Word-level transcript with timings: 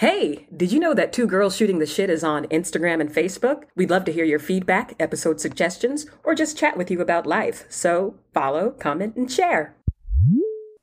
Hey, 0.00 0.46
did 0.56 0.72
you 0.72 0.80
know 0.80 0.94
that 0.94 1.12
Two 1.12 1.26
Girls 1.26 1.54
Shooting 1.54 1.78
the 1.78 1.84
Shit 1.84 2.08
is 2.08 2.24
on 2.24 2.46
Instagram 2.46 3.02
and 3.02 3.12
Facebook? 3.12 3.64
We'd 3.76 3.90
love 3.90 4.06
to 4.06 4.12
hear 4.12 4.24
your 4.24 4.38
feedback, 4.38 4.94
episode 4.98 5.42
suggestions, 5.42 6.06
or 6.24 6.34
just 6.34 6.56
chat 6.56 6.78
with 6.78 6.90
you 6.90 7.02
about 7.02 7.26
life. 7.26 7.66
So 7.68 8.14
follow, 8.32 8.70
comment, 8.70 9.14
and 9.16 9.30
share. 9.30 9.76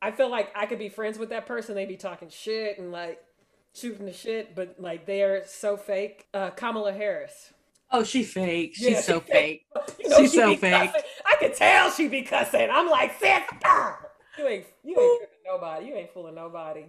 I 0.03 0.11
feel 0.11 0.29
like 0.29 0.51
I 0.55 0.67
could 0.67 0.77
be 0.77 0.89
friends 0.89 1.17
with 1.17 1.29
that 1.29 1.47
person. 1.47 1.73
They'd 1.73 1.87
be 1.87 1.97
talking 1.97 2.29
shit 2.29 2.77
and 2.77 2.91
like 2.91 3.19
shooting 3.73 4.05
the 4.05 4.13
shit, 4.13 4.53
but 4.53 4.75
like 4.77 5.07
they 5.07 5.23
are 5.23 5.41
so 5.47 5.77
fake. 5.77 6.27
Uh, 6.31 6.51
Kamala 6.51 6.93
Harris. 6.93 7.53
Oh, 7.89 8.03
she 8.03 8.21
fake. 8.21 8.75
She's 8.75 8.87
Yeah, 8.87 9.01
so 9.01 9.19
she 9.25 9.31
fake. 9.31 9.65
You 9.99 10.09
know 10.09 10.17
She's 10.17 10.31
she 10.31 10.37
so 10.37 10.55
fake. 10.57 10.91
cussing. 10.93 11.01
I 11.25 11.35
could 11.39 11.55
tell 11.55 11.89
she 11.89 12.07
be 12.07 12.21
cussing. 12.21 12.69
I'm 12.71 12.87
like, 12.87 13.13
sister, 13.13 13.41
you 14.37 14.47
ain't 14.47 14.65
you 14.83 14.91
ain't 14.91 15.21
tripping 15.21 15.43
nobody. 15.47 15.85
You 15.87 15.95
ain't 15.95 16.13
fooling 16.13 16.35
nobody. 16.35 16.85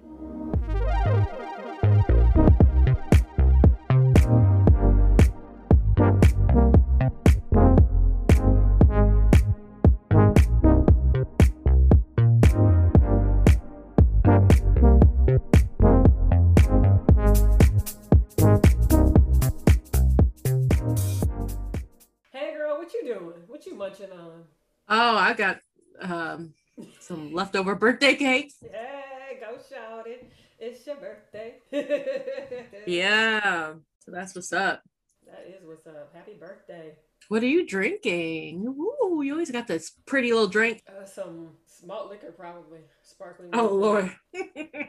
Oh, 25.00 25.16
I 25.16 25.32
got 25.32 25.60
um 26.00 26.54
some 26.98 27.32
leftover 27.32 27.76
birthday 27.76 28.16
cake. 28.16 28.52
Hey, 28.60 29.38
go 29.40 29.56
shout 29.70 30.08
it. 30.08 30.28
It's 30.58 30.84
your 30.86 30.96
birthday. 30.96 31.54
Yeah. 32.84 33.74
So 34.00 34.10
that's 34.10 34.34
what's 34.34 34.52
up. 34.52 34.82
That 35.24 35.46
is 35.46 35.64
what's 35.64 35.86
up. 35.86 36.12
Happy 36.12 36.32
birthday. 36.40 36.94
What 37.28 37.44
are 37.44 37.46
you 37.46 37.64
drinking? 37.64 38.66
Ooh, 38.66 39.22
you 39.22 39.34
always 39.34 39.52
got 39.52 39.68
this 39.68 39.92
pretty 40.04 40.32
little 40.32 40.48
drink. 40.48 40.82
Uh, 40.88 41.04
some 41.04 41.50
malt 41.86 42.10
liquor, 42.10 42.32
probably. 42.32 42.80
Sparkling. 43.04 43.50
Oh 43.52 43.68
rosé. 43.68 43.80
Lord. 43.80 44.16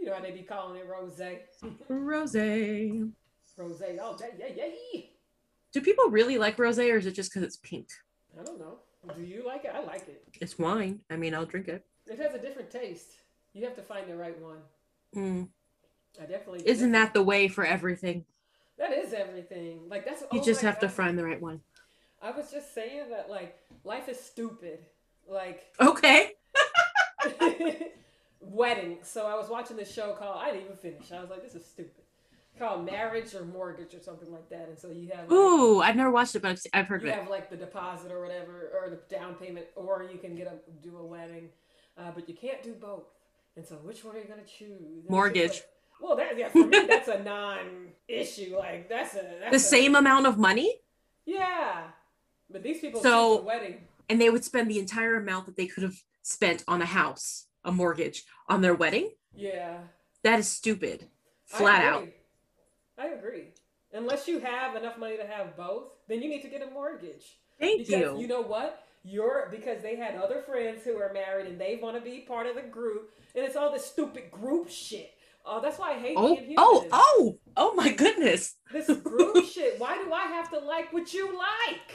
You 0.00 0.06
know 0.06 0.14
how 0.14 0.20
they 0.20 0.30
be 0.30 0.42
calling 0.42 0.80
it 0.80 0.86
rose. 0.86 1.20
Rose. 1.88 2.32
Rose 3.56 3.82
all 4.00 4.16
day. 4.16 4.30
Yeah, 4.38 4.64
yeah. 4.92 5.00
Do 5.72 5.80
people 5.80 6.08
really 6.08 6.38
like 6.38 6.56
rose 6.56 6.78
or 6.78 6.96
is 6.96 7.06
it 7.06 7.16
just 7.16 7.30
because 7.32 7.42
it's 7.42 7.56
pink? 7.56 7.88
I 8.40 8.44
don't 8.44 8.58
know. 8.60 8.78
Do 9.16 9.22
you 9.22 9.44
like 9.46 9.64
it? 9.64 9.72
I 9.74 9.82
like 9.82 10.08
it. 10.08 10.22
It's 10.40 10.58
wine. 10.58 11.00
I 11.10 11.16
mean, 11.16 11.34
I'll 11.34 11.46
drink 11.46 11.68
it. 11.68 11.84
It 12.06 12.18
has 12.18 12.34
a 12.34 12.38
different 12.38 12.70
taste. 12.70 13.12
You 13.54 13.64
have 13.64 13.74
to 13.76 13.82
find 13.82 14.08
the 14.08 14.16
right 14.16 14.38
one. 14.40 14.58
Mm. 15.16 15.48
I 16.20 16.26
definitely. 16.26 16.62
Isn't 16.66 16.92
that 16.92 17.14
the 17.14 17.22
way 17.22 17.48
for 17.48 17.64
everything? 17.64 18.24
That 18.78 18.92
is 18.92 19.12
everything. 19.12 19.88
Like 19.88 20.04
that's. 20.04 20.22
You 20.32 20.40
oh 20.40 20.44
just 20.44 20.60
have 20.62 20.78
to 20.80 20.88
find 20.88 21.18
the 21.18 21.24
right 21.24 21.40
one. 21.40 21.60
I 22.22 22.30
was 22.30 22.50
just 22.50 22.74
saying 22.74 23.10
that 23.10 23.30
like 23.30 23.58
life 23.84 24.08
is 24.08 24.20
stupid. 24.20 24.80
Like 25.28 25.64
Okay. 25.80 26.32
wedding. 28.40 28.98
So 29.02 29.26
I 29.26 29.34
was 29.34 29.48
watching 29.48 29.76
this 29.76 29.92
show 29.92 30.12
called 30.14 30.36
I 30.38 30.50
didn't 30.50 30.64
even 30.64 30.76
finish. 30.76 31.12
I 31.12 31.20
was 31.20 31.30
like, 31.30 31.42
this 31.42 31.54
is 31.54 31.64
stupid. 31.64 32.04
Called 32.58 32.84
Marriage 32.84 33.34
or 33.34 33.44
Mortgage 33.46 33.94
or 33.94 34.00
something 34.00 34.30
like 34.30 34.48
that. 34.50 34.68
And 34.68 34.78
so 34.78 34.90
you 34.90 35.08
have 35.14 35.20
like, 35.30 35.32
Ooh, 35.32 35.80
I've 35.80 35.96
never 35.96 36.10
watched 36.10 36.34
it, 36.34 36.42
but 36.42 36.50
I've, 36.50 36.62
I've 36.74 36.86
heard 36.88 37.00
of 37.00 37.06
you 37.06 37.12
it. 37.12 37.14
have 37.18 37.30
like 37.30 37.48
the 37.48 37.56
deposit 37.56 38.12
or 38.12 38.20
whatever 38.20 38.70
or 38.78 38.90
the 38.90 38.98
down 39.14 39.34
payment, 39.36 39.66
or 39.76 40.06
you 40.12 40.18
can 40.18 40.34
get 40.34 40.46
a 40.46 40.58
do 40.82 40.96
a 40.98 41.04
wedding, 41.04 41.48
uh, 41.96 42.10
but 42.14 42.28
you 42.28 42.34
can't 42.34 42.62
do 42.62 42.74
both. 42.74 43.04
And 43.56 43.64
so 43.66 43.76
which 43.76 44.04
one 44.04 44.14
are 44.16 44.18
you 44.18 44.26
gonna 44.28 44.42
choose? 44.42 45.00
And 45.02 45.08
Mortgage. 45.10 45.50
like- 45.52 45.68
well, 46.02 46.16
that 46.16 46.36
yeah, 46.38 46.48
for 46.48 46.66
me 46.66 46.86
that's 46.86 47.08
a 47.08 47.22
non-issue. 47.24 48.56
Like 48.58 48.88
that's 48.88 49.14
a 49.14 49.22
that's 49.40 49.50
The 49.50 49.56
a- 49.56 49.58
same 49.58 49.94
amount 49.94 50.26
of 50.26 50.38
money, 50.38 50.74
Yeah, 51.26 51.84
but 52.50 52.62
these 52.62 52.80
people 52.80 53.00
So- 53.02 53.38
the 53.38 53.42
wedding. 53.42 53.76
and 54.08 54.20
they 54.20 54.28
would 54.30 54.44
spend 54.44 54.70
the 54.70 54.78
entire 54.78 55.16
amount 55.16 55.46
that 55.46 55.56
they 55.56 55.66
could 55.66 55.82
have 55.82 55.96
spent 56.22 56.62
on 56.68 56.82
a 56.82 56.86
house, 56.86 57.46
a 57.64 57.72
mortgage, 57.72 58.24
on 58.48 58.60
their 58.60 58.74
wedding. 58.74 59.10
Yeah. 59.34 59.78
That 60.24 60.38
is 60.38 60.48
stupid. 60.48 61.08
Flat 61.46 61.82
out. 61.84 62.08
I 63.00 63.08
agree. 63.08 63.44
Unless 63.92 64.28
you 64.28 64.38
have 64.40 64.76
enough 64.76 64.98
money 64.98 65.16
to 65.16 65.26
have 65.26 65.56
both, 65.56 65.84
then 66.08 66.22
you 66.22 66.28
need 66.28 66.42
to 66.42 66.48
get 66.48 66.62
a 66.62 66.70
mortgage. 66.70 67.38
Thank 67.58 67.86
Because 67.86 68.00
you. 68.00 68.20
you 68.20 68.28
know 68.28 68.42
what? 68.42 68.84
You're 69.02 69.48
because 69.50 69.82
they 69.82 69.96
had 69.96 70.14
other 70.16 70.42
friends 70.42 70.82
who 70.84 70.96
are 70.98 71.10
married 71.12 71.46
and 71.46 71.58
they 71.60 71.78
want 71.82 71.96
to 71.96 72.02
be 72.02 72.20
part 72.20 72.46
of 72.46 72.54
the 72.54 72.62
group, 72.62 73.10
and 73.34 73.44
it's 73.44 73.56
all 73.56 73.72
this 73.72 73.86
stupid 73.86 74.30
group 74.30 74.68
shit. 74.68 75.10
Oh, 75.46 75.60
that's 75.62 75.78
why 75.78 75.92
I 75.94 75.98
hate 75.98 76.14
Oh, 76.18 76.36
being 76.36 76.54
oh, 76.58 76.80
human. 76.82 76.90
oh, 76.92 77.08
oh, 77.16 77.38
oh 77.56 77.74
my 77.74 77.90
goodness. 77.92 78.56
This 78.70 78.88
group 78.98 79.42
shit. 79.50 79.80
Why 79.80 79.96
do 80.04 80.12
I 80.12 80.24
have 80.26 80.50
to 80.50 80.58
like 80.58 80.92
what 80.92 81.14
you 81.14 81.26
like? 81.36 81.92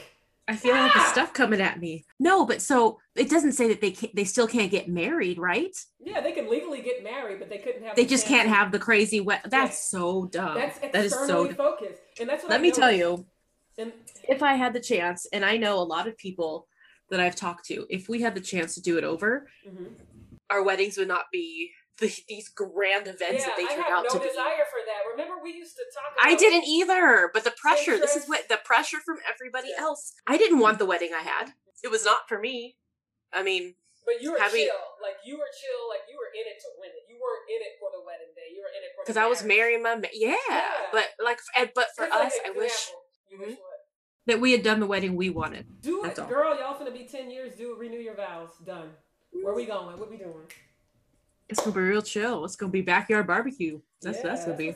I 0.48 0.54
feel 0.54 0.74
like 0.74 0.94
the 0.94 1.04
stuff 1.10 1.32
coming 1.32 1.60
at 1.60 1.80
me. 1.80 2.04
No, 2.20 2.46
but 2.46 2.62
so 2.62 3.00
it 3.16 3.28
doesn't 3.28 3.52
say 3.52 3.68
that 3.68 3.80
they 3.80 3.90
can't, 3.90 4.14
they 4.14 4.24
still 4.24 4.46
can't 4.46 4.70
get 4.70 4.88
married, 4.88 5.38
right? 5.38 5.76
Yeah, 5.98 6.20
they 6.20 6.32
can 6.32 6.48
legally 6.48 6.82
get 6.82 7.02
married, 7.02 7.40
but 7.40 7.50
they 7.50 7.58
couldn't 7.58 7.82
have. 7.82 7.96
They 7.96 8.04
the 8.04 8.10
just 8.10 8.26
can't 8.26 8.48
have 8.48 8.70
the 8.70 8.78
crazy 8.78 9.20
wet. 9.20 9.44
That's 9.50 9.90
so 9.90 10.26
dumb. 10.26 10.54
That's 10.54 10.78
that 10.78 10.94
is 10.94 11.12
so. 11.12 11.18
externally 11.18 11.48
dumb. 11.48 11.56
focused, 11.56 12.00
and 12.20 12.28
that's 12.28 12.44
what 12.44 12.50
Let 12.50 12.60
I 12.60 12.62
me 12.62 12.70
tell 12.70 12.92
you, 12.92 13.26
And 13.76 13.92
if 14.28 14.42
I 14.42 14.54
had 14.54 14.72
the 14.72 14.80
chance, 14.80 15.26
and 15.32 15.44
I 15.44 15.56
know 15.56 15.78
a 15.78 15.82
lot 15.82 16.06
of 16.06 16.16
people 16.16 16.68
that 17.10 17.18
I've 17.18 17.36
talked 17.36 17.66
to, 17.66 17.86
if 17.90 18.08
we 18.08 18.22
had 18.22 18.34
the 18.34 18.40
chance 18.40 18.74
to 18.76 18.80
do 18.80 18.98
it 18.98 19.04
over, 19.04 19.48
mhm. 19.68 19.90
our 20.48 20.62
weddings 20.62 20.96
would 20.96 21.08
not 21.08 21.24
be 21.32 21.72
the, 21.98 22.12
these 22.28 22.48
grand 22.50 23.06
events 23.06 23.40
yeah, 23.44 23.46
that 23.46 23.56
they 23.56 23.64
I 23.64 23.74
turn 23.74 23.84
out 23.90 24.04
no 24.04 24.10
to 24.10 24.18
be. 24.20 24.24
I 24.24 24.26
no 24.26 24.30
desire 24.30 24.66
for 24.68 24.80
that. 24.84 25.00
Remember, 25.10 25.42
we 25.42 25.52
used 25.54 25.76
to 25.76 25.84
talk. 25.94 26.12
About 26.12 26.26
I 26.26 26.34
didn't 26.36 26.64
either, 26.68 27.30
but 27.32 27.44
the 27.44 27.52
pressure, 27.56 27.96
this 27.98 28.16
is 28.16 28.26
what 28.28 28.48
the 28.48 28.58
pressure 28.64 28.98
from 29.04 29.16
everybody 29.28 29.68
Yeah. 29.76 29.82
else. 29.84 30.12
I 30.26 30.36
didn't 30.36 30.58
want 30.60 30.78
the 30.78 30.86
wedding 30.86 31.10
I 31.16 31.22
had. 31.22 31.52
It 31.82 31.90
was 31.90 32.04
not 32.04 32.28
for 32.28 32.38
me. 32.38 32.76
I 33.32 33.42
mean, 33.42 33.74
But 34.04 34.22
you 34.22 34.32
were 34.32 34.38
Having- 34.38 34.66
chill, 34.66 34.84
like 35.02 35.16
you 35.24 35.34
were 35.38 35.50
chill, 35.50 35.88
like 35.88 36.02
you 36.08 36.16
were 36.16 36.30
in 36.32 36.46
it 36.46 36.60
to 36.60 36.68
win 36.78 36.90
it. 36.90 37.04
You 37.08 37.18
weren't 37.20 37.48
in 37.50 37.60
it 37.64 37.74
for 37.80 37.90
the 37.90 38.04
wedding 38.04 38.32
day. 38.36 38.54
You 38.54 38.62
were 38.62 38.68
in 38.76 38.82
it 38.84 38.92
for 38.94 39.02
because 39.04 39.16
I 39.16 39.26
was 39.26 39.42
marrying 39.42 39.82
my 39.82 39.96
ma- 39.96 40.08
yeah, 40.12 40.36
Yeah. 40.48 40.70
but 40.92 41.06
like, 41.22 41.40
and, 41.56 41.70
but 41.74 41.88
for 41.96 42.06
Just 42.06 42.14
like 42.18 42.26
us, 42.28 42.34
an 42.44 42.52
I 42.52 42.56
wish 42.56 42.72
example. 42.72 43.02
You 43.30 43.38
wish 43.40 43.48
Mhm. 43.56 43.60
what? 43.60 43.80
that 44.26 44.40
we 44.40 44.52
had 44.52 44.62
done 44.62 44.80
the 44.80 44.86
wedding 44.86 45.16
we 45.16 45.30
wanted. 45.30 45.80
Do 45.82 46.00
That's 46.02 46.18
it, 46.18 46.22
all. 46.22 46.28
girl. 46.28 46.56
Y'all 46.58 46.78
finna 46.78 46.92
be 46.92 47.04
ten 47.08 47.30
years. 47.30 47.56
Do 47.56 47.72
it. 47.72 47.78
Renew 47.78 47.98
your 47.98 48.14
vows. 48.14 48.50
Done. 48.64 48.94
Where 49.32 49.54
we 49.54 49.66
going? 49.66 49.98
What 49.98 50.08
we 50.10 50.16
doing? 50.18 50.46
It's 51.48 51.60
gonna 51.60 51.74
be 51.74 51.80
real 51.80 52.02
chill. 52.02 52.44
It's 52.44 52.56
gonna 52.56 52.72
be 52.72 52.82
backyard 52.82 53.26
barbecue. 53.26 53.80
That's 54.02 54.22
that's 54.22 54.44
gonna 54.44 54.56
be. 54.56 54.74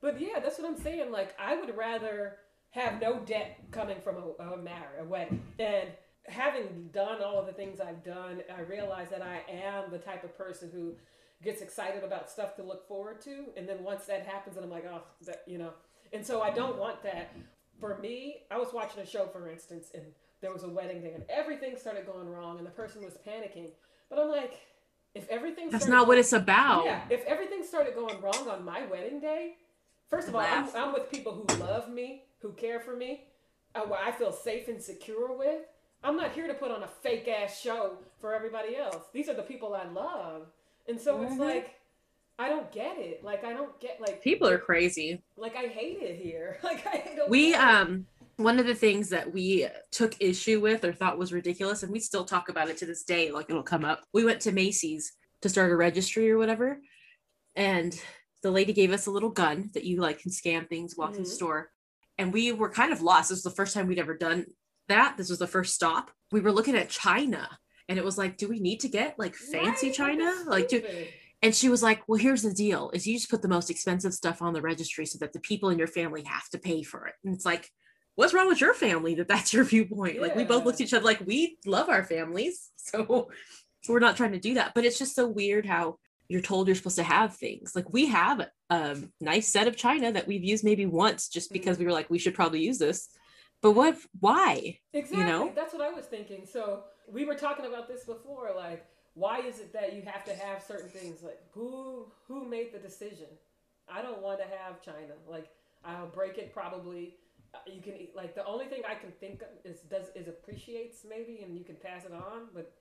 But 0.00 0.20
yeah, 0.20 0.40
that's 0.40 0.58
what 0.58 0.68
I'm 0.68 0.78
saying. 0.80 1.10
Like, 1.10 1.34
I 1.38 1.56
would 1.56 1.76
rather 1.76 2.36
have 2.70 3.00
no 3.00 3.20
debt 3.20 3.58
coming 3.70 4.00
from 4.00 4.16
a, 4.16 4.42
a 4.52 4.56
marriage, 4.56 5.00
a 5.00 5.04
wedding, 5.04 5.42
and 5.58 5.88
having 6.26 6.88
done 6.92 7.22
all 7.22 7.38
of 7.38 7.46
the 7.46 7.52
things 7.52 7.80
I've 7.80 8.04
done, 8.04 8.42
I 8.56 8.60
realize 8.62 9.08
that 9.10 9.22
I 9.22 9.42
am 9.50 9.90
the 9.90 9.98
type 9.98 10.22
of 10.24 10.36
person 10.38 10.70
who 10.72 10.94
gets 11.42 11.62
excited 11.62 12.04
about 12.04 12.30
stuff 12.30 12.54
to 12.56 12.62
look 12.62 12.86
forward 12.86 13.20
to, 13.22 13.46
and 13.56 13.68
then 13.68 13.82
once 13.82 14.04
that 14.06 14.26
happens, 14.26 14.56
and 14.56 14.64
I'm 14.64 14.70
like, 14.70 14.86
oh, 14.86 15.02
that 15.26 15.42
you 15.46 15.58
know, 15.58 15.72
and 16.12 16.24
so 16.24 16.40
I 16.40 16.50
don't 16.50 16.78
want 16.78 17.02
that. 17.02 17.34
For 17.80 17.98
me, 17.98 18.42
I 18.50 18.58
was 18.58 18.74
watching 18.74 19.02
a 19.02 19.06
show, 19.06 19.26
for 19.26 19.48
instance, 19.48 19.90
and 19.94 20.04
there 20.42 20.52
was 20.52 20.64
a 20.64 20.68
wedding 20.68 21.00
day, 21.00 21.12
and 21.14 21.24
everything 21.30 21.76
started 21.76 22.06
going 22.06 22.28
wrong, 22.28 22.58
and 22.58 22.66
the 22.66 22.70
person 22.70 23.02
was 23.02 23.14
panicking. 23.26 23.70
But 24.10 24.18
I'm 24.18 24.28
like, 24.28 24.60
if 25.14 25.28
everything 25.28 25.70
That's 25.70 25.84
started 25.84 25.96
not 25.98 26.08
what 26.08 26.18
it's 26.18 26.32
about. 26.32 26.84
yeah, 26.84 27.02
if 27.10 27.24
everything 27.24 27.62
started 27.64 27.94
going 27.94 28.20
wrong 28.20 28.48
on 28.48 28.64
my 28.64 28.86
wedding 28.86 29.20
day, 29.20 29.56
first 30.08 30.28
of 30.28 30.34
all, 30.34 30.40
I'm, 30.40 30.68
I'm 30.74 30.92
with 30.92 31.10
people 31.10 31.32
who 31.32 31.56
love 31.56 31.88
me, 31.90 32.22
who 32.40 32.52
care 32.52 32.80
for 32.80 32.94
me, 32.96 33.24
uh, 33.74 33.80
where 33.82 33.98
I 34.00 34.12
feel 34.12 34.32
safe 34.32 34.68
and 34.68 34.80
secure 34.82 35.36
with. 35.36 35.62
I'm 36.02 36.16
not 36.16 36.32
here 36.32 36.46
to 36.46 36.54
put 36.54 36.70
on 36.70 36.82
a 36.82 36.88
fake 36.88 37.28
ass 37.28 37.60
show 37.60 37.92
for 38.20 38.34
everybody 38.34 38.76
else. 38.76 39.04
These 39.12 39.28
are 39.28 39.34
the 39.34 39.42
people 39.42 39.74
I 39.74 39.84
love, 39.88 40.46
and 40.88 40.98
so 40.98 41.20
it's 41.22 41.34
Mhm. 41.34 41.38
like 41.38 41.74
I 42.38 42.48
don't 42.48 42.72
get 42.72 42.96
it. 42.98 43.22
Like 43.22 43.44
I 43.44 43.52
don't 43.52 43.78
get 43.80 44.00
like 44.00 44.22
People 44.22 44.48
are 44.48 44.56
crazy. 44.58 45.20
like 45.36 45.56
I 45.56 45.66
hate 45.66 45.98
it 46.00 46.16
here. 46.16 46.58
Like 46.64 46.86
I 46.86 47.14
don't. 47.16 47.28
We 47.28 47.54
um 47.54 48.06
one 48.40 48.58
of 48.58 48.66
the 48.66 48.74
things 48.74 49.08
that 49.10 49.32
we 49.32 49.66
took 49.92 50.14
issue 50.20 50.60
with 50.60 50.84
or 50.84 50.92
thought 50.92 51.18
was 51.18 51.32
ridiculous, 51.32 51.82
and 51.82 51.92
we 51.92 52.00
still 52.00 52.24
talk 52.24 52.48
about 52.48 52.68
it 52.68 52.76
to 52.78 52.86
this 52.86 53.04
day, 53.04 53.30
like 53.30 53.48
it'll 53.50 53.62
come 53.62 53.84
up. 53.84 54.04
We 54.12 54.24
went 54.24 54.40
to 54.42 54.52
Macy's 54.52 55.12
to 55.42 55.48
start 55.48 55.70
a 55.72 55.76
registry 55.76 56.30
or 56.30 56.38
whatever, 56.38 56.80
and 57.56 57.98
the 58.42 58.50
lady 58.50 58.72
gave 58.72 58.92
us 58.92 59.06
a 59.06 59.10
little 59.10 59.30
gun 59.30 59.70
that 59.74 59.84
you 59.84 60.00
like 60.00 60.20
can 60.20 60.30
scan 60.30 60.66
things, 60.66 60.96
walk 60.96 61.14
in 61.16 61.22
the 61.22 61.28
Mhm. 61.28 61.32
store, 61.32 61.70
and 62.18 62.32
we 62.32 62.52
were 62.52 62.70
kind 62.70 62.92
of 62.92 63.02
lost. 63.02 63.28
This 63.28 63.36
was 63.36 63.42
the 63.44 63.50
first 63.50 63.74
time 63.74 63.86
we'd 63.86 63.98
ever 63.98 64.16
done 64.16 64.46
that. 64.88 65.16
This 65.16 65.30
was 65.30 65.38
the 65.38 65.46
first 65.46 65.74
stop. 65.74 66.10
We 66.32 66.40
were 66.40 66.52
looking 66.52 66.76
at 66.76 66.88
China, 66.88 67.58
and 67.88 67.98
it 67.98 68.04
was 68.04 68.18
like, 68.18 68.36
do 68.36 68.48
we 68.48 68.60
need 68.60 68.80
to 68.80 68.88
get 68.88 69.18
like 69.18 69.34
fancy 69.34 69.88
Right? 69.88 69.94
China? 69.96 70.44
Like, 70.46 70.68
do 70.68 70.82
and 71.42 71.54
she 71.54 71.68
was 71.70 71.82
like, 71.82 72.02
Well, 72.06 72.18
here's 72.18 72.42
the 72.42 72.52
deal 72.52 72.90
is 72.92 73.06
you 73.06 73.14
just 73.16 73.30
put 73.30 73.40
the 73.42 73.48
most 73.48 73.70
expensive 73.70 74.12
stuff 74.14 74.42
on 74.42 74.52
the 74.52 74.60
registry 74.62 75.06
so 75.06 75.18
that 75.18 75.32
the 75.32 75.40
people 75.40 75.70
in 75.70 75.78
your 75.78 75.86
family 75.88 76.22
have 76.24 76.48
to 76.50 76.58
pay 76.58 76.82
for 76.82 77.06
it. 77.06 77.14
And 77.24 77.34
it's 77.34 77.46
like, 77.46 77.70
what's 78.20 78.34
wrong 78.34 78.48
with 78.48 78.60
your 78.60 78.74
family 78.74 79.14
that 79.14 79.28
that's 79.28 79.54
your 79.54 79.64
viewpoint? 79.64 80.20
Like 80.20 80.36
we 80.36 80.44
both 80.44 80.60
Yeah. 80.60 80.64
looked 80.66 80.80
at 80.80 80.86
each 80.86 80.94
other 80.94 81.06
like 81.06 81.26
we 81.26 81.56
love 81.64 81.88
our 81.88 82.04
families. 82.04 82.68
So 82.92 83.28
we're 83.88 84.00
not 84.00 84.16
trying 84.16 84.32
to 84.32 84.38
do 84.38 84.54
that. 84.54 84.74
But 84.74 84.84
it's 84.84 84.98
just 84.98 85.14
so 85.14 85.26
weird 85.26 85.64
how 85.64 85.96
you're 86.28 86.42
told 86.42 86.66
you're 86.66 86.76
supposed 86.76 86.96
to 86.96 87.02
have 87.02 87.34
things. 87.34 87.74
Like 87.74 87.92
we 87.94 88.06
have 88.06 88.46
a 88.68 88.96
nice 89.22 89.48
set 89.48 89.68
of 89.68 89.76
china 89.76 90.12
that 90.12 90.26
we've 90.26 90.44
used 90.44 90.64
maybe 90.64 90.84
once 90.84 91.28
just 91.28 91.48
mm-hmm. 91.48 91.54
because 91.54 91.78
we 91.78 91.86
were 91.86 91.92
like, 91.92 92.10
we 92.10 92.18
should 92.18 92.34
probably 92.34 92.60
use 92.60 92.78
this. 92.78 93.08
But 93.62 93.72
what, 93.72 93.96
why? 94.18 94.78
Exactly. 94.92 95.18
You 95.18 95.24
know? 95.24 95.52
That's 95.54 95.72
what 95.72 95.82
I 95.82 95.90
was 95.90 96.04
thinking. 96.04 96.46
So 96.46 96.82
we 97.08 97.24
were 97.24 97.36
talking 97.36 97.64
about 97.64 97.88
this 97.88 98.04
before. 98.04 98.50
Like, 98.54 98.84
why 99.14 99.38
is 99.38 99.60
it 99.60 99.72
that 99.72 99.94
you 99.94 100.02
have 100.02 100.24
to 100.24 100.34
have 100.34 100.62
certain 100.62 100.90
things? 100.90 101.22
Like, 101.22 101.40
who 101.52 102.12
who 102.26 102.46
made 102.46 102.74
the 102.74 102.78
decision? 102.78 103.28
I 103.88 104.02
don't 104.02 104.20
want 104.20 104.40
to 104.40 104.46
have 104.58 104.82
China. 104.82 105.14
Like, 105.26 105.48
I'll 105.84 106.08
break 106.08 106.38
it 106.38 106.52
probably. 106.52 107.14
Uh, 107.54 107.58
You 107.66 107.82
can 107.82 107.96
eat, 107.96 108.12
like 108.14 108.34
the 108.34 108.44
only 108.46 108.66
thing 108.66 108.82
I 108.88 108.94
can 108.94 109.10
think 109.12 109.42
of 109.42 109.48
is 109.64 109.80
does 109.80 110.06
is 110.14 110.28
appreciates 110.28 111.04
maybe, 111.08 111.40
and 111.42 111.56
you 111.56 111.64
can 111.64 111.76
pass 111.76 112.04
it 112.04 112.12
on. 112.12 112.48
But 112.54 112.72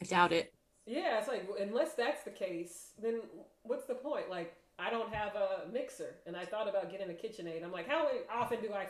I 0.00 0.04
doubt 0.04 0.32
it. 0.32 0.52
yeah, 0.86 1.18
it's 1.18 1.28
like 1.28 1.48
unless 1.60 1.94
that's 1.94 2.22
the 2.24 2.30
case, 2.30 2.92
then 3.00 3.20
what's 3.62 3.86
the 3.86 3.94
point? 3.94 4.28
Like, 4.28 4.54
I 4.78 4.90
don't 4.90 5.12
have 5.14 5.34
a 5.36 5.68
mixer, 5.72 6.16
and 6.26 6.36
I 6.36 6.44
thought 6.44 6.68
about 6.68 6.90
getting 6.90 7.10
a 7.10 7.14
KitchenAid. 7.14 7.62
I'm 7.64 7.72
like, 7.72 7.88
how 7.88 8.08
often 8.30 8.60
do 8.60 8.72
I 8.72 8.86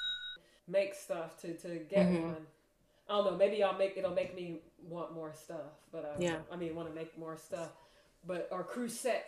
make 0.68 0.94
stuff 0.94 1.38
to 1.42 1.54
to 1.58 1.78
get 1.90 2.06
Mhm. 2.06 2.22
one? 2.22 2.46
I 3.08 3.12
don't 3.18 3.24
know. 3.32 3.36
Maybe 3.36 3.62
I'll 3.62 3.76
make 3.78 3.96
it'll 3.96 4.14
make 4.14 4.34
me 4.34 4.62
want 4.82 5.12
more 5.12 5.32
stuff, 5.32 5.72
but 5.92 6.04
I, 6.04 6.20
Yeah. 6.20 6.40
I 6.50 6.56
mean, 6.56 6.74
want 6.74 6.88
to 6.88 6.94
make 6.94 7.16
more 7.18 7.36
stuff, 7.36 7.72
but 8.24 8.48
or 8.50 8.64
crusette, 8.64 9.24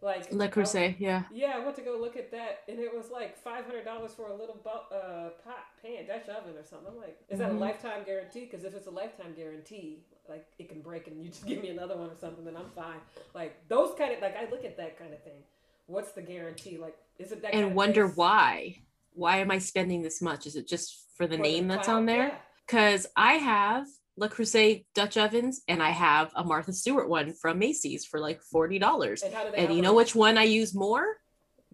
like 0.00 0.32
Le 0.32 0.44
I- 0.44 0.48
Creuset, 0.48 0.96
yeah. 0.98 1.24
yeah, 1.32 1.52
I 1.56 1.58
went 1.58 1.74
to 1.76 1.82
go 1.82 1.96
look 1.98 2.16
at 2.16 2.30
that, 2.30 2.60
and 2.68 2.78
it 2.78 2.94
was 2.94 3.10
like 3.10 3.36
five 3.36 3.64
hundred 3.64 3.84
dollars 3.84 4.12
for 4.12 4.28
a 4.28 4.34
little 4.34 4.56
bu- 4.62 4.94
uh, 4.94 5.30
pot 5.44 5.66
pan 5.82 6.06
Dutch 6.06 6.28
oven 6.28 6.56
or 6.56 6.64
something. 6.64 6.88
I'm 6.92 6.96
like, 6.98 7.18
is 7.28 7.38
that 7.40 7.50
Mhm. 7.50 7.56
a 7.56 7.58
lifetime 7.58 8.04
guarantee? 8.04 8.44
Because 8.44 8.64
if 8.64 8.74
it's 8.74 8.86
a 8.86 8.90
lifetime 8.90 9.34
guarantee, 9.34 10.04
like 10.28 10.46
it 10.58 10.68
can 10.68 10.80
break, 10.82 11.06
and 11.08 11.22
you 11.22 11.30
just 11.30 11.46
give 11.46 11.60
me 11.62 11.68
another 11.70 11.96
one 11.96 12.10
or 12.10 12.16
something, 12.16 12.44
then 12.44 12.56
I'm 12.56 12.70
fine. 12.70 13.00
Like 13.34 13.68
those 13.68 13.94
kind 13.96 14.12
of 14.14 14.20
like 14.20 14.36
I 14.36 14.48
look 14.50 14.64
at 14.64 14.76
that 14.76 14.98
kind 14.98 15.12
of 15.12 15.22
thing. 15.22 15.42
What's 15.86 16.12
the 16.12 16.22
guarantee? 16.22 16.76
Like, 16.76 16.96
is 17.18 17.32
it 17.32 17.42
that? 17.42 17.54
And 17.54 17.74
wonder 17.74 18.04
place 18.06 18.16
why. 18.16 18.82
Why 19.14 19.38
am 19.38 19.50
I 19.50 19.58
spending 19.58 20.02
this 20.02 20.22
much? 20.22 20.46
Is 20.46 20.54
it 20.54 20.68
just 20.68 21.06
for 21.16 21.26
the 21.26 21.36
for 21.36 21.42
name 21.42 21.66
that's 21.66 21.88
on 21.88 22.06
there? 22.06 22.28
Yeah. 22.28 22.34
Because 22.66 23.06
I 23.16 23.32
have 23.34 23.86
Le 24.18 24.28
Creuset 24.28 24.84
Dutch 24.94 25.16
ovens 25.16 25.62
and 25.68 25.80
I 25.82 25.90
have 25.90 26.32
a 26.34 26.42
Martha 26.42 26.72
Stewart 26.72 27.08
one 27.08 27.32
from 27.34 27.58
Macy's 27.58 28.04
for 28.04 28.18
like 28.18 28.40
$40. 28.52 29.22
And 29.22 29.32
how 29.34 29.44
do 29.44 29.50
they? 29.52 29.58
And 29.58 29.74
you 29.74 29.80
know 29.82 29.94
which 29.94 30.14
one 30.14 30.36
I 30.36 30.42
use 30.44 30.74
more? 30.74 31.04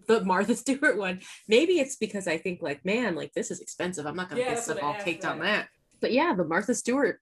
The 0.07 0.23
Martha 0.25 0.55
Stewart 0.55 0.97
one. 0.97 1.21
Maybe 1.47 1.79
it's 1.79 1.95
because 1.95 2.27
I 2.27 2.37
think 2.37 2.61
like, 2.61 2.85
man, 2.85 3.15
like 3.15 3.33
this 3.33 3.49
is 3.49 3.59
expensive. 3.61 4.05
I'm 4.05 4.15
not 4.15 4.29
gonna 4.29 4.41
Yeah, 4.41 4.49
get 4.53 4.63
stuff 4.63 4.77
all 4.83 4.93
caked 4.93 5.25
on 5.25 5.39
that. 5.39 5.67
But 6.01 6.11
yeah, 6.11 6.35
the 6.35 6.43
Martha 6.45 6.75
Stewart 6.75 7.19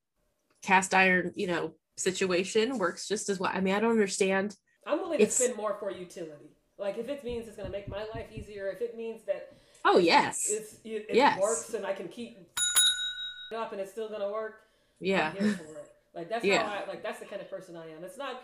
cast 0.62 0.94
iron, 0.94 1.32
you 1.36 1.48
know, 1.48 1.74
situation 1.98 2.78
works 2.78 3.08
just 3.08 3.30
as 3.30 3.40
well. 3.40 3.52
I 3.54 3.62
mean, 3.62 3.76
I 3.76 3.80
don't 3.80 3.92
understand. 3.92 4.58
I'm 4.86 5.00
willing 5.00 5.20
to 5.20 5.24
it's- 5.24 5.36
spend 5.38 5.56
more 5.56 5.78
for 5.80 5.90
utility. 5.90 6.50
Like 6.78 6.98
if 6.98 7.08
it 7.08 7.24
means 7.24 7.48
it's 7.48 7.56
going 7.56 7.68
to 7.68 7.72
make 7.72 7.88
my 7.88 8.04
life 8.14 8.26
easier, 8.34 8.68
if 8.70 8.82
it 8.82 8.98
means 8.98 9.22
that 9.28 9.54
Oh 9.86 10.00
yes. 10.00 10.48
it's 10.50 10.74
it, 10.84 11.06
it 11.10 11.16
Yes. 11.16 11.40
works 11.40 11.74
and 11.76 11.86
I 11.86 11.94
can 11.94 12.08
keep 12.10 12.38
it 12.40 13.56
up 13.56 13.72
and 13.72 13.80
it's 13.80 13.92
still 13.92 14.10
going 14.10 14.22
to 14.22 14.28
work, 14.30 14.56
Yeah. 15.04 15.32
Here 15.34 15.54
for 15.54 15.64
it. 15.64 15.92
Like 16.16 16.30
that's 16.30 16.46
Yeah. 16.46 16.64
how 16.68 16.84
I 16.86 16.88
like 16.88 17.04
that's 17.04 17.20
the 17.20 17.26
kind 17.26 17.42
of 17.42 17.50
person 17.50 17.76
I 17.76 17.90
am. 17.92 18.04
It's 18.04 18.18
not 18.18 18.42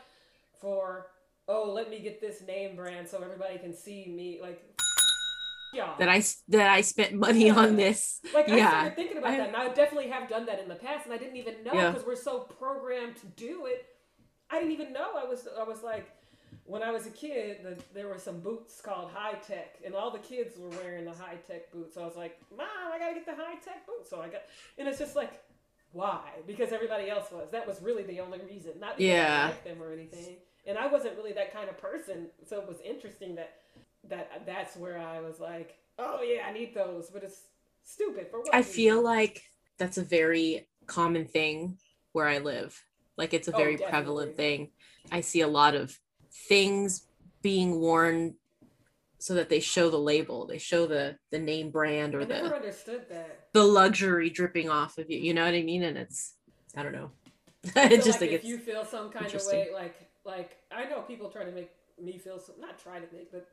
for 0.59 1.07
oh 1.47 1.71
let 1.71 1.89
me 1.89 1.99
get 1.99 2.19
this 2.21 2.41
name 2.45 2.75
brand 2.75 3.07
so 3.07 3.21
everybody 3.23 3.57
can 3.57 3.73
see 3.75 4.07
me 4.07 4.39
like 4.41 4.61
yeah. 5.73 5.93
That 5.99 6.09
I 6.09 6.23
that 6.49 6.69
I 6.69 6.81
spent 6.81 7.13
money 7.13 7.49
on 7.49 7.75
this. 7.75 8.19
like 8.33 8.49
I 8.49 8.57
yeah. 8.57 8.69
started 8.69 8.95
thinking 8.95 9.17
about 9.17 9.31
I- 9.31 9.37
that, 9.37 9.47
and 9.49 9.55
I 9.57 9.67
definitely 9.69 10.09
have 10.09 10.27
done 10.29 10.45
that 10.47 10.59
in 10.59 10.67
the 10.67 10.75
past, 10.75 11.05
and 11.05 11.13
I 11.13 11.17
didn't 11.17 11.37
even 11.37 11.63
know 11.63 11.73
Yeah. 11.73 11.91
because 11.91 12.05
we're 12.05 12.15
so 12.15 12.39
programmed 12.39 13.15
to 13.17 13.27
do 13.27 13.65
it. 13.67 13.85
I 14.49 14.59
didn't 14.59 14.71
even 14.73 14.91
know. 14.93 15.11
I 15.15 15.25
was 15.25 15.47
I 15.59 15.63
was 15.63 15.83
like, 15.83 16.09
when 16.65 16.81
I 16.81 16.89
was 16.89 17.05
a 17.05 17.11
kid, 17.11 17.57
the, 17.63 17.77
there 17.93 18.07
were 18.07 18.17
some 18.17 18.39
boots 18.39 18.81
called 18.81 19.11
high 19.13 19.35
tech, 19.47 19.75
and 19.85 19.93
all 19.93 20.09
the 20.09 20.17
kids 20.19 20.57
were 20.57 20.69
wearing 20.69 21.05
the 21.05 21.11
high 21.13 21.35
tech 21.47 21.71
boots. 21.71 21.93
So 21.93 22.01
I 22.01 22.05
was 22.05 22.15
like, 22.15 22.39
Mom, 22.57 22.67
I 22.91 22.97
gotta 22.97 23.13
get 23.13 23.25
the 23.27 23.35
Hi-Tec 23.35 23.85
boots. 23.85 24.09
So 24.09 24.19
I 24.21 24.27
got, 24.29 24.41
and 24.79 24.87
it's 24.87 24.97
just 24.97 25.15
like, 25.15 25.33
why? 25.91 26.21
Because 26.45 26.71
everybody 26.71 27.09
else 27.09 27.31
was. 27.31 27.47
That 27.51 27.67
was 27.67 27.81
really 27.81 28.03
the 28.03 28.19
only 28.19 28.39
reason, 28.41 28.73
not 28.79 28.97
because 28.97 29.09
Yeah. 29.09 29.43
I 29.45 29.47
liked 29.47 29.63
them 29.65 29.81
or 29.81 29.91
anything. 29.91 30.37
And 30.67 30.77
I 30.77 30.87
wasn't 30.87 31.15
really 31.17 31.33
that 31.33 31.51
kind 31.53 31.69
of 31.69 31.77
person, 31.77 32.27
so 32.45 32.59
it 32.61 32.67
was 32.67 32.77
interesting 32.81 33.35
that 33.35 33.55
that 34.07 34.43
that's 34.45 34.75
where 34.77 34.97
I 34.99 35.19
was 35.19 35.39
like, 35.39 35.77
oh 35.97 36.21
yeah, 36.21 36.45
I 36.47 36.53
need 36.53 36.73
those, 36.73 37.09
but 37.09 37.23
it's 37.23 37.41
stupid 37.83 38.27
for 38.29 38.39
what? 38.39 38.53
I 38.53 38.59
reason? 38.59 38.73
feel 38.73 39.03
like 39.03 39.41
that's 39.77 39.97
a 39.97 40.03
very 40.03 40.67
common 40.85 41.25
thing 41.25 41.77
where 42.13 42.27
I 42.27 42.37
live. 42.39 42.81
Like 43.17 43.33
it's 43.33 43.47
a 43.47 43.53
Oh, 43.53 43.57
very 43.57 43.73
definitely. 43.77 43.91
prevalent 43.91 44.37
thing. 44.37 44.71
I 45.11 45.21
see 45.21 45.41
a 45.41 45.47
lot 45.47 45.75
of 45.75 45.97
things 46.31 47.07
being 47.41 47.79
worn 47.79 48.35
so 49.19 49.33
that 49.35 49.49
they 49.49 49.59
show 49.59 49.89
the 49.89 49.99
label, 49.99 50.47
they 50.47 50.57
show 50.57 50.87
the 50.87 51.17
the 51.31 51.39
name 51.39 51.69
brand 51.69 52.15
or 52.15 52.25
the 52.25 52.43
understood 52.55 53.05
that. 53.09 53.49
the 53.53 53.63
luxury 53.63 54.29
dripping 54.29 54.69
off 54.69 54.97
of 54.97 55.09
you. 55.09 55.19
You 55.19 55.33
know 55.33 55.45
what 55.45 55.53
I 55.53 55.61
mean? 55.61 55.83
And 55.83 55.97
it's 55.97 56.33
I 56.75 56.83
don't 56.83 56.93
know. 56.93 57.11
I 57.75 57.89
just 57.97 58.07
like 58.07 58.19
think 58.19 58.31
if 58.31 58.45
you 58.45 58.57
feel 58.57 58.85
some 58.85 59.09
kind 59.09 59.33
of 59.33 59.45
way, 59.45 59.69
like 59.73 60.09
like 60.25 60.57
I 60.71 60.85
know 60.85 61.01
people 61.01 61.29
try 61.29 61.43
to 61.43 61.51
make 61.51 61.71
me 62.01 62.17
feel 62.17 62.39
some, 62.39 62.55
not 62.59 62.79
try 62.79 62.99
to 62.99 63.05
make, 63.13 63.31
but 63.31 63.47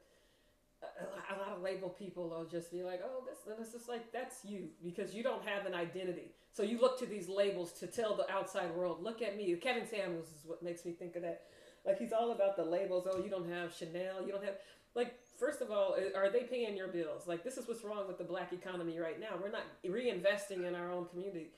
a, 0.83 1.35
a 1.35 1.37
lot 1.39 1.57
of 1.57 1.63
label 1.63 1.89
people 1.89 2.29
will 2.29 2.45
just 2.45 2.71
be 2.71 2.83
like, 2.83 3.01
oh, 3.05 3.25
this, 3.27 3.39
and 3.47 3.57
it's 3.61 3.73
just 3.73 3.89
like 3.89 4.13
that's 4.13 4.45
you 4.45 4.69
because 4.85 5.15
you 5.15 5.23
don't 5.23 5.45
have 5.45 5.67
an 5.67 5.75
identity. 5.75 6.33
So 6.53 6.63
you 6.63 6.81
look 6.81 6.99
to 7.01 7.07
these 7.07 7.29
labels 7.29 7.73
to 7.81 7.87
tell 7.87 8.17
the 8.17 8.31
outside 8.31 8.75
world, 8.75 9.03
look 9.03 9.23
at 9.23 9.37
me. 9.37 9.55
Kevin 9.57 9.87
Samuels 9.87 10.27
is 10.27 10.47
what 10.47 10.63
makes 10.63 10.85
me 10.85 10.93
think 10.93 11.17
of 11.17 11.23
that. 11.23 11.43
Like 11.85 11.99
he's 11.99 12.13
all 12.13 12.33
about 12.33 12.57
the 12.57 12.65
labels. 12.65 13.07
Oh, 13.11 13.23
you 13.23 13.31
don't 13.31 13.51
have 13.51 13.75
Chanel. 13.75 14.25
You 14.25 14.33
don't 14.33 14.45
have 14.45 14.57
like. 14.95 15.15
First 15.39 15.61
of 15.61 15.71
all, 15.71 15.97
are 16.15 16.31
they 16.31 16.45
paying 16.45 16.77
your 16.77 16.89
bills? 16.89 17.27
Like 17.27 17.45
this 17.45 17.57
is 17.57 17.69
what's 17.69 17.85
wrong 17.85 18.07
with 18.07 18.19
the 18.19 18.25
black 18.25 18.53
economy 18.53 18.99
right 18.99 19.21
now. 19.21 19.39
We're 19.41 19.51
not 19.51 19.65
reinvesting 19.85 20.67
in 20.67 20.75
our 20.75 20.91
own 20.91 21.07
community. 21.07 21.49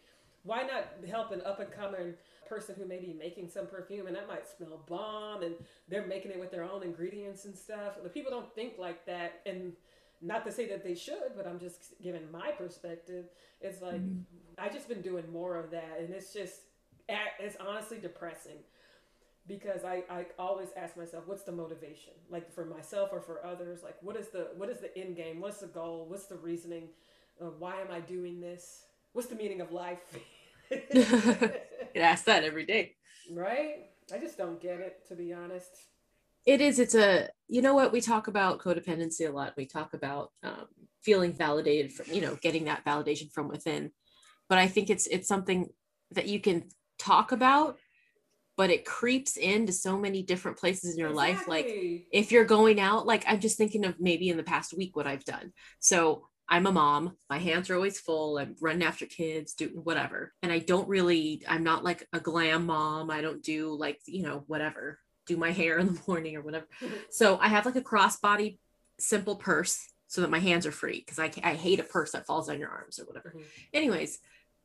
Why 0.43 0.63
not 0.63 1.09
help 1.09 1.31
an 1.33 1.43
up 1.43 1.61
and 1.61 1.71
coming 1.71 2.15
person 2.49 2.75
who 2.79 2.87
may 2.87 2.99
be 2.99 3.13
making 3.13 3.49
some 3.51 3.67
perfume 3.67 4.07
and 4.07 4.17
that 4.17 4.27
might 4.27 4.47
smell 4.49 4.83
bomb 4.87 5.43
and 5.43 5.55
they're 5.89 6.07
making 6.07 6.31
it 6.31 6.41
with 6.41 6.51
their 6.51 6.65
own 6.65 6.83
ingredients 6.83 7.45
and 7.45 7.55
stuff. 7.57 8.03
The 8.03 8.09
people 8.09 8.31
don't 8.31 8.53
think 8.55 8.79
like 8.79 9.05
that 9.07 9.41
and 9.45 9.73
not 10.23 10.45
to 10.47 10.51
say 10.51 10.67
that 10.69 10.83
they 10.83 10.95
should, 10.95 11.33
but 11.37 11.47
I'm 11.47 11.61
just 11.61 11.95
giving 12.03 12.31
my 12.33 12.51
perspective. 12.53 13.27
It's 13.61 13.83
like 13.83 14.01
Mhm. 14.01 14.25
I 14.57 14.69
just 14.71 14.89
been 14.89 15.03
doing 15.03 15.31
more 15.31 15.57
of 15.57 15.71
that 15.71 15.99
and 16.01 16.13
it's 16.13 16.33
just 16.33 16.63
it's 17.09 17.57
honestly 17.57 17.99
depressing 17.99 18.59
because 19.49 19.85
I, 19.85 20.05
I 20.11 20.27
always 20.39 20.69
ask 20.77 20.97
myself 20.97 21.25
what's 21.27 21.43
the 21.43 21.53
motivation? 21.53 22.13
Like 22.31 22.53
for 22.53 22.65
myself 22.65 23.11
or 23.13 23.21
for 23.21 23.45
others? 23.45 23.83
Like 23.83 23.97
what 24.03 24.17
is 24.17 24.29
the 24.29 24.49
what 24.57 24.69
is 24.69 24.79
the 24.79 24.97
end 24.97 25.17
game? 25.17 25.41
What's 25.41 25.61
the 25.61 25.67
goal? 25.67 26.07
What's 26.09 26.27
the 26.27 26.37
reasoning? 26.37 26.89
Uh, 27.41 27.47
why 27.59 27.81
am 27.81 27.91
i 27.91 28.01
doing 28.01 28.41
this? 28.41 28.85
What's 29.13 29.29
the 29.29 29.37
meaning 29.37 29.61
of 29.61 29.73
life? 29.73 30.19
I 30.71 31.53
ask 31.97 32.25
that 32.27 32.45
every 32.45 32.67
day. 32.67 32.97
right? 33.33 33.87
I 34.13 34.19
just 34.19 34.37
don't 34.37 34.61
get 34.61 34.81
it 34.81 35.07
to 35.09 35.15
be 35.15 35.33
honest. 35.33 35.71
It 36.47 36.61
is. 36.61 36.79
It's 36.79 36.95
a 36.95 37.29
you 37.49 37.63
know 37.63 37.75
what? 37.75 37.93
We 37.93 38.01
talk 38.01 38.29
about 38.29 38.61
codependency 38.61 39.29
a 39.29 39.33
lot. 39.33 39.55
We 39.57 39.67
talk 39.67 39.95
about 39.95 40.33
um, 40.43 40.67
feeling 41.03 41.33
validated 41.33 41.93
from 41.93 42.15
you 42.15 42.21
know 42.21 42.37
getting 42.43 42.65
that 42.65 42.85
validation 42.85 43.33
from 43.33 43.49
within. 43.49 43.93
But 44.49 44.59
i 44.59 44.67
think 44.67 44.89
it's 44.89 45.07
it's 45.07 45.29
something 45.29 45.69
that 46.13 46.27
you 46.27 46.41
can 46.41 46.65
talk 46.99 47.33
about 47.33 47.79
but 48.59 48.69
it 48.71 48.85
creeps 48.85 49.37
into 49.39 49.73
so 49.73 49.97
many 49.97 50.23
different 50.23 50.59
places 50.59 50.93
in 50.93 50.99
your 50.99 51.13
life 51.13 51.43
like 51.49 51.69
if 52.11 52.31
you're 52.33 52.45
going 52.45 52.79
out 52.81 53.07
like 53.07 53.25
i'm 53.27 53.41
just 53.41 53.57
thinking 53.57 53.87
of 53.87 53.95
maybe 53.99 54.29
in 54.29 54.37
the 54.37 54.43
past 54.43 54.77
week 54.77 54.95
what 54.97 55.07
i've 55.07 55.25
done. 55.25 55.53
So 55.79 56.27
i'm 56.49 56.67
a 56.67 56.73
mom 56.73 57.17
my 57.31 57.39
hands 57.39 57.71
are 57.71 57.75
always 57.77 57.99
full 58.01 58.37
i'm 58.39 58.57
running 58.61 58.83
after 58.83 59.07
kids 59.07 59.55
doing 59.55 59.73
whatever 59.89 60.33
and 60.43 60.51
i 60.53 60.59
don't 60.59 60.89
really 60.89 61.43
i'm 61.49 61.63
not 61.65 61.85
like 61.85 62.07
a 62.13 62.21
glam 62.21 62.67
mom 62.67 63.11
i 63.11 63.21
don't 63.21 63.43
do 63.43 63.61
like 63.85 63.99
you 64.07 64.23
know 64.23 64.43
whatever 64.47 64.99
do 65.27 65.37
my 65.37 65.53
hair 65.53 65.79
in 65.79 65.87
the 65.95 66.01
morning 66.09 66.37
or 66.37 66.43
whatever. 66.43 66.67
So 67.11 67.39
i 67.41 67.49
have 67.49 67.65
like 67.67 67.77
a 67.77 67.83
crossbody 67.93 68.59
simple 68.99 69.37
purse 69.37 69.79
so 70.09 70.23
that 70.23 70.31
my 70.31 70.39
hands 70.49 70.65
are 70.67 70.73
free 70.73 71.01
because 71.05 71.19
I, 71.19 71.31
I 71.45 71.55
hate 71.55 71.81
a 71.81 71.85
purse 71.85 72.13
that 72.13 72.27
falls 72.27 72.49
on 72.49 72.59
your 72.59 72.71
arms 72.71 72.99
or 72.99 73.05
whatever. 73.05 73.35
Mhm. 73.37 73.43
anyways 73.73 74.19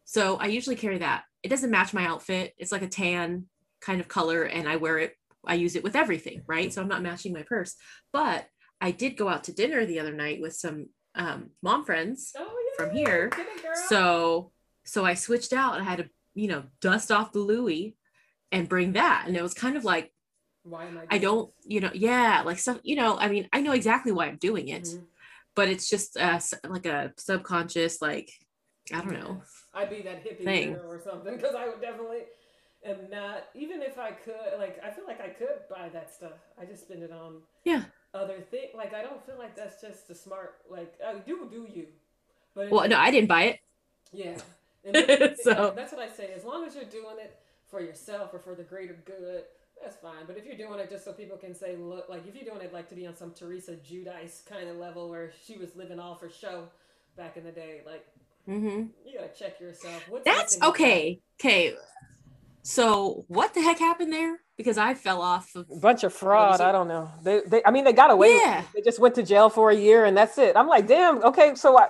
so 0.05 0.35
i 0.37 0.47
usually 0.47 0.75
carry 0.75 0.97
that. 0.99 1.23
It 1.43 1.49
doesn't 1.49 1.71
match 1.71 1.93
my 1.93 2.05
outfit. 2.05 2.53
It's 2.57 2.71
like 2.73 2.81
a 2.81 2.87
tan 2.87 3.45
kind 3.83 3.99
of 3.99 4.07
color 4.07 4.43
and 4.43 4.67
i 4.67 4.75
wear 4.75 4.97
it 4.97 5.15
i 5.45 5.53
use 5.53 5.75
it 5.75 5.83
with 5.83 5.95
everything 5.95 6.41
right 6.47 6.73
so 6.73 6.81
i'm 6.81 6.87
not 6.87 7.01
matching 7.01 7.33
my 7.33 7.43
purse 7.43 7.75
but 8.11 8.47
i 8.81 8.91
did 8.91 9.17
go 9.17 9.27
out 9.27 9.43
to 9.43 9.53
dinner 9.53 9.85
the 9.85 9.99
other 9.99 10.13
night 10.13 10.41
with 10.41 10.53
some 10.53 10.87
um, 11.15 11.51
mom 11.61 11.85
friends 11.85 12.33
oh, 12.39 12.41
yeah. 12.41 12.85
from 12.85 12.95
here. 12.95 13.29
It, 13.37 13.77
so 13.87 14.51
so 14.83 15.05
i 15.05 15.13
switched 15.13 15.53
out 15.53 15.79
i 15.79 15.83
had 15.83 15.99
to 15.99 16.09
you 16.33 16.47
know 16.47 16.63
dust 16.81 17.11
off 17.11 17.31
the 17.31 17.39
louis 17.39 17.95
and 18.51 18.67
bring 18.67 18.93
that 18.93 19.25
and 19.27 19.37
it 19.37 19.43
was 19.43 19.53
kind 19.53 19.77
of 19.77 19.85
like 19.85 20.11
why 20.63 20.85
am 20.85 20.97
i 20.97 21.15
i 21.15 21.17
don't 21.19 21.51
you 21.65 21.81
know 21.81 21.91
yeah 21.93 22.41
like 22.43 22.57
stuff 22.57 22.79
you 22.83 22.95
know 22.95 23.15
i 23.17 23.27
mean 23.27 23.47
i 23.53 23.61
know 23.61 23.73
exactly 23.73 24.11
why 24.11 24.25
i'm 24.25 24.37
doing 24.37 24.69
it 24.69 24.85
this? 24.85 24.95
Mhm. 24.95 25.03
but 25.55 25.69
it's 25.69 25.87
just 25.87 26.17
uh 26.17 26.39
like 26.67 26.87
a 26.87 27.13
subconscious 27.17 28.01
like 28.01 28.31
i 28.91 28.99
don't 28.99 29.13
know 29.13 29.43
I'd 29.73 29.89
be 29.89 30.01
that 30.03 30.23
hippie 30.23 30.43
thing. 30.43 30.75
or 30.75 31.01
something 31.03 31.35
because 31.35 31.55
I 31.55 31.67
would 31.67 31.81
definitely. 31.81 32.19
Am 32.85 32.97
not 33.09 33.45
even 33.55 33.81
if 33.81 33.97
I 33.97 34.11
could 34.11 34.57
like 34.59 34.79
I 34.83 34.91
feel 34.91 35.05
like 35.07 35.21
I 35.21 35.29
could 35.29 35.67
buy 35.69 35.89
that 35.89 36.13
stuff. 36.13 36.33
I 36.59 36.65
just 36.65 36.83
spend 36.83 37.03
it 37.03 37.11
on 37.11 37.37
Yeah. 37.63 37.83
other 38.13 38.39
thing. 38.39 38.69
Like 38.75 38.93
I 38.93 39.01
don't 39.01 39.25
feel 39.25 39.37
like 39.37 39.55
that's 39.55 39.81
just 39.81 40.07
the 40.07 40.15
smart 40.15 40.55
like 40.69 40.93
uh, 41.05 41.13
do 41.25 41.47
do 41.49 41.67
you. 41.73 41.87
But 42.55 42.69
Well, 42.69 42.87
no, 42.87 42.97
I 42.97 43.09
didn't 43.11 43.29
buy 43.29 43.43
it. 43.43 43.59
yeah. 44.11 44.37
And 44.85 44.95
that's, 44.95 45.43
So- 45.45 45.71
that's 45.73 45.93
what 45.93 46.01
I 46.01 46.09
say. 46.09 46.33
As 46.35 46.43
long 46.43 46.65
as 46.65 46.75
you're 46.75 46.83
doing 46.83 47.15
it 47.17 47.39
for 47.67 47.79
yourself 47.79 48.33
or 48.33 48.39
for 48.39 48.53
the 48.53 48.63
greater 48.63 48.97
good, 49.05 49.45
that's 49.81 49.95
fine. 49.95 50.25
But 50.27 50.37
if 50.37 50.45
you're 50.45 50.57
doing 50.57 50.77
it 50.79 50.89
just 50.89 51.05
so 51.05 51.13
people 51.13 51.37
can 51.37 51.55
say, 51.55 51.77
look, 51.77 52.09
like 52.09 52.27
if 52.27 52.35
you're 52.35 52.43
doing 52.43 52.61
it 52.61 52.73
like 52.73 52.89
to 52.89 52.95
be 52.95 53.07
on 53.07 53.15
some 53.15 53.31
Teresa 53.31 53.77
Giudice 53.77 54.45
kind 54.45 54.67
of 54.67 54.75
level 54.75 55.09
where 55.09 55.31
she 55.45 55.57
was 55.57 55.75
living 55.77 55.99
all 55.99 56.15
for 56.15 56.29
show 56.29 56.67
back 57.15 57.37
in 57.37 57.45
the 57.45 57.51
day, 57.51 57.81
like 57.85 58.05
mm-hmm. 58.47 58.87
you 59.05 59.17
gotta 59.17 59.29
check 59.37 59.59
yourself. 59.59 60.03
What's 60.09 60.25
That's 60.25 60.61
okay. 60.61 61.19
Okay. 61.39 61.75
So 62.63 63.25
what 63.27 63.53
the 63.53 63.61
heck 63.61 63.79
happened 63.79 64.11
there? 64.11 64.39
Because 64.57 64.77
I 64.77 64.93
fell 64.93 65.21
off 65.21 65.53
of. 65.55 65.67
bunch 65.81 66.03
of 66.03 66.13
fraud. 66.13 66.61
I 66.61 66.71
don't 66.71 66.87
know. 66.87 67.11
They, 67.23 67.41
they, 67.45 67.61
I 67.65 67.71
mean, 67.71 67.83
they 67.83 67.93
got 67.93 68.11
away. 68.11 68.37
Yeah. 68.37 68.63
They 68.73 68.81
just 68.81 68.99
went 68.99 69.15
to 69.15 69.23
jail 69.23 69.49
for 69.49 69.69
a 69.69 69.75
year, 69.75 70.05
and 70.05 70.15
that's 70.15 70.37
it. 70.37 70.55
I'm 70.55 70.67
like, 70.67 70.87
damn. 70.87 71.23
Okay, 71.23 71.55
so 71.55 71.77
I, 71.77 71.87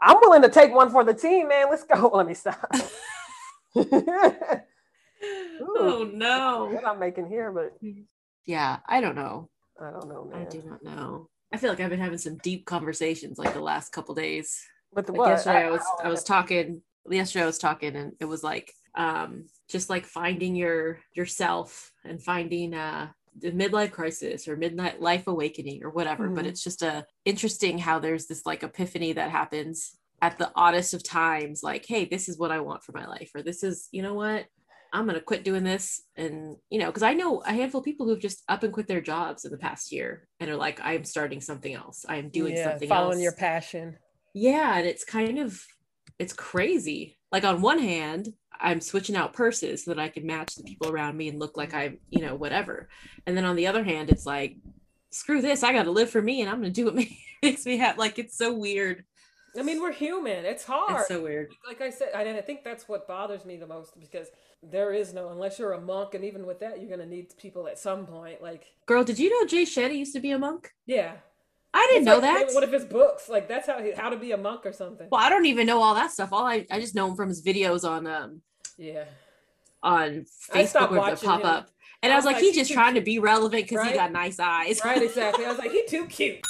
I'm 0.00 0.16
willing 0.20 0.42
to 0.42 0.48
take 0.48 0.72
one 0.72 0.90
for 0.90 1.04
the 1.04 1.14
team, 1.14 1.48
man. 1.48 1.66
Let's 1.70 1.84
go. 1.84 2.08
Let 2.14 2.26
me 2.26 2.34
stop. 2.34 2.70
Oh 5.60 6.08
no. 6.12 6.68
what 6.70 6.86
I'm 6.86 6.98
making 6.98 7.26
here, 7.26 7.50
but 7.50 7.72
Yeah, 8.44 8.78
I 8.86 9.00
don't 9.00 9.14
know. 9.16 9.48
I 9.80 9.90
don't 9.90 10.08
know, 10.08 10.30
I 10.34 10.44
do 10.44 10.62
not 10.64 10.82
know. 10.82 11.28
I 11.52 11.56
feel 11.56 11.70
like 11.70 11.80
I've 11.80 11.90
been 11.90 12.00
having 12.00 12.18
some 12.18 12.36
deep 12.38 12.66
conversations 12.66 13.38
like 13.38 13.54
the 13.54 13.60
last 13.60 13.90
couple 13.92 14.14
days. 14.14 14.60
But 14.92 15.06
the 15.06 15.12
Like 15.12 15.18
what? 15.18 15.28
yesterday 15.30 15.64
I 15.66 15.70
was 15.70 15.82
don't 15.82 16.06
I 16.06 16.08
was 16.10 16.22
talking 16.24 16.82
yesterday 17.08 17.42
I 17.42 17.46
was 17.46 17.58
talking 17.58 17.96
and 17.96 18.12
it 18.20 18.26
was 18.26 18.42
like 18.42 18.72
um 18.96 19.46
just 19.68 19.90
like 19.90 20.06
finding 20.06 20.54
your 20.54 21.00
yourself 21.14 21.92
and 22.04 22.22
finding 22.22 22.74
uh 22.74 23.08
the 23.40 23.50
midlife 23.50 23.90
crisis 23.90 24.46
or 24.46 24.56
midnight 24.56 25.00
life 25.00 25.26
awakening 25.26 25.82
or 25.82 25.90
whatever. 25.90 26.28
But 26.28 26.44
Mhm. 26.44 26.48
it's 26.50 26.62
just 26.62 26.82
a 26.82 27.04
interesting 27.24 27.78
how 27.78 27.98
there's 27.98 28.26
this 28.26 28.46
like 28.46 28.62
epiphany 28.62 29.12
that 29.14 29.30
happens 29.30 29.98
at 30.22 30.38
the 30.38 30.52
oddest 30.54 30.94
of 30.94 31.02
times 31.02 31.62
like 31.62 31.84
hey 31.86 32.04
this 32.04 32.28
is 32.28 32.38
what 32.38 32.52
I 32.52 32.60
want 32.60 32.82
for 32.84 32.92
my 32.92 33.06
life 33.06 33.30
or 33.34 33.42
this 33.42 33.62
is 33.64 33.88
you 33.90 34.02
know 34.02 34.14
what? 34.14 34.46
I'm 34.92 35.06
going 35.06 35.16
to 35.18 35.20
quit 35.24 35.42
doing 35.42 35.64
this. 35.64 36.02
And 36.16 36.56
you 36.70 36.78
know 36.78 36.86
because 36.86 37.02
I 37.02 37.14
know 37.14 37.40
a 37.40 37.52
handful 37.52 37.80
of 37.80 37.84
people 37.84 38.06
who've 38.06 38.20
just 38.20 38.44
up 38.48 38.62
and 38.62 38.72
quit 38.72 38.86
their 38.86 39.00
jobs 39.00 39.44
in 39.44 39.50
the 39.50 39.58
past 39.58 39.90
year 39.90 40.28
and 40.38 40.48
are 40.48 40.54
like 40.56 40.80
I'm 40.80 41.04
starting 41.04 41.40
something 41.40 41.74
else. 41.74 42.04
I 42.08 42.16
am 42.18 42.28
doing 42.28 42.54
yeah, 42.54 42.70
something 42.70 42.88
following 42.88 43.14
else. 43.14 43.22
your 43.24 43.32
passion. 43.32 43.98
yeah 44.32 44.78
and 44.78 44.86
it's 44.86 45.04
kind 45.04 45.38
of 45.40 45.60
it's 46.20 46.32
crazy. 46.32 47.18
Like 47.32 47.42
on 47.42 47.60
one 47.60 47.80
hand 47.80 48.28
i'm 48.60 48.80
switching 48.80 49.16
out 49.16 49.32
purses 49.32 49.84
so 49.84 49.92
that 49.92 50.00
i 50.00 50.08
can 50.08 50.26
match 50.26 50.54
the 50.54 50.62
people 50.62 50.90
around 50.90 51.16
me 51.16 51.28
and 51.28 51.38
look 51.38 51.56
like 51.56 51.74
i'm 51.74 51.98
you 52.10 52.20
know 52.20 52.34
whatever 52.34 52.88
and 53.26 53.36
then 53.36 53.44
on 53.44 53.56
the 53.56 53.66
other 53.66 53.84
hand 53.84 54.10
it's 54.10 54.26
like 54.26 54.56
screw 55.10 55.40
this 55.40 55.62
i 55.62 55.72
gotta 55.72 55.90
live 55.90 56.10
for 56.10 56.22
me 56.22 56.40
and 56.40 56.50
i'm 56.50 56.56
gonna 56.56 56.70
do 56.70 56.86
what 56.86 56.94
makes 57.42 57.66
me 57.66 57.76
happy 57.76 57.98
like 57.98 58.18
it's 58.18 58.36
so 58.36 58.52
weird 58.52 59.04
I 59.56 59.62
mean, 59.62 59.80
we're 59.80 59.92
human. 59.92 60.44
It's 60.44 60.64
hard. 60.64 60.98
it's 60.98 61.06
so 61.06 61.22
weird 61.22 61.52
like 61.66 61.80
I 61.80 61.90
said, 61.90 62.08
I, 62.14 62.22
and 62.22 62.36
I 62.36 62.40
think 62.40 62.64
that's 62.64 62.88
what 62.88 63.06
bothers 63.06 63.44
me 63.44 63.56
the 63.56 63.66
most 63.66 63.98
because 64.00 64.28
there 64.62 64.92
is 64.92 65.14
no, 65.14 65.28
unless 65.28 65.58
you're 65.58 65.72
a 65.72 65.80
monk, 65.80 66.14
and 66.14 66.24
even 66.24 66.46
with 66.46 66.58
that, 66.60 66.80
you're 66.80 66.90
gonna 66.90 67.08
need 67.08 67.32
people 67.38 67.68
at 67.68 67.78
some 67.78 68.06
point. 68.06 68.42
Like, 68.42 68.64
girl 68.86 69.04
did 69.04 69.18
you 69.18 69.30
know 69.30 69.46
jay 69.46 69.62
shetty 69.62 69.98
used 69.98 70.14
to 70.14 70.20
be 70.20 70.32
a 70.32 70.38
monk 70.38 70.72
yeah, 70.86 71.12
i 71.74 71.86
didn't 71.90 72.02
It's 72.02 72.06
know 72.06 72.18
like 72.18 72.48
that 72.48 72.54
One 72.54 72.64
of 72.64 72.72
his 72.72 72.84
books, 72.84 73.28
like 73.28 73.48
that's 73.48 73.66
how 73.66 73.82
he, 73.82 73.90
how 73.92 74.08
to 74.08 74.16
be 74.16 74.32
a 74.32 74.36
monk 74.38 74.64
or 74.64 74.72
something. 74.72 75.08
well 75.10 75.20
i 75.20 75.28
don't 75.28 75.44
even 75.46 75.66
know 75.66 75.82
all 75.82 75.94
that 75.94 76.10
stuff 76.12 76.32
all 76.32 76.44
i, 76.46 76.64
I 76.70 76.80
just 76.80 76.94
know 76.94 77.08
him 77.08 77.16
from 77.16 77.28
his 77.28 77.44
videos 77.44 77.86
on 77.88 78.06
um 78.06 78.40
Yeah, 78.78 79.04
on 79.82 80.24
facebook 80.52 80.90
where 80.90 81.14
they 81.14 81.16
pop 81.26 81.40
him. 81.40 81.46
up 81.46 81.70
and 82.02 82.12
I 82.12 82.14
i 82.14 82.18
was 82.18 82.24
was 82.24 82.26
like 82.26 82.36
like, 82.36 82.44
he's 82.44 82.54
just 82.56 82.72
trying 82.72 82.94
to 82.94 83.00
be 83.00 83.18
relevant 83.18 83.64
because 83.64 83.78
Right? 83.78 83.90
he 83.92 83.96
got 83.96 84.12
nice 84.12 84.38
eyes 84.40 84.80
right, 84.84 85.02
exactly. 85.10 85.44
I 85.44 85.48
was 85.50 85.58
like, 85.58 85.70
he 85.72 85.84
too 85.86 86.06
cute. 86.06 86.40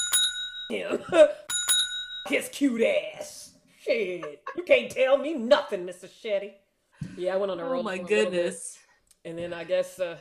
Him, 0.71 0.99
his 2.29 2.49
cute 2.49 2.83
ass. 2.83 3.53
Shit, 3.81 4.43
you 4.57 4.63
can't 4.63 4.91
tell 4.91 5.19
me 5.19 5.35
nothing, 5.35 5.85
Mister 5.85 6.07
Shetty. 6.07 6.53
Yeah, 7.19 7.35
I 7.35 7.37
went 7.37 7.53
on 7.53 7.61
a 7.61 7.65
roll. 7.65 7.81
oh 7.81 7.83
my 7.83 7.99
for 7.99 8.03
a 8.03 8.07
little 8.07 8.31
bit. 8.31 8.31
goodness 8.33 8.79
And 9.27 9.39
then 9.39 9.53
I 9.53 9.65
guess, 9.65 9.99
uh, 10.01 10.17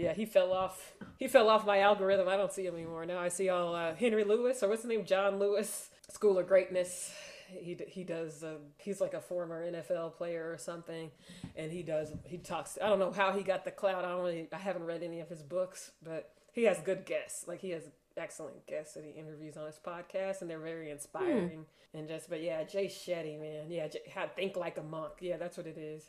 yeah, 0.00 0.14
he 0.14 0.24
fell 0.24 0.52
off. 0.52 0.94
He 1.18 1.28
fell 1.28 1.50
off 1.50 1.66
my 1.66 1.80
algorithm. 1.80 2.26
I 2.26 2.36
don't 2.36 2.52
see 2.52 2.64
him 2.64 2.74
anymore. 2.74 3.04
Now 3.04 3.18
I 3.18 3.28
see 3.28 3.50
all 3.50 3.74
uh, 3.74 3.94
Henry 3.94 4.24
Lewis 4.24 4.62
or 4.62 4.68
what's 4.68 4.82
his 4.82 4.88
name, 4.88 5.04
John 5.04 5.38
Lewis, 5.38 5.90
School 6.10 6.38
of 6.38 6.48
Greatness. 6.48 7.12
He 7.48 7.76
he 7.86 8.02
does. 8.02 8.42
Uh, 8.42 8.54
he's 8.78 9.00
like 9.00 9.12
a 9.12 9.20
former 9.20 9.70
NFL 9.70 10.16
player 10.16 10.50
or 10.50 10.56
something, 10.56 11.10
and 11.54 11.70
he 11.70 11.82
does. 11.82 12.12
He 12.24 12.38
talks. 12.38 12.78
I 12.82 12.88
don't 12.88 12.98
know 12.98 13.12
how 13.12 13.32
he 13.32 13.42
got 13.42 13.64
the 13.64 13.72
clout. 13.72 14.04
I 14.04 14.08
don't 14.08 14.22
really. 14.22 14.48
I 14.52 14.58
haven't 14.58 14.86
read 14.86 15.02
any 15.02 15.20
of 15.20 15.28
his 15.28 15.42
books, 15.42 15.90
but 16.02 16.32
he 16.52 16.64
has 16.64 16.78
good 16.78 17.04
guests. 17.04 17.46
Like 17.46 17.60
he 17.60 17.70
has 17.70 17.82
excellent 18.16 18.66
guests 18.66 18.94
that 18.94 19.04
he 19.04 19.10
interviews 19.10 19.56
on 19.56 19.66
his 19.66 19.78
podcast, 19.84 20.40
and 20.40 20.48
they're 20.48 20.58
very 20.60 20.90
inspiring. 20.90 21.66
And 21.92 22.06
just, 22.08 22.30
but 22.30 22.40
yeah, 22.40 22.62
Jay 22.62 22.86
Shetty, 22.86 23.38
man, 23.40 23.68
yeah, 23.68 23.88
how 24.14 24.28
think 24.28 24.56
like 24.56 24.78
a 24.78 24.82
monk. 24.82 25.14
Yeah, 25.20 25.36
that's 25.36 25.56
what 25.56 25.66
it 25.66 25.76
is. 25.76 26.04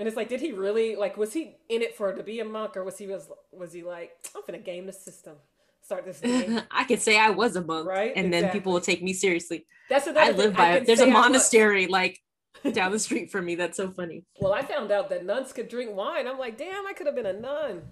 And 0.00 0.08
it's 0.08 0.16
like, 0.16 0.30
did 0.30 0.40
he 0.40 0.52
really 0.52 0.96
like? 0.96 1.18
Was 1.18 1.34
he 1.34 1.56
in 1.68 1.82
it 1.82 1.94
for 1.94 2.12
to 2.14 2.22
be 2.22 2.40
a 2.40 2.44
monk, 2.44 2.74
or 2.74 2.84
was 2.84 2.96
he 2.96 3.06
was 3.06 3.28
was 3.52 3.72
he 3.72 3.82
like, 3.82 4.12
I'm 4.34 4.40
gonna 4.46 4.58
game 4.58 4.86
the 4.86 4.92
system, 4.92 5.34
start 5.82 6.06
this 6.06 6.20
game? 6.22 6.62
I 6.70 6.84
could 6.84 7.02
say 7.02 7.18
I 7.18 7.28
was 7.28 7.54
a 7.54 7.62
monk, 7.62 7.86
Right? 7.86 8.14
And 8.16 8.32
then 8.32 8.50
people 8.50 8.72
will 8.72 8.80
take 8.80 9.02
me 9.02 9.12
seriously. 9.12 9.66
That's 9.90 10.06
what 10.06 10.16
I 10.16 10.30
live 10.30 10.56
by 10.56 10.76
it. 10.76 10.86
There's 10.86 11.00
a 11.00 11.06
I 11.06 11.10
monastery 11.10 11.86
like 11.86 12.18
down 12.72 12.92
the 12.92 12.98
street 12.98 13.30
from 13.30 13.44
me. 13.44 13.56
That's 13.56 13.76
so 13.76 13.90
funny. 13.90 14.24
Well, 14.40 14.54
I 14.54 14.62
found 14.62 14.90
out 14.90 15.10
that 15.10 15.26
nuns 15.26 15.52
could 15.52 15.68
drink 15.68 15.94
wine. 15.94 16.26
I'm 16.26 16.38
like, 16.38 16.56
damn, 16.56 16.86
I 16.86 16.94
could 16.94 17.06
have 17.06 17.14
been 17.14 17.26
a 17.26 17.34
nun. 17.34 17.82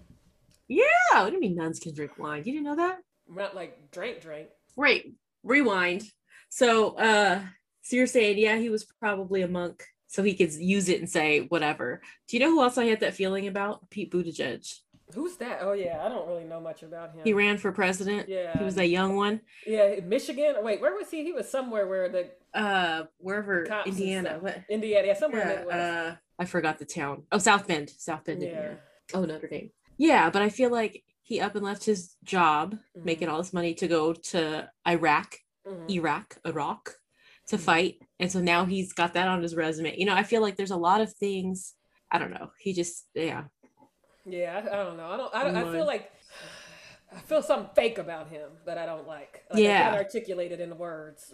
Yeah. 0.67 0.85
What 1.13 1.29
do 1.29 1.35
you 1.35 1.41
mean 1.41 1.57
nuns 1.57 1.79
can 1.79 1.95
drink 1.95 2.19
wine? 2.19 2.43
You 2.47 2.53
didn't 2.53 2.65
know 2.65 2.77
that? 2.77 3.01
Not 3.29 3.55
like 3.55 3.91
drink, 3.91 4.23
drink. 4.23 4.49
Right. 4.77 5.05
Rewind. 5.43 6.05
So, 6.49 6.97
uh, 6.97 7.43
so 7.83 7.97
you're 7.97 8.07
saying, 8.07 8.39
yeah, 8.39 8.57
he 8.57 8.71
was 8.71 8.87
probably 9.01 9.43
a 9.43 9.49
monk, 9.49 9.85
so 10.09 10.23
he 10.25 10.35
could 10.35 10.53
use 10.53 10.89
it 10.89 10.99
and 10.99 11.09
say 11.09 11.41
whatever. 11.43 12.01
Do 12.27 12.37
you 12.37 12.41
know 12.45 12.51
who 12.51 12.63
else 12.63 12.77
I 12.79 12.87
had 12.87 13.01
that 13.01 13.15
feeling 13.15 13.47
about? 13.47 13.89
Pete 13.91 14.11
Buttigieg. 14.11 14.81
Who's 15.15 15.37
that? 15.37 15.61
Oh 15.63 15.73
yeah, 15.73 16.03
I 16.05 16.09
don't 16.09 16.27
really 16.29 16.45
know 16.45 16.61
much 16.61 16.83
about 16.83 17.15
him. 17.15 17.21
He 17.25 17.33
ran 17.33 17.57
for 17.57 17.73
president. 17.73 18.29
Yeah. 18.29 18.59
He 18.59 18.65
was 18.65 18.77
a 18.77 18.85
young 18.85 19.17
one. 19.17 19.41
yeah, 19.67 20.01
Michigan. 20.05 20.57
Wait, 20.63 20.81
where 20.81 20.95
was 20.95 21.11
he? 21.11 21.25
He 21.25 21.33
was 21.33 21.49
somewhere 21.49 21.87
where 21.87 22.09
the 22.11 22.31
Uh, 22.53 23.05
wherever 23.19 23.65
Indiana. 23.87 24.39
What? 24.41 24.59
Indiana, 24.69 25.07
yeah, 25.07 25.15
somewhere 25.15 25.65
Yeah, 25.69 25.77
uh, 25.77 26.17
I 26.39 26.45
forgot 26.45 26.79
the 26.79 26.85
town. 26.85 27.23
Oh, 27.33 27.39
South 27.39 27.67
Bend. 27.67 27.89
South 27.91 28.25
Bend, 28.25 28.43
yeah. 28.43 28.49
Indiana. 28.49 28.79
Oh, 29.15 29.25
Notre 29.25 29.49
Dame. 29.49 29.71
Yeah, 29.97 30.29
but 30.31 30.43
I 30.43 30.49
feel 30.51 30.71
like 30.71 31.05
he 31.23 31.41
up 31.41 31.55
and 31.55 31.65
left 31.65 31.85
his 31.85 32.17
job, 32.25 32.79
Mhm. 32.97 33.05
making 33.05 33.29
all 33.29 33.39
this 33.39 33.53
money 33.55 33.73
to 33.75 33.89
go 33.89 34.13
to 34.13 34.71
Iraq, 34.87 35.39
Mhm. 35.67 35.91
Iraq, 35.91 36.39
Iraq, 36.45 36.99
to 37.49 37.57
Mhm. 37.57 37.61
fight, 37.61 38.03
and 38.21 38.31
so 38.31 38.41
now 38.41 38.65
he's 38.65 38.93
got 38.93 39.15
that 39.15 39.29
on 39.29 39.43
his 39.43 39.55
resume. 39.57 39.97
You 39.99 40.07
know, 40.07 40.15
I 40.15 40.23
feel 40.23 40.41
like 40.43 40.57
there's 40.57 40.71
a 40.71 40.77
lot 40.77 41.01
of 41.01 41.13
things. 41.13 41.75
I 42.11 42.19
don't 42.19 42.31
know. 42.31 42.51
He 42.59 42.73
just, 42.73 43.07
yeah, 43.15 43.45
Yeah, 44.25 44.61
I, 44.71 44.77
don't 44.77 44.97
know. 44.97 45.07
I 45.11 45.17
don't. 45.17 45.35
I, 45.35 45.45
don't, 45.45 45.57
I 45.57 45.73
feel 45.73 45.87
like 45.87 46.11
I 47.15 47.19
feel 47.21 47.43
something 47.43 47.71
fake 47.75 47.99
about 47.99 48.29
him 48.29 48.51
that 48.67 48.77
I 48.79 48.87
don't 48.87 49.07
like. 49.07 49.45
like 49.51 49.59
I 49.59 49.63
Yeah. 49.63 49.83
can't 49.91 49.97
articulate 49.97 50.53
it 50.53 50.61
in 50.61 50.77
words. 50.79 51.33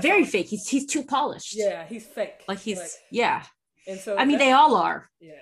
Very 0.00 0.24
fake. 0.24 0.46
He's 0.46 0.66
he's 0.68 0.86
too 0.86 1.02
polished. 1.02 1.54
Yeah, 1.54 1.84
he's 1.86 2.06
fake. 2.06 2.44
like 2.48 2.60
he's 2.60 2.96
yeah. 3.10 3.44
and 3.86 3.98
so 4.00 4.16
I 4.16 4.24
mean, 4.24 4.38
they 4.38 4.52
all 4.52 4.74
are. 4.76 5.10
Yeah, 5.20 5.32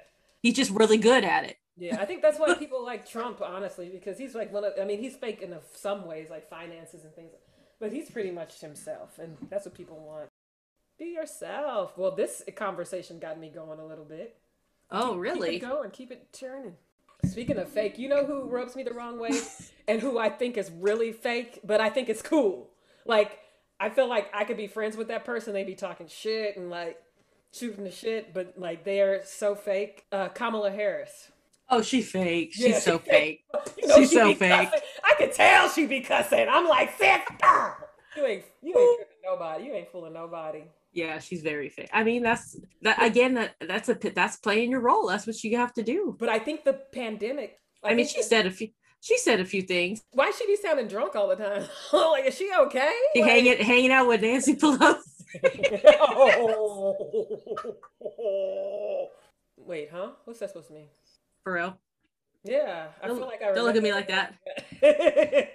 He's 0.43 0.55
just 0.55 0.71
really 0.73 0.97
good 0.97 1.23
at 1.25 1.45
it. 1.45 1.57
yeah. 1.77 2.01
I 2.01 2.05
think 2.05 2.21
that's 2.23 2.39
why 2.39 2.55
people 2.59 2.85
like 2.85 3.09
Trump, 3.09 3.41
honestly, 3.43 3.89
because 3.91 4.19
he's 4.19 4.35
like 4.35 4.53
one 4.53 4.65
of. 4.65 4.73
I 4.81 4.85
mean, 4.85 4.99
he's 4.99 5.15
fake 5.17 5.43
in 5.43 5.55
some 5.77 6.05
ways, 6.07 6.31
like 6.31 6.49
finances 6.51 7.05
and 7.05 7.15
things, 7.15 7.31
but 7.79 7.93
he's 7.93 8.11
pretty 8.11 8.33
much 8.33 8.61
himself, 8.61 9.21
and 9.21 9.37
that's 9.51 9.67
what 9.67 9.75
people 9.75 9.99
want. 10.01 10.30
Be 11.01 11.07
yourself. 11.15 11.97
Well, 11.97 12.15
this 12.15 12.43
conversation 12.55 13.19
got 13.19 13.41
me 13.41 13.49
going 13.49 13.81
a 13.81 13.87
little 13.87 14.05
bit. 14.05 14.37
Oh, 14.91 15.13
Keep 15.15 15.21
really? 15.21 15.57
it 15.57 15.61
going. 15.61 15.91
Keep 15.91 16.13
it 16.13 16.29
turning. 16.33 16.75
Speaking 17.25 17.57
of 17.57 17.71
fake, 17.71 17.99
you 17.99 18.07
know 18.07 18.27
who 18.27 18.43
rubs 18.45 18.77
me 18.77 18.83
the 18.83 18.93
wrong 18.93 19.19
way 19.19 19.31
and 19.89 20.03
who 20.03 20.19
I 20.19 20.29
think 20.29 20.59
is 20.59 20.71
really 20.71 21.13
fake, 21.13 21.61
but 21.65 21.81
I 21.81 21.89
think 21.89 22.11
it's 22.11 22.21
cool. 22.21 22.69
Like, 23.07 23.39
I 23.81 23.89
feel 23.89 24.09
like 24.11 24.31
I 24.35 24.45
could 24.45 24.59
be 24.59 24.67
friends 24.67 24.95
with 24.95 25.09
that 25.09 25.25
person. 25.25 25.55
They'd 25.55 25.67
be 25.67 25.75
talking 25.75 26.07
shit 26.07 26.59
and 26.59 26.69
like 26.69 27.01
shooting 27.51 27.85
the 27.85 27.91
shit, 27.91 28.35
but 28.35 28.53
like 28.59 28.85
they're 28.85 29.25
so 29.25 29.55
fake. 29.55 30.05
Uh, 30.13 30.29
Kamala 30.29 30.71
Harris. 30.71 31.31
Oh, 31.71 31.81
she 31.81 32.03
fake. 32.03 32.51
She's 32.53 32.67
Yeah, 32.67 32.79
so 32.79 32.99
she 33.03 33.11
fake. 33.11 33.45
You 33.79 33.95
She's 33.97 34.11
she 34.11 34.17
so 34.17 34.35
fake. 34.35 34.71
cussing. 34.71 34.81
I 35.03 35.15
could 35.17 35.33
tell 35.33 35.71
she'd 35.71 35.89
be 35.89 36.01
cussing. 36.01 36.47
I'm 36.47 36.69
like, 36.69 36.99
sis, 36.99 37.21
you 38.19 38.27
ain't 38.27 38.45
you 38.63 38.79
ain't 38.79 38.99
tripping 38.99 39.17
nobody. 39.25 39.65
You 39.65 39.73
ain't 39.73 39.91
fooling 39.91 40.13
nobody. 40.13 40.65
Yeah, 40.93 41.19
she's 41.21 41.43
very 41.43 41.69
fake. 41.69 41.91
I 41.93 42.03
mean, 42.05 42.23
that's 42.23 42.59
that 42.83 43.01
again. 43.03 43.35
That 43.35 43.55
that's 43.61 43.89
a 43.89 43.95
that's 43.95 44.37
playing 44.39 44.71
your 44.73 44.81
role. 44.81 45.07
That's 45.07 45.27
what 45.27 45.43
you 45.45 45.57
have 45.57 45.73
to 45.75 45.83
do. 45.83 46.17
But 46.19 46.29
I 46.29 46.39
think 46.41 46.65
the 46.65 46.81
pandemic. 46.93 47.59
I 47.85 47.95
mean, 47.95 48.07
she 48.07 48.21
that- 48.21 48.29
said 48.29 48.47
a 48.47 48.51
few. 48.51 48.69
She 49.03 49.17
said 49.17 49.41
a 49.41 49.47
few 49.47 49.63
things. 49.63 50.03
Why 50.13 50.31
she 50.31 50.47
be 50.47 50.57
sounding 50.57 50.87
drunk 50.89 51.17
all 51.17 51.27
the 51.29 51.37
time? 51.37 51.65
like, 51.93 52.27
is 52.27 52.37
she 52.37 52.51
okay? 52.55 52.93
She 53.15 53.23
Like- 53.23 53.31
hanging 53.31 53.57
hanging 53.59 53.93
out 53.93 54.09
with 54.09 54.21
Nancy 54.21 54.57
Pelosi. 54.57 54.99
Wait, 59.57 59.89
huh? 59.93 60.11
What's 60.25 60.41
that 60.41 60.51
supposed 60.51 60.69
to 60.69 60.75
mean? 60.75 60.87
For 61.45 61.53
real. 61.55 61.79
Yeah, 62.45 62.89
I 63.03 63.07
Don't- 63.07 63.19
feel 63.19 63.27
like 63.27 63.43
I 63.43 63.53
don't 63.53 63.65
look 63.65 63.77
at 63.77 63.83
me 63.83 63.93
like 63.93 64.09
that. 64.09 64.35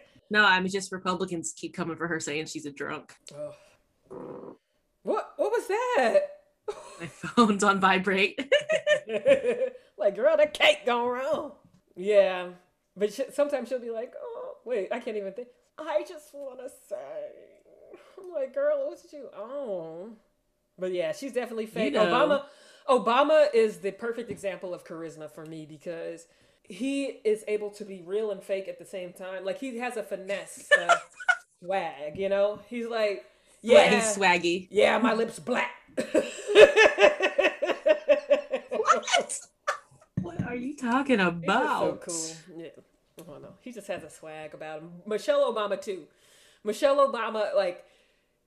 No, 0.31 0.43
I 0.43 0.59
mean 0.59 0.71
just 0.71 0.91
Republicans 0.91 1.53
keep 1.55 1.75
coming 1.75 1.95
for 1.97 2.07
her 2.07 2.19
saying 2.19 2.47
she's 2.47 2.65
a 2.65 2.71
drunk. 2.71 3.13
oh. 4.11 4.57
What? 5.05 5.33
What 5.37 5.51
was 5.51 5.67
that? 5.67 6.19
My 6.99 7.05
phone's 7.05 7.63
on 7.63 7.79
vibrate. 7.79 8.39
like, 9.99 10.15
girl, 10.15 10.35
that 10.35 10.55
cake 10.55 10.83
gone 10.83 11.07
wrong. 11.07 11.51
Yeah, 11.95 12.47
but 12.97 13.13
she, 13.13 13.25
sometimes 13.31 13.69
she'll 13.69 13.79
be 13.79 13.91
like, 13.91 14.13
"Oh, 14.19 14.55
wait, 14.65 14.87
I 14.91 14.99
can't 14.99 15.15
even 15.15 15.31
think." 15.33 15.49
I 15.77 16.03
just 16.09 16.33
want 16.33 16.59
to 16.59 16.69
say, 16.89 16.95
I'm 18.17 18.33
like, 18.33 18.55
"Girl, 18.55 18.87
what's 18.87 19.13
you 19.13 19.29
on?" 19.37 20.15
But 20.79 20.91
yeah, 20.91 21.11
she's 21.11 21.33
definitely 21.33 21.67
fake. 21.67 21.93
know. 21.93 22.07
Obama, 22.07 22.45
Obama 22.89 23.47
is 23.53 23.77
the 23.77 23.91
perfect 23.91 24.31
example 24.31 24.73
of 24.73 24.83
charisma 24.83 25.29
for 25.29 25.45
me 25.45 25.67
because 25.67 26.25
he 26.63 27.19
is 27.23 27.43
able 27.47 27.69
to 27.69 27.85
be 27.85 28.01
real 28.01 28.31
and 28.31 28.41
fake 28.41 28.67
at 28.67 28.79
the 28.79 28.85
same 28.85 29.13
time. 29.13 29.45
Like 29.45 29.59
he 29.59 29.77
has 29.77 29.97
a 29.97 30.03
finesse 30.03 30.67
uh, 30.75 30.95
swag, 31.63 32.17
you 32.17 32.27
know. 32.27 32.59
He's 32.67 32.87
like, 32.87 33.23
yeah, 33.73 33.89
he's 33.89 34.17
swaggy. 34.17 34.67
yeah, 34.71 34.97
my 34.97 35.13
lips 35.13 35.39
black. 35.39 35.71
What? 38.69 39.39
What 40.21 40.41
are 40.43 40.55
you 40.55 40.75
talking 40.75 41.19
about? 41.19 42.05
so 42.05 42.11
cool. 42.13 42.61
Yeah. 42.63 42.67
I 43.19 43.23
don't 43.31 43.41
know. 43.41 43.53
He 43.61 43.71
just 43.71 43.87
has 43.87 44.03
a 44.03 44.09
swag 44.09 44.53
about 44.53 44.79
him. 44.81 44.91
Michelle 45.05 45.51
Obama 45.53 45.79
too. 45.81 46.03
Michelle 46.63 46.97
Obama, 47.11 47.55
like, 47.55 47.83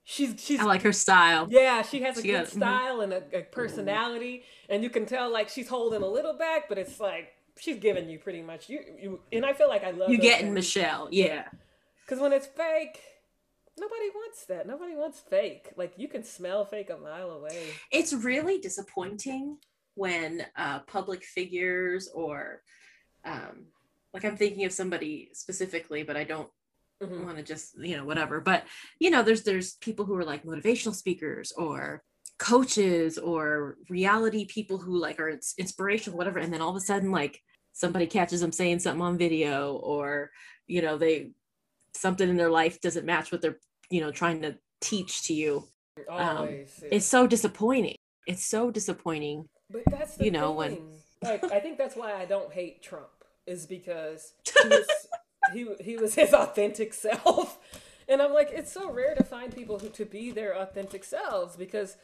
she's 0.04 0.34
she's 0.38 0.60
I 0.60 0.64
like 0.64 0.82
her 0.82 0.92
style. 0.92 1.46
yeah, 1.50 1.82
she 1.82 2.02
has 2.02 2.18
a 2.18 2.22
She 2.22 2.28
good 2.28 2.34
got- 2.44 2.46
mhm. 2.48 2.56
style 2.56 3.00
and 3.00 3.12
a, 3.12 3.22
a 3.32 3.42
personality, 3.42 4.42
and 4.68 4.82
you 4.82 4.90
can 4.90 5.06
tell 5.06 5.30
like 5.32 5.48
she's 5.48 5.68
holding 5.68 6.02
a 6.02 6.06
little 6.06 6.34
back, 6.34 6.68
but 6.68 6.78
it's 6.78 7.00
like 7.00 7.32
she's 7.58 7.76
giving 7.78 8.08
you 8.10 8.18
pretty 8.18 8.42
much 8.42 8.68
you 8.68 8.80
you. 9.00 9.20
And 9.32 9.46
I 9.46 9.52
feel 9.52 9.68
like 9.68 9.84
I 9.84 9.92
love 9.92 10.10
You 10.10 10.18
getting. 10.18 10.52
Michelle, 10.52 11.08
yeah. 11.10 11.44
Because 12.04 12.20
when 12.20 12.32
it's 12.32 12.46
fake, 12.46 13.00
nobody 13.78 14.10
wants 14.14 14.44
that. 14.46 14.66
Nobody 14.66 14.94
wants 14.94 15.20
fake. 15.20 15.70
Like 15.76 15.94
you 15.96 16.08
can 16.08 16.22
smell 16.24 16.64
fake 16.64 16.90
a 16.90 16.96
mile 16.96 17.30
away. 17.30 17.72
It's 17.92 18.12
really 18.12 18.58
disappointing 18.58 19.58
when 19.94 20.46
uh, 20.56 20.80
public 20.80 21.24
figures 21.24 22.08
or, 22.14 22.62
um, 23.24 23.66
like 24.14 24.24
I'm 24.24 24.36
thinking 24.36 24.64
of 24.64 24.72
somebody 24.72 25.30
specifically, 25.32 26.02
but 26.02 26.16
I 26.16 26.24
don't 26.24 26.50
Mhm. 27.02 27.24
want 27.24 27.36
to 27.36 27.44
just 27.44 27.78
you 27.78 27.96
know 27.96 28.04
whatever. 28.04 28.40
But 28.40 28.64
you 28.98 29.10
know, 29.10 29.22
there's 29.22 29.44
there's 29.44 29.74
people 29.76 30.04
who 30.04 30.16
are 30.16 30.24
like 30.24 30.42
motivational 30.44 30.94
speakers 30.94 31.52
or 31.52 32.02
coaches 32.38 33.18
or 33.18 33.76
reality 33.88 34.44
people 34.46 34.78
who 34.78 34.98
like 34.98 35.20
are 35.20 35.38
inspirational, 35.58 36.18
whatever, 36.18 36.38
and 36.38 36.52
then 36.52 36.60
all 36.60 36.70
of 36.70 36.76
a 36.76 36.80
sudden 36.80 37.10
like 37.12 37.40
somebody 37.72 38.06
catches 38.06 38.40
them 38.40 38.50
saying 38.52 38.80
something 38.80 39.02
on 39.02 39.16
video 39.18 39.76
or 39.76 40.30
you 40.66 40.82
know 40.82 40.98
they 40.98 41.30
something 41.98 42.28
in 42.28 42.36
their 42.36 42.50
life 42.50 42.80
doesn't 42.80 43.04
match 43.06 43.30
what 43.32 43.40
they're 43.42 43.58
you 43.90 44.00
know 44.00 44.10
trying 44.10 44.42
to 44.42 44.56
teach 44.80 45.24
to 45.26 45.34
you 45.34 45.64
um, 46.08 46.36
Always. 46.38 46.78
yeah. 46.82 46.88
it's 46.92 47.06
so 47.06 47.26
disappointing 47.26 47.96
it's 48.26 48.44
so 48.44 48.70
disappointing 48.70 49.46
But 49.70 49.82
that's 49.90 50.16
the 50.16 50.24
you 50.26 50.30
know, 50.30 50.52
when- 50.52 50.78
like 51.22 51.42
I 51.44 51.58
think 51.60 51.78
that's 51.78 51.96
why 51.96 52.12
I 52.14 52.24
don't 52.26 52.52
hate 52.52 52.82
Trump 52.82 53.08
is 53.46 53.66
because 53.66 54.34
he 54.62 54.68
was 54.68 54.86
he, 55.52 55.66
he 55.80 55.96
was 55.96 56.14
his 56.14 56.32
authentic 56.32 56.94
self. 56.94 57.58
And 58.10 58.22
I'm 58.22 58.32
like, 58.32 58.48
it's 58.50 58.72
so 58.72 58.90
rare 58.90 59.14
to 59.16 59.22
find 59.22 59.54
people 59.54 59.78
who 59.78 59.90
to 59.90 60.06
be 60.06 60.30
their 60.30 60.56
authentic 60.56 61.04
selves 61.04 61.56
because 61.56 61.98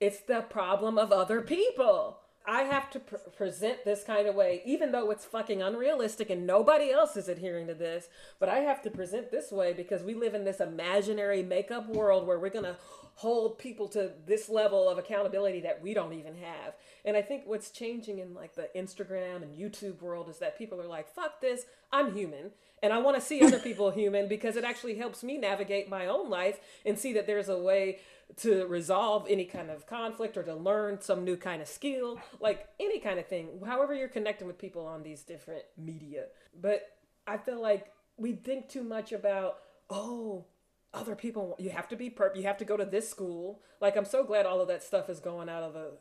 it's 0.00 0.20
the 0.20 0.40
problem 0.40 0.96
of 0.96 1.12
other 1.12 1.42
people. 1.42 2.19
I 2.46 2.62
have 2.62 2.90
to 2.90 3.00
pr- 3.00 3.16
present 3.36 3.84
this 3.84 4.02
kind 4.02 4.26
of 4.26 4.34
way, 4.34 4.62
even 4.64 4.92
though 4.92 5.10
it's 5.10 5.24
fucking 5.24 5.62
unrealistic 5.62 6.30
and 6.30 6.46
nobody 6.46 6.90
else 6.90 7.16
is 7.16 7.28
adhering 7.28 7.66
to 7.66 7.74
this. 7.74 8.08
But 8.38 8.48
I 8.48 8.60
have 8.60 8.82
to 8.82 8.90
present 8.90 9.30
this 9.30 9.52
way 9.52 9.72
because 9.72 10.02
we 10.02 10.14
live 10.14 10.34
in 10.34 10.44
this 10.44 10.60
imaginary 10.60 11.42
makeup 11.42 11.88
world 11.88 12.26
where 12.26 12.38
we're 12.38 12.48
gonna 12.48 12.78
hold 13.20 13.58
people 13.58 13.86
to 13.86 14.10
this 14.26 14.48
level 14.48 14.88
of 14.88 14.96
accountability 14.96 15.60
that 15.60 15.82
we 15.82 15.92
don't 15.92 16.14
even 16.14 16.34
have. 16.36 16.72
And 17.04 17.18
I 17.18 17.20
think 17.20 17.42
what's 17.44 17.70
changing 17.70 18.18
in 18.18 18.32
like 18.32 18.54
the 18.54 18.70
Instagram 18.74 19.42
and 19.42 19.54
YouTube 19.54 20.00
world 20.00 20.30
is 20.30 20.38
that 20.38 20.56
people 20.56 20.80
are 20.80 20.86
like, 20.86 21.14
fuck 21.14 21.38
this, 21.42 21.66
I'm 21.92 22.14
human. 22.14 22.52
And 22.82 22.94
I 22.94 22.98
want 22.98 23.18
to 23.18 23.20
see 23.20 23.42
other 23.44 23.58
people 23.68 23.90
human 23.90 24.26
because 24.26 24.56
it 24.56 24.64
actually 24.64 24.94
helps 24.94 25.22
me 25.22 25.36
navigate 25.36 25.90
my 25.90 26.06
own 26.06 26.30
life 26.30 26.60
and 26.86 26.98
see 26.98 27.12
that 27.12 27.26
there's 27.26 27.50
a 27.50 27.58
way 27.58 27.98
to 28.38 28.66
resolve 28.68 29.26
any 29.28 29.44
kind 29.44 29.68
of 29.68 29.86
conflict 29.86 30.38
or 30.38 30.42
to 30.42 30.54
learn 30.54 31.02
some 31.02 31.22
new 31.22 31.36
kind 31.36 31.60
of 31.60 31.68
skill, 31.68 32.18
like 32.40 32.68
any 32.80 33.00
kind 33.00 33.18
of 33.18 33.26
thing, 33.26 33.60
however 33.66 33.92
you're 33.92 34.08
connecting 34.08 34.46
with 34.46 34.56
people 34.56 34.86
on 34.86 35.02
these 35.02 35.24
different 35.24 35.64
media. 35.76 36.24
But 36.58 36.88
I 37.26 37.36
feel 37.36 37.60
like 37.60 37.92
we 38.16 38.32
think 38.32 38.70
too 38.70 38.82
much 38.82 39.12
about, 39.12 39.58
oh, 39.90 40.46
other 40.92 41.14
people, 41.14 41.56
you 41.58 41.70
have 41.70 41.88
to 41.88 41.96
be 41.96 42.10
perp, 42.10 42.36
you 42.36 42.42
have 42.44 42.58
to 42.58 42.64
go 42.64 42.76
to 42.76 42.84
this 42.84 43.08
school. 43.08 43.60
Like, 43.80 43.96
I'm 43.96 44.04
so 44.04 44.24
glad 44.24 44.46
all 44.46 44.60
of 44.60 44.68
that 44.68 44.82
stuff 44.82 45.08
is 45.08 45.20
going 45.20 45.48
out 45.48 45.62
of 45.62 45.74
the 45.74 45.92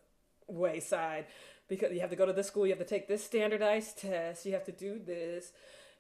wayside 0.48 1.26
because 1.68 1.94
you 1.94 2.00
have 2.00 2.10
to 2.10 2.16
go 2.16 2.26
to 2.26 2.34
this 2.34 2.48
school, 2.48 2.66
you 2.66 2.72
have 2.72 2.80
to 2.80 2.86
take 2.86 3.08
this 3.08 3.24
standardized 3.24 4.00
test, 4.00 4.46
you 4.46 4.54
have 4.54 4.66
to 4.66 4.72
do 4.72 5.00
this. 5.00 5.52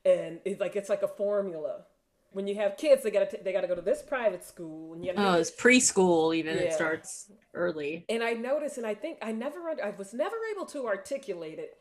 And 0.03 0.39
it's 0.45 0.59
like, 0.59 0.75
it's 0.75 0.89
like 0.89 1.03
a 1.03 1.07
formula. 1.07 1.85
When 2.31 2.47
you 2.47 2.55
have 2.55 2.77
kids, 2.77 3.01
they 3.03 3.09
gotta 3.09 3.39
they 3.43 3.51
gotta 3.51 3.67
go 3.67 3.73
to 3.73 3.81
this 3.81 4.03
private 4.03 4.45
school, 4.45 4.93
and 4.93 5.03
you 5.03 5.11
oh 5.17 5.33
it's 5.33 5.49
preschool 5.49 6.35
even 6.35 6.57
Yeah. 6.57 6.63
it 6.63 6.73
starts 6.73 7.31
early 7.55 8.05
and 8.07 8.23
I 8.23 8.33
noticed, 8.33 8.77
and 8.77 8.85
I 8.85 8.93
think 8.93 9.17
I 9.19 9.31
never, 9.31 9.67
I 9.83 9.89
was 9.97 10.13
never 10.13 10.35
able 10.55 10.67
to 10.67 10.85
articulate 10.85 11.57
it. 11.57 11.77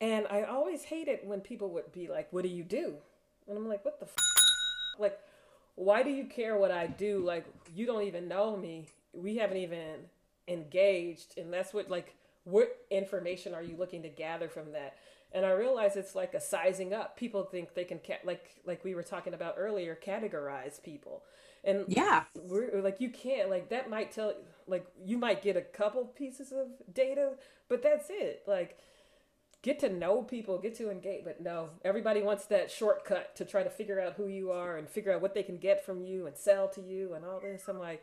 And 0.00 0.26
I 0.30 0.44
always 0.44 0.84
hated 0.84 1.18
when 1.24 1.42
people 1.42 1.68
would 1.74 1.92
be 1.92 2.08
like, 2.08 2.32
"What 2.32 2.44
do 2.44 2.48
you 2.48 2.64
do?" 2.64 2.94
And 3.46 3.58
I'm 3.58 3.68
like, 3.68 3.84
"What 3.84 4.00
the, 4.00 4.06
f-? 4.06 4.14
like, 4.98 5.18
why 5.78 6.02
do 6.02 6.10
you 6.10 6.24
care 6.24 6.56
what 6.56 6.70
I 6.72 6.86
do? 6.88 7.20
Like, 7.24 7.46
you 7.74 7.86
don't 7.86 8.02
even 8.02 8.28
know 8.28 8.56
me. 8.56 8.88
We 9.12 9.36
haven't 9.36 9.58
even 9.58 10.06
engaged, 10.48 11.38
and 11.38 11.52
that's 11.52 11.72
what 11.72 11.88
like, 11.90 12.16
what 12.44 12.76
information 12.90 13.54
are 13.54 13.62
you 13.62 13.76
looking 13.76 14.02
to 14.02 14.08
gather 14.08 14.48
from 14.48 14.72
that?" 14.72 14.96
And 15.32 15.46
I 15.46 15.50
realize 15.52 15.96
it's 15.96 16.14
like 16.14 16.34
a 16.34 16.40
sizing 16.40 16.94
up. 16.94 17.16
People 17.16 17.44
think 17.44 17.74
they 17.74 17.84
can, 17.84 18.00
ca- 18.04 18.20
like, 18.24 18.50
like 18.66 18.84
we 18.84 18.94
were 18.94 19.02
talking 19.02 19.34
about 19.34 19.56
earlier, 19.58 19.96
categorize 20.02 20.82
people. 20.82 21.22
And 21.64 21.86
yeah 21.88 22.24
we're 22.48 22.80
like 22.82 23.00
you 23.00 23.10
can't 23.10 23.50
like 23.50 23.68
that 23.70 23.90
might 23.90 24.12
tell 24.12 24.32
like 24.68 24.86
you 25.04 25.18
might 25.18 25.42
get 25.42 25.56
a 25.56 25.60
couple 25.60 26.04
pieces 26.04 26.52
of 26.52 26.68
data 26.94 27.32
but 27.68 27.82
that's 27.82 28.06
it 28.10 28.42
like 28.46 28.78
get 29.68 29.78
to 29.78 29.90
know 29.90 30.22
people 30.22 30.56
get 30.58 30.74
to 30.74 30.90
engage 30.90 31.22
but 31.22 31.42
no 31.42 31.68
everybody 31.84 32.22
wants 32.22 32.46
that 32.46 32.70
shortcut 32.70 33.36
to 33.36 33.44
try 33.44 33.62
to 33.62 33.68
figure 33.68 34.00
out 34.00 34.14
who 34.14 34.26
you 34.26 34.50
are 34.50 34.78
and 34.78 34.88
figure 34.88 35.12
out 35.12 35.20
what 35.20 35.34
they 35.34 35.42
can 35.42 35.58
get 35.58 35.84
from 35.84 36.00
you 36.00 36.26
and 36.26 36.34
sell 36.38 36.68
to 36.70 36.80
you 36.80 37.12
and 37.12 37.22
all 37.22 37.38
this. 37.38 37.68
I'm 37.68 37.78
like 37.78 38.02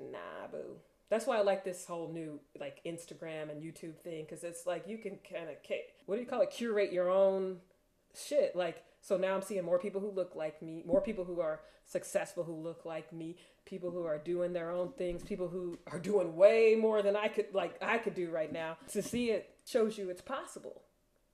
nah 0.00 0.46
boo. 0.50 0.76
That's 1.10 1.26
why 1.26 1.36
i 1.36 1.42
like 1.42 1.64
this 1.64 1.84
whole 1.84 2.10
new 2.10 2.40
like 2.58 2.80
instagram 2.86 3.50
and 3.50 3.62
youtube 3.62 3.98
thing 3.98 4.24
because 4.24 4.42
it's 4.42 4.66
like 4.66 4.88
you 4.88 4.96
can 4.96 5.18
kind 5.30 5.50
of 5.50 5.56
what 6.06 6.14
do 6.14 6.22
you 6.22 6.26
call 6.26 6.40
it? 6.40 6.50
Curate 6.50 6.94
your 6.94 7.10
own 7.10 7.58
shit. 8.14 8.56
Like 8.56 8.82
so 9.02 9.18
now 9.18 9.34
i'm 9.34 9.42
seeing 9.42 9.66
more 9.66 9.78
people 9.78 10.00
who 10.00 10.10
look 10.10 10.34
like 10.34 10.62
me 10.62 10.82
more 10.86 11.02
people 11.02 11.24
who 11.24 11.40
are 11.40 11.60
successful 11.84 12.44
who 12.44 12.54
look 12.54 12.86
like 12.86 13.12
me 13.12 13.36
people 13.66 13.90
who 13.90 14.06
are 14.06 14.16
doing 14.16 14.54
their 14.54 14.70
own 14.70 14.92
things 14.92 15.22
people 15.22 15.48
who 15.48 15.78
are 15.90 15.98
doing 15.98 16.36
way 16.36 16.74
more 16.80 17.02
than 17.02 17.16
i 17.16 17.28
could 17.28 17.46
like 17.52 17.74
i 17.82 17.98
could 17.98 18.14
do 18.14 18.30
right 18.30 18.50
now. 18.50 18.78
To 18.92 19.02
see 19.02 19.30
it 19.30 19.50
shows 19.66 19.98
you 19.98 20.08
it's 20.08 20.22
possible 20.22 20.80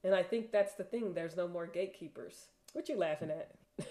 and 0.09 0.17
i 0.17 0.23
think 0.23 0.51
that's 0.51 0.75
the 0.75 0.85
thing 0.85 1.13
there's 1.13 1.37
no 1.37 1.47
more 1.47 1.67
gatekeepers. 1.67 2.47
What 2.73 2.89
you 2.89 2.97
laughing 2.97 3.31
at? 3.31 3.51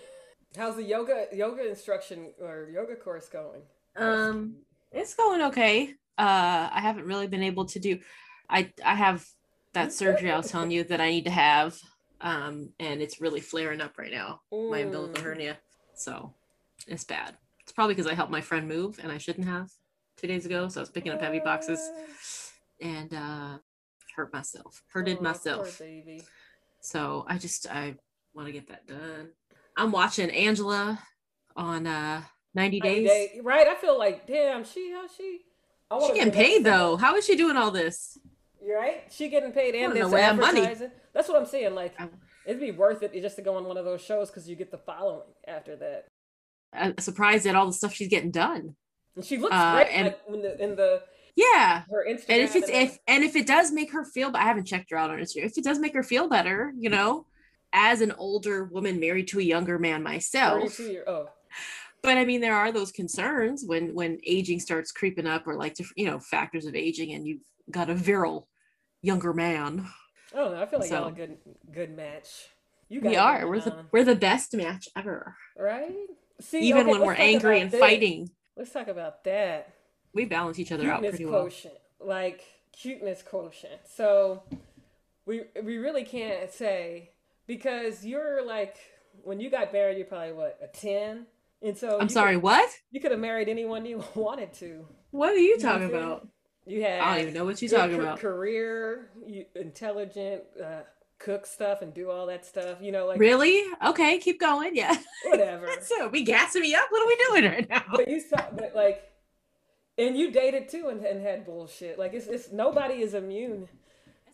How's 0.58 0.76
the 0.76 0.84
yoga 0.84 1.28
yoga 1.32 1.68
instruction 1.70 2.34
or 2.42 2.70
yoga 2.74 2.96
course 2.96 3.28
going? 3.30 3.62
Um 3.96 4.56
it's 4.92 5.14
going 5.16 5.42
okay. 5.44 5.94
Uh 6.18 6.70
i 6.74 6.80
haven't 6.82 7.06
really 7.06 7.28
been 7.28 7.44
able 7.44 7.66
to 7.66 7.80
do 7.80 8.00
i 8.50 8.72
i 8.84 8.96
have 8.96 9.24
that 9.74 9.94
surgery 9.94 10.32
i 10.32 10.38
was 10.38 10.50
telling 10.52 10.72
you 10.72 10.84
that 10.86 11.02
i 11.02 11.10
need 11.12 11.26
to 11.26 11.30
have 11.48 11.78
um 12.22 12.72
and 12.80 13.02
it's 13.04 13.22
really 13.22 13.42
flaring 13.42 13.82
up 13.82 13.98
right 14.00 14.12
now 14.12 14.42
my 14.52 14.80
umbilical 14.80 15.22
Mm. 15.22 15.26
hernia. 15.26 15.58
So 15.94 16.34
it's 16.88 17.04
bad. 17.04 17.38
It's 17.62 17.72
probably 17.72 17.94
because 17.94 18.10
i 18.12 18.16
helped 18.16 18.32
my 18.32 18.42
friend 18.42 18.68
move 18.68 19.00
and 19.04 19.12
i 19.12 19.20
shouldn't 19.20 19.48
have 19.48 19.68
two 20.18 20.28
days 20.28 20.46
ago 20.48 20.68
so 20.68 20.80
i 20.80 20.84
was 20.84 20.90
picking 20.90 21.12
up 21.12 21.22
heavy 21.22 21.40
boxes. 21.40 21.82
And 22.82 23.14
uh 23.14 23.58
hurt 24.18 24.34
myself 24.34 24.84
hurted 24.92 25.20
Oh, 25.20 25.24
myself 25.24 25.80
so 26.82 27.24
i 27.30 27.38
just 27.38 27.68
i 27.72 27.96
want 28.34 28.48
to 28.48 28.52
get 28.52 28.68
that 28.68 28.88
done 28.88 29.30
i'm 29.78 29.92
watching 29.92 30.30
angela 30.32 31.00
on 31.56 31.86
uh 31.88 32.22
90 32.56 32.80
90 32.80 32.82
days 32.82 33.08
day- 33.08 33.40
right 33.44 33.68
i 33.68 33.76
feel 33.76 33.98
like 33.98 34.26
damn 34.28 34.66
she 34.66 34.92
how 34.92 35.06
she 35.08 35.42
I 35.92 36.06
she 36.08 36.14
getting 36.16 36.34
paid 36.34 36.64
though 36.66 36.98
how 36.98 37.16
is 37.16 37.26
she 37.26 37.36
doing 37.38 37.56
all 37.56 37.72
this 37.72 38.18
You're 38.66 38.78
right. 38.80 39.04
She 39.10 39.30
getting 39.30 39.52
paid 39.54 39.76
and 39.76 39.96
this 39.96 40.04
away 40.04 40.24
our 40.24 40.34
money. 40.34 40.60
advertising. 40.62 40.92
That's 41.14 41.30
what 41.30 41.38
I'm 41.40 41.46
saying. 41.46 41.76
Like, 41.76 41.94
I'm- 41.98 42.10
it'd 42.46 42.60
be 42.60 42.72
worth 42.72 43.02
it 43.04 43.14
just 43.22 43.38
to 43.38 43.42
go 43.42 43.56
on 43.56 43.64
one 43.66 43.78
of 43.78 43.86
those 43.86 44.02
shows 44.02 44.30
because 44.30 44.50
you 44.50 44.56
get 44.58 44.70
the 44.72 44.80
following 44.80 45.30
after 45.48 45.78
that. 45.78 46.08
I'm 46.74 46.98
surprised 46.98 47.46
at 47.46 47.56
all 47.56 47.68
the 47.68 47.72
stuff 47.72 47.94
she's 47.94 48.10
getting 48.10 48.32
done 48.32 48.76
And 49.16 49.24
she 49.24 49.38
looks 49.38 49.56
Uh, 49.56 49.76
great. 49.76 49.88
and- 49.94 50.08
like 50.08 50.20
in 50.28 50.42
the 50.42 50.62
in 50.66 50.76
the 50.76 51.04
Yeah. 51.38 51.84
her 51.90 52.06
Instagram. 52.10 52.26
And 52.30 52.42
if 52.42 52.56
it's 52.58 52.70
if 52.70 52.98
and 53.08 53.24
if 53.24 53.36
it 53.38 53.48
does 53.48 53.72
make 53.72 53.92
her 53.94 54.04
feel 54.04 54.32
I 54.34 54.42
haven't 54.44 54.66
checked 54.66 54.90
her 54.92 54.98
out 54.98 55.10
on 55.12 55.20
Instagram. 55.20 55.46
If 55.46 55.58
it 55.58 55.64
does 55.64 55.80
make 55.80 55.94
her 55.94 56.04
feel 56.04 56.28
better, 56.28 56.74
you 56.78 56.90
know, 56.90 57.26
as 57.72 58.02
an 58.02 58.12
older 58.18 58.66
woman 58.66 59.00
married 59.00 59.28
to 59.30 59.40
a 59.40 59.44
younger 59.44 59.78
man 59.80 60.02
myself. 60.04 60.80
oh 61.08 61.30
But 62.02 62.18
I 62.18 62.26
mean 62.26 62.42
there 62.42 62.56
are 62.56 62.72
those 62.72 62.92
concerns 62.92 63.64
when 63.66 63.94
when 63.94 64.20
aging 64.26 64.60
starts 64.60 64.92
creeping 64.92 65.28
up 65.28 65.46
or 65.48 65.56
like 65.56 65.76
different, 65.76 65.98
you 66.00 66.08
know, 66.08 66.20
factors 66.20 66.66
of 66.66 66.76
aging 66.76 67.14
and 67.14 67.26
you've 67.28 67.42
got 67.72 67.90
a 67.90 67.96
virile 67.96 68.48
younger 69.02 69.34
man. 69.34 69.88
Oh. 70.34 70.54
I 70.56 70.66
feel 70.66 70.80
like 70.80 70.90
y'all 70.90 71.04
So- 71.04 71.08
a 71.08 71.12
good 71.12 71.38
good 71.72 71.96
match. 71.96 72.48
You 72.90 73.02
We 73.02 73.16
are. 73.18 73.46
We're 73.48 73.60
the 73.60 73.78
um, 73.78 73.88
we're 73.92 74.06
the 74.06 74.16
best 74.16 74.56
match 74.56 74.88
ever. 74.96 75.36
right. 75.58 75.94
See, 76.40 76.60
Even 76.70 76.84
okay, 76.84 76.92
when 76.92 77.02
we're 77.02 77.14
angry 77.16 77.60
and 77.60 77.70
this. 77.70 77.80
fighting, 77.80 78.30
Let's 78.56 78.72
talk 78.72 78.88
about 78.88 79.24
that. 79.26 79.74
We 80.18 80.26
balance 80.26 80.60
each 80.60 80.72
other 80.72 80.92
out 80.92 81.02
pretty 81.02 81.26
well. 81.26 81.44
quotient, 81.44 81.76
like 82.00 82.44
cuteness 82.74 83.24
quotient. 83.24 83.82
So 83.88 84.44
we 85.26 85.44
we 85.64 85.78
really 85.78 86.04
can't 86.04 86.52
say 86.52 87.12
because 87.46 88.06
you're 88.06 88.46
like 88.46 88.78
when 89.24 89.40
you 89.40 89.50
got 89.50 89.72
married, 89.72 89.98
you're 89.98 90.08
probably 90.08 90.34
what 90.34 90.60
a 90.62 90.68
ten, 90.68 91.28
and 91.62 91.78
so 91.78 91.98
I'm 92.02 92.10
sorry, 92.10 92.36
what? 92.36 92.70
you 92.92 93.00
could 93.00 93.12
have 93.12 93.20
married 93.20 93.48
anyone 93.48 93.86
you 93.86 94.04
wanted 94.16 94.54
to. 94.56 94.86
What 95.12 95.30
are 95.30 95.38
you 95.38 95.52
You 95.52 95.60
talking 95.60 95.90
about? 95.90 96.28
You 96.66 96.82
had 96.82 97.00
I 97.00 97.14
don't 97.14 97.22
even 97.22 97.34
know 97.34 97.46
what 97.46 97.62
you're 97.62 97.72
talking 97.72 98.00
about. 98.00 98.20
Career, 98.20 99.10
you, 99.26 99.46
intelligent, 99.56 100.44
uh, 100.62 100.82
cook 101.20 101.46
stuff 101.46 101.82
and 101.82 101.94
do 101.94 102.12
all 102.12 102.26
that 102.28 102.46
stuff. 102.46 102.80
You 102.82 102.92
know, 102.92 103.08
like 103.08 103.20
Really? 103.20 103.64
Okay, 103.86 104.18
keep 104.20 104.40
going. 104.40 104.76
Yeah. 104.76 104.96
whatever. 105.26 105.70
so 105.82 106.10
we 106.10 106.24
gassing 106.24 106.62
me 106.62 106.76
up. 106.76 106.86
What 106.90 107.04
are 107.04 107.08
we 107.08 107.26
doing 107.28 107.52
right 107.54 107.70
now? 107.70 107.84
but 107.92 108.10
you 108.10 108.20
saw, 108.20 108.42
but 108.54 108.74
like, 108.76 109.10
and 109.98 110.18
you 110.18 110.32
dated 110.32 110.70
too 110.70 110.88
and, 110.90 111.04
and 111.06 111.22
had 111.22 111.46
bullshit. 111.46 111.98
Like 112.00 112.14
it's 112.14 112.28
it's 112.28 112.52
nobody 112.52 112.96
is 113.02 113.14
immune. 113.14 113.68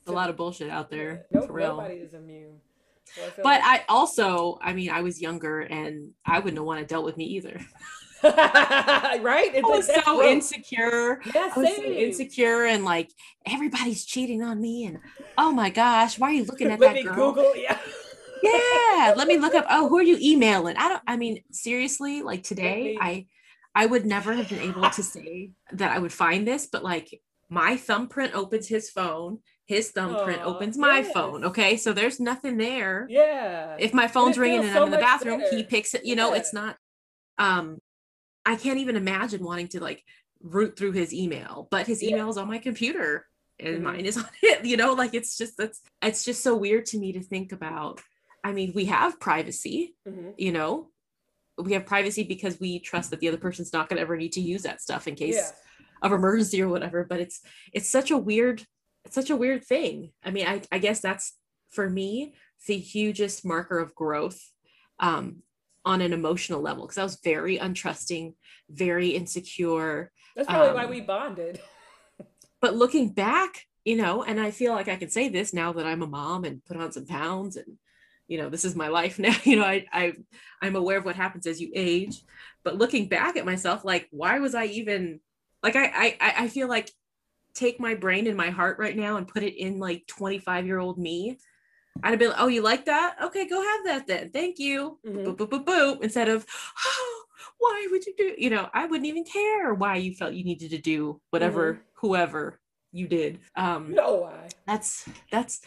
a 0.08 0.12
lot 0.12 0.30
of 0.30 0.36
bullshit 0.38 0.70
out 0.70 0.90
there 0.90 1.26
No, 1.32 1.46
nobody 1.46 1.96
is 1.96 2.14
immune. 2.14 2.60
So 3.16 3.22
I 3.24 3.30
But 3.38 3.44
like- 3.46 3.64
I 3.64 3.86
also, 3.90 4.58
I 4.62 4.74
mean, 4.74 4.90
I 4.90 5.02
was 5.02 5.22
younger 5.22 5.62
and 5.62 6.12
I 6.26 6.40
wouldn't 6.40 6.58
have 6.58 6.66
wanted 6.66 6.82
to 6.82 6.88
dealt 6.88 7.06
with 7.06 7.18
me 7.18 7.26
either. 7.26 7.60
right? 8.24 9.52
It's 9.54 9.66
I 9.66 9.70
like, 9.70 9.78
was 9.78 9.88
that's 9.88 10.06
so 10.06 10.24
insecure. 10.30 11.22
Yeah, 11.36 11.52
I 11.56 11.60
was 11.60 11.76
so 11.76 11.84
insecure 11.84 12.66
and 12.66 12.86
like 12.86 13.12
everybody's 13.46 14.06
cheating 14.06 14.42
on 14.44 14.62
me 14.62 14.86
and 14.86 15.00
oh 15.38 15.52
my 15.52 15.70
gosh, 15.70 16.18
why 16.18 16.30
are 16.30 16.34
you 16.34 16.46
looking 16.46 16.72
at 16.72 16.80
Let 16.80 16.94
that 16.94 16.96
me 16.96 17.04
girl? 17.04 17.34
Google. 17.34 17.56
Yeah. 17.56 17.78
yeah 18.42 19.14
let 19.16 19.28
me 19.28 19.38
look 19.38 19.56
up 19.56 19.66
oh 19.70 19.88
who 19.88 19.98
are 19.98 20.04
you 20.04 20.18
emailing 20.22 20.76
i 20.76 20.90
don't 20.90 21.02
i 21.08 21.16
mean 21.16 21.42
seriously 21.52 22.22
like 22.22 22.44
today 22.44 22.98
i 23.00 23.26
i 23.76 23.86
would 23.86 24.06
never 24.06 24.34
have 24.34 24.50
been 24.50 24.62
able 24.62 24.90
to 24.90 25.04
say 25.04 25.52
that 25.72 25.92
i 25.92 26.00
would 26.00 26.14
find 26.14 26.48
this 26.48 26.68
but 26.68 26.84
like 26.84 27.22
my 27.50 27.76
thumbprint 27.78 28.34
opens 28.36 28.68
his 28.68 28.90
phone 28.90 29.40
his 29.66 29.92
thumbprint 29.92 30.42
opens 30.44 30.78
my 30.78 31.00
yes. 31.00 31.12
phone 31.14 31.46
okay 31.46 31.78
so 31.78 31.94
there's 31.94 32.20
nothing 32.20 32.58
there 32.58 33.06
Yeah. 33.10 33.76
if 33.80 33.94
my 33.94 34.08
phone's 34.08 34.38
ringing 34.38 34.60
and 34.64 34.72
so 34.74 34.80
i'm 34.80 34.86
in 34.86 34.92
the 34.92 34.98
bathroom 34.98 35.42
he 35.50 35.64
picks 35.64 35.94
it 35.94 36.06
you 36.06 36.16
know 36.16 36.32
Yeah. 36.32 36.38
it's 36.40 36.54
not 36.54 36.78
um 37.38 37.80
i 38.46 38.56
can't 38.56 38.80
even 38.80 38.96
imagine 38.96 39.44
wanting 39.44 39.68
to 39.70 39.80
like 39.80 40.04
root 40.42 40.78
through 40.78 40.92
his 40.92 41.14
email 41.14 41.68
but 41.72 41.88
his 41.88 42.02
Yeah. 42.04 42.10
email 42.12 42.30
is 42.30 42.38
on 42.38 42.48
my 42.48 42.58
computer 42.58 43.26
and 43.60 43.78
Mhm. 43.78 43.82
mine 43.84 44.06
is 44.06 44.18
on 44.18 44.28
it 44.44 44.66
you 44.66 44.78
know 44.78 44.94
like 44.94 45.14
it's 45.14 45.38
just 45.38 45.58
that's 45.58 45.82
it's 46.02 46.24
just 46.26 46.42
so 46.44 46.56
weird 46.56 46.86
to 46.88 46.98
me 46.98 47.14
to 47.14 47.22
think 47.22 47.52
about 47.52 48.02
i 48.44 48.52
mean 48.52 48.74
we 48.76 48.86
have 48.86 49.20
privacy 49.20 49.96
Mhm. 50.08 50.34
you 50.38 50.52
know 50.52 50.90
we 51.58 51.74
have 51.74 51.86
privacy 51.86 52.24
because 52.24 52.60
we 52.60 52.80
trust 52.80 53.12
that 53.12 53.20
the 53.20 53.28
other 53.28 53.38
person's 53.38 53.74
not 53.74 53.90
going 53.90 53.98
to 53.98 54.02
ever 54.02 54.18
need 54.18 54.32
to 54.34 54.42
use 54.42 54.64
that 54.64 54.82
stuff 54.82 55.08
in 55.08 55.16
case 55.16 55.36
Yeah. 55.36 55.50
of 56.02 56.12
emergency 56.12 56.62
or 56.62 56.68
whatever 56.68 57.04
but 57.04 57.20
it's 57.20 57.42
it's 57.72 57.90
such 57.90 58.12
a 58.12 58.18
weird 58.18 58.66
it's 59.06 59.16
such 59.16 59.30
a 59.30 59.36
weird 59.36 59.64
thing 59.64 60.12
i 60.24 60.32
mean 60.32 60.48
i, 60.48 60.62
I 60.72 60.80
guess 60.80 61.00
that's 61.00 61.38
for 61.70 61.90
me 61.90 62.34
the 62.68 62.78
hugest 62.78 63.46
marker 63.46 63.80
of 63.80 63.94
growth 63.96 64.40
um 65.00 65.44
on 65.86 66.02
an 66.02 66.14
emotional 66.14 66.62
level 66.62 66.86
because 66.86 66.98
i 66.98 67.04
was 67.04 67.20
very 67.24 67.58
untrusting 67.58 68.34
very 68.70 69.10
insecure 69.10 70.12
That's 70.36 70.48
probably 70.48 70.74
why 70.74 70.86
um, 70.86 70.90
we 70.90 71.02
bonded. 71.02 71.60
but 72.62 72.76
looking 72.76 73.10
back 73.10 73.66
you 73.86 73.96
know 73.98 74.24
and 74.24 74.40
i 74.40 74.50
feel 74.52 74.74
like 74.74 74.88
i 74.88 74.96
can 74.96 75.10
say 75.10 75.30
this 75.30 75.54
now 75.54 75.74
that 75.74 75.86
i'm 75.86 76.02
a 76.02 76.08
mom 76.08 76.46
and 76.46 76.64
put 76.66 76.78
on 76.78 76.92
some 76.92 77.06
pounds 77.06 77.58
and 77.58 77.78
you 78.28 78.38
know 78.38 78.50
this 78.50 78.66
is 78.66 78.76
my 78.76 78.88
life 78.88 79.20
now 79.28 79.36
you 79.44 79.56
know 79.58 79.66
i, 79.66 79.86
I 79.92 80.14
i'm 80.62 80.76
aware 80.76 80.98
of 80.98 81.06
what 81.06 81.16
happens 81.16 81.46
as 81.48 81.60
you 81.62 81.72
age. 81.76 82.22
But 82.64 82.78
looking 82.78 83.08
back 83.10 83.36
at 83.36 83.46
myself 83.46 83.84
like 83.84 84.08
why 84.12 84.40
was 84.40 84.56
i 84.56 84.66
even 84.66 85.20
like 85.62 85.76
i 85.76 85.86
i 85.86 86.34
I- 86.38 86.48
feel 86.48 86.68
like 86.70 86.90
take 87.54 87.80
my 87.80 87.94
brain 87.94 88.26
and 88.28 88.36
my 88.38 88.50
heart 88.50 88.80
right 88.80 88.96
now 88.96 89.18
and 89.18 89.28
put 89.28 89.44
it 89.44 89.56
in 89.56 89.78
like 89.80 90.08
25 90.08 90.66
year 90.66 90.80
old 90.80 90.98
me. 90.98 91.38
I'd 92.02 92.18
be 92.18 92.28
like 92.28 92.38
oh 92.40 92.48
you 92.48 92.62
like 92.62 92.86
that? 92.86 93.18
Okay 93.22 93.48
go 93.48 93.62
have 93.62 93.86
that 93.86 94.08
then. 94.08 94.32
Thank 94.32 94.58
you. 94.60 94.98
Mhm. 95.06 95.26
boop, 95.26 95.38
boop, 95.38 95.50
boop, 95.50 95.66
boop, 95.66 96.02
instead 96.04 96.30
of 96.30 96.46
oh, 96.86 97.24
why 97.60 97.88
would 97.92 98.06
you 98.06 98.14
do 98.18 98.34
you 98.38 98.50
know 98.50 98.70
i 98.74 98.86
wouldn't 98.86 99.06
even 99.06 99.24
care 99.24 99.74
why 99.74 99.96
you 99.98 100.14
felt 100.14 100.34
you 100.34 100.44
needed 100.44 100.72
to 100.72 100.78
do 100.78 101.20
whatever 101.30 101.80
whoever 101.96 102.60
you 102.92 103.08
did. 103.08 103.40
Um 103.56 103.94
know 103.94 104.16
why? 104.16 104.48
that's 104.66 105.06
that's 105.32 105.62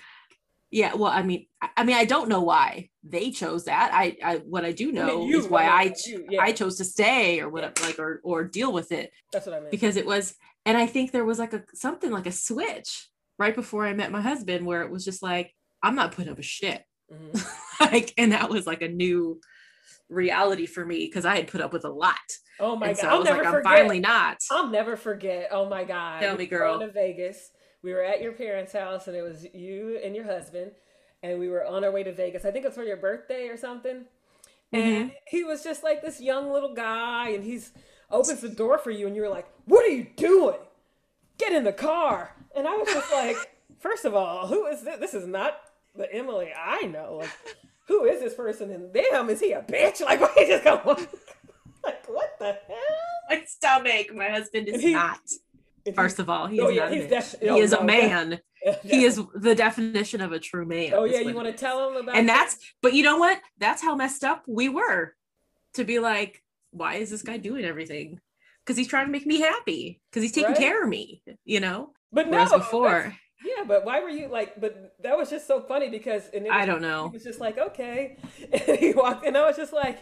yeah 0.71 0.95
well 0.95 1.11
i 1.13 1.23
mean 1.23 1.47
I, 1.63 1.69
I 1.79 1.85
mean 1.85 1.97
i 1.97 2.05
don't 2.05 2.29
know 2.29 2.41
why 2.43 2.91
they 3.05 3.31
chose 3.31 3.65
that 3.67 3.91
i 3.95 4.17
i 4.25 4.37
what 4.39 4.65
i 4.65 4.73
do 4.73 4.89
I 4.89 4.93
know 4.93 5.19
mean, 5.21 5.29
you, 5.29 5.39
is 5.39 5.47
why 5.49 5.65
I 5.67 5.69
i 5.83 5.95
you, 6.07 6.27
yeah. 6.29 6.43
i 6.43 6.53
chose 6.53 6.77
to 6.79 6.85
stay 6.85 7.41
or 7.41 7.49
whatever 7.49 7.75
like 7.83 7.99
or 7.99 8.21
or 8.25 8.45
deal 8.45 8.73
with 8.73 8.91
it 8.93 9.11
That's 9.33 9.47
what 9.47 9.55
I 9.55 9.61
meant. 9.61 9.71
because 9.71 9.97
it 9.97 10.07
was 10.07 10.35
and 10.65 10.77
i 10.77 10.87
think 10.87 11.13
there 11.13 11.25
was 11.25 11.39
like 11.39 11.53
a 11.53 11.63
something 11.75 12.11
like 12.11 12.27
a 12.27 12.33
switch 12.33 13.09
right 13.39 13.55
before 13.55 13.87
i 13.87 13.93
met 13.95 14.11
my 14.11 14.21
husband 14.21 14.67
where 14.67 14.83
it 14.83 14.91
was 14.91 15.05
just 15.05 15.23
like 15.23 15.53
i'm 15.85 15.95
not 15.95 16.13
putting 16.13 16.33
up 16.33 16.39
a 16.39 16.43
shit 16.43 16.83
Mhm. 17.13 17.47
like 17.81 18.13
and 18.19 18.33
that 18.33 18.51
was 18.51 18.67
like 18.67 18.83
a 18.83 18.89
new 18.89 19.41
reality 20.09 20.67
for 20.67 20.85
me 20.85 21.07
because 21.07 21.25
i 21.25 21.37
had 21.37 21.47
put 21.49 21.61
up 21.61 21.73
with 21.73 21.85
a 21.85 21.89
lot 21.89 22.17
Oh 22.59 22.75
my 22.75 22.89
and 22.89 22.97
god! 22.97 23.03
so 23.03 23.09
i 23.09 23.11
I'll 23.13 23.19
was 23.19 23.27
never 23.29 23.39
like 23.39 23.47
i'm 23.47 23.53
forget. 23.55 23.73
finally 23.73 24.01
not 24.01 24.39
I'll 24.51 24.69
never 24.69 24.97
forget. 24.97 25.49
Oh 25.53 25.69
my 25.69 25.85
god! 25.85 26.21
Tell 26.23 26.37
me, 26.37 26.47
girl. 26.47 26.79
going 26.79 26.89
to 26.89 26.93
Vegas. 26.93 27.51
We 27.87 27.95
were 27.95 28.03
at 28.03 28.21
your 28.21 28.33
parents' 28.33 28.73
house, 28.73 29.07
and 29.07 29.17
it 29.17 29.23
was 29.23 29.47
you 29.55 30.01
and 30.03 30.17
your 30.17 30.25
husband, 30.25 30.73
and 31.23 31.39
we 31.39 31.49
were 31.49 31.65
on 31.65 31.85
our 31.85 31.93
way 31.93 32.03
to 32.03 32.13
Vegas. 32.13 32.45
I 32.45 32.51
think 32.51 32.65
it 32.65 32.69
was 32.71 32.75
for 32.75 32.83
your 32.83 32.97
birthday 32.97 33.47
or 33.47 33.57
something. 33.57 34.07
And 34.73 34.83
mm-hmm. 34.83 35.09
he 35.29 35.45
was 35.45 35.63
just 35.63 35.85
like 35.85 36.03
this 36.03 36.21
young 36.21 36.51
little 36.51 36.75
guy, 36.75 37.29
and 37.29 37.45
he's 37.45 37.71
opens 38.11 38.41
the 38.41 38.49
door 38.49 38.79
for 38.79 38.91
you, 38.91 39.07
and 39.07 39.15
you're 39.15 39.29
like, 39.29 39.47
"What 39.67 39.85
are 39.85 39.95
you 39.95 40.09
doing? 40.17 40.59
Get 41.39 41.53
in 41.53 41.63
the 41.63 41.73
car!" 41.73 42.35
And 42.57 42.67
I 42.67 42.75
was 42.75 42.89
just 42.89 43.13
like, 43.13 43.37
first 43.79 44.05
of 44.05 44.17
all, 44.17 44.49
who 44.49 44.67
is 44.67 44.83
this? 44.83 44.99
This 44.99 45.15
is 45.15 45.29
not 45.29 45.57
the 45.95 46.13
Emily 46.13 46.51
I 46.59 46.83
know. 46.87 47.19
Like, 47.21 47.31
who 47.87 48.05
is 48.05 48.19
this 48.19 48.35
person? 48.35 48.73
And 48.73 48.93
damn, 48.93 49.31
is 49.31 49.39
he 49.39 49.53
a 49.53 49.63
bitch? 49.63 50.01
Like, 50.01 50.21
why 50.23 50.33
he 50.37 50.49
just 50.49 50.65
go? 50.65 50.81
like, 51.85 52.05
what 52.09 52.37
the 52.41 52.59
hell? 52.67 53.07
my 53.29 53.43
stomach 53.45 54.15
my 54.15 54.29
husband 54.29 54.69
is 54.69 54.83
he- 54.83 54.93
not 54.93 55.21
first 55.95 56.19
of 56.19 56.29
all 56.29 56.47
he 56.47 56.61
Oh, 56.61 56.69
is 56.69 56.77
yeah, 56.77 56.91
he's 56.91 57.07
def- 57.09 57.35
he 57.41 57.59
is 57.61 57.73
no, 57.73 57.79
a 57.79 57.85
man 57.85 58.41
def- 58.65 58.83
he 58.83 59.05
is 59.05 59.21
the 59.35 59.55
definition 59.55 60.21
of 60.21 60.33
a 60.33 60.39
true 60.39 60.67
man 60.67 60.93
Oh 60.95 61.05
yeah, 61.05 61.21
you 61.21 61.35
want 61.35 61.47
to 61.49 61.53
tell 61.53 61.89
him 61.91 61.97
about? 61.97 62.17
and 62.17 62.29
that? 62.29 62.35
that's 62.51 62.59
but 62.83 62.93
you 62.95 63.03
know 63.03 63.19
what 63.19 63.41
that's 63.59 63.83
how 63.83 63.95
messed 63.95 64.25
up 64.25 64.43
we 64.49 64.69
were 64.69 65.15
to 65.75 65.85
be 65.85 65.99
like 65.99 66.43
why 66.71 66.95
is 66.97 67.11
this 67.11 67.23
guy 67.23 67.37
doing 67.37 67.65
everything 67.65 68.19
because 68.65 68.77
he's 68.77 68.89
trying 68.89 69.07
to 69.07 69.13
make 69.13 69.27
me 69.27 69.41
happy 69.41 70.01
because 70.11 70.23
he's 70.23 70.33
taking 70.33 70.51
Right. 70.51 70.59
care 70.59 70.83
of 70.83 70.89
me 70.89 71.23
you 71.45 71.61
know 71.61 71.91
but 72.13 72.27
no, 72.27 72.33
whereas 72.33 72.51
that's- 72.51 72.67
before 72.69 73.15
Yeah, 73.45 73.65
but 73.67 73.85
why 73.85 74.01
were 74.01 74.09
you 74.09 74.29
like? 74.29 74.59
But 74.61 74.95
that 75.03 75.17
was 75.17 75.29
just 75.31 75.47
so 75.47 75.61
funny 75.61 75.89
because 75.91 76.29
and 76.35 76.47
it 76.47 76.51
i 76.51 76.65
don't 76.65 76.81
know. 76.81 77.09
He 77.11 77.15
was 77.19 77.23
just 77.23 77.39
like, 77.39 77.59
okay, 77.59 78.17
and 78.67 78.79
he 78.79 78.93
walked, 78.95 79.27
and 79.27 79.37
I 79.37 79.47
was 79.47 79.57
just 79.57 79.73
like, 79.75 79.99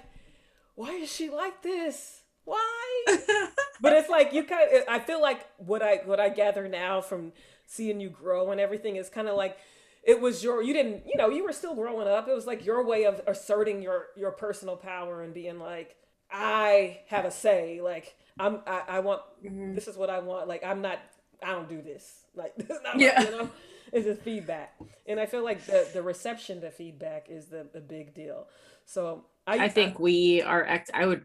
why 0.77 0.93
is 0.93 1.13
she 1.13 1.29
like 1.31 1.61
this? 1.63 2.23
Why? 2.45 3.05
but 3.81 3.93
it's 3.95 4.09
like 4.09 4.33
you 4.33 4.45
kind. 4.45 4.69
Of, 4.75 4.83
I 4.89 4.99
feel 4.99 5.21
like 5.21 5.47
what 5.59 5.83
I 5.83 5.97
what 6.05 6.21
I 6.21 6.29
gather 6.29 6.69
now 6.69 7.01
from 7.01 7.33
seeing 7.67 8.01
you 8.01 8.11
grow 8.11 8.51
and 8.51 8.61
everything 8.61 8.97
is 8.97 9.09
kind 9.09 9.29
of 9.29 9.37
like 9.37 9.57
it 10.03 10.21
was 10.21 10.45
your 10.45 10.63
you 10.63 10.75
didn't 10.75 11.03
you 11.07 11.17
know 11.17 11.31
you 11.31 11.43
were 11.43 11.53
still 11.53 11.75
growing 11.75 12.07
up 12.07 12.29
it 12.29 12.35
was 12.35 12.47
like 12.47 12.67
your 12.67 12.85
way 12.85 13.05
of 13.05 13.23
asserting 13.27 13.81
your 13.81 14.09
your 14.17 14.31
personal 14.33 14.77
power 14.77 15.23
and 15.23 15.33
being 15.33 15.59
like 15.59 15.97
i 16.31 17.01
have 17.09 17.25
a 17.25 17.31
say 17.31 17.81
like 17.81 18.15
i'm 18.39 18.59
i, 18.67 18.83
I 18.87 19.01
want 19.01 19.23
Mhm. 19.43 19.75
this 19.75 19.89
is 19.89 19.97
what 19.97 20.11
i 20.11 20.19
want 20.19 20.47
like 20.47 20.63
i'm 20.63 20.83
not 20.83 20.99
i 21.43 21.53
don't 21.53 21.67
do 21.71 21.81
this 21.81 22.25
like 22.35 22.55
this 22.59 22.69
is 22.69 22.83
not 22.85 22.99
Yeah. 23.01 23.23
yeah. 23.23 23.25
you 23.25 23.31
know 23.31 23.51
it's 23.95 24.05
just 24.05 24.21
feedback 24.21 24.79
and 25.07 25.19
i 25.19 25.25
feel 25.25 25.43
like 25.43 25.65
the 25.65 25.89
the 25.95 26.03
reception 26.03 26.61
to 26.61 26.71
feedback 26.71 27.29
is 27.31 27.47
the 27.47 27.67
the 27.73 27.81
big 27.81 28.13
deal 28.15 28.47
so 28.85 29.25
i 29.47 29.65
I 29.65 29.69
think 29.69 29.99
we 29.99 30.43
are. 30.43 30.65
ex- 30.65 30.91
I 30.95 31.07
would 31.07 31.25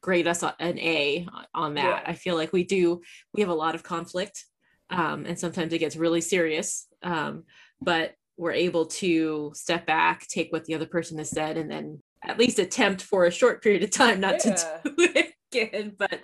grade 0.00 0.26
us 0.26 0.42
an 0.42 0.78
A 0.78 1.26
on 1.54 1.74
that. 1.74 2.02
Yeah. 2.02 2.10
I 2.10 2.14
feel 2.14 2.34
like 2.36 2.52
we 2.52 2.64
do. 2.64 3.02
We 3.34 3.40
have 3.42 3.50
a 3.50 3.54
lot 3.54 3.74
of 3.74 3.82
conflict, 3.82 4.44
um, 4.90 5.26
and 5.26 5.38
sometimes 5.38 5.72
it 5.72 5.78
gets 5.78 5.96
really 5.96 6.20
serious. 6.20 6.86
Um, 7.02 7.44
but 7.80 8.14
we're 8.36 8.52
able 8.52 8.86
to 8.86 9.52
step 9.54 9.86
back, 9.86 10.26
take 10.28 10.52
what 10.52 10.64
the 10.64 10.74
other 10.74 10.86
person 10.86 11.18
has 11.18 11.30
said, 11.30 11.56
and 11.58 11.70
then 11.70 12.02
at 12.24 12.38
least 12.38 12.58
attempt 12.58 13.02
for 13.02 13.26
a 13.26 13.30
short 13.30 13.62
period 13.62 13.82
of 13.82 13.90
time 13.90 14.20
not 14.20 14.44
Yeah. 14.44 14.54
to 14.54 14.80
do 14.84 14.94
it 14.98 15.32
again. 15.52 15.94
But, 15.98 16.20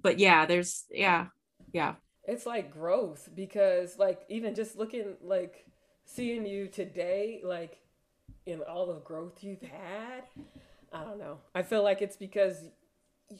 but 0.00 0.18
yeah, 0.18 0.46
there's 0.46 0.84
yeah, 0.90 1.26
yeah. 1.72 1.96
it's 2.24 2.46
like 2.46 2.72
growth 2.72 3.28
because 3.34 3.98
like 3.98 4.20
even 4.28 4.54
just 4.54 4.76
looking 4.76 5.16
like 5.22 5.66
seeing 6.06 6.46
you 6.46 6.68
today 6.68 7.40
like 7.44 7.78
in 8.46 8.60
all 8.62 8.86
the 8.86 9.00
growth 9.00 9.42
you've 9.42 9.60
had 9.62 10.22
i 10.92 11.04
don't 11.04 11.18
know. 11.18 11.38
I 11.54 11.62
feel 11.62 11.82
like 11.82 12.00
it's 12.02 12.16
because 12.16 12.56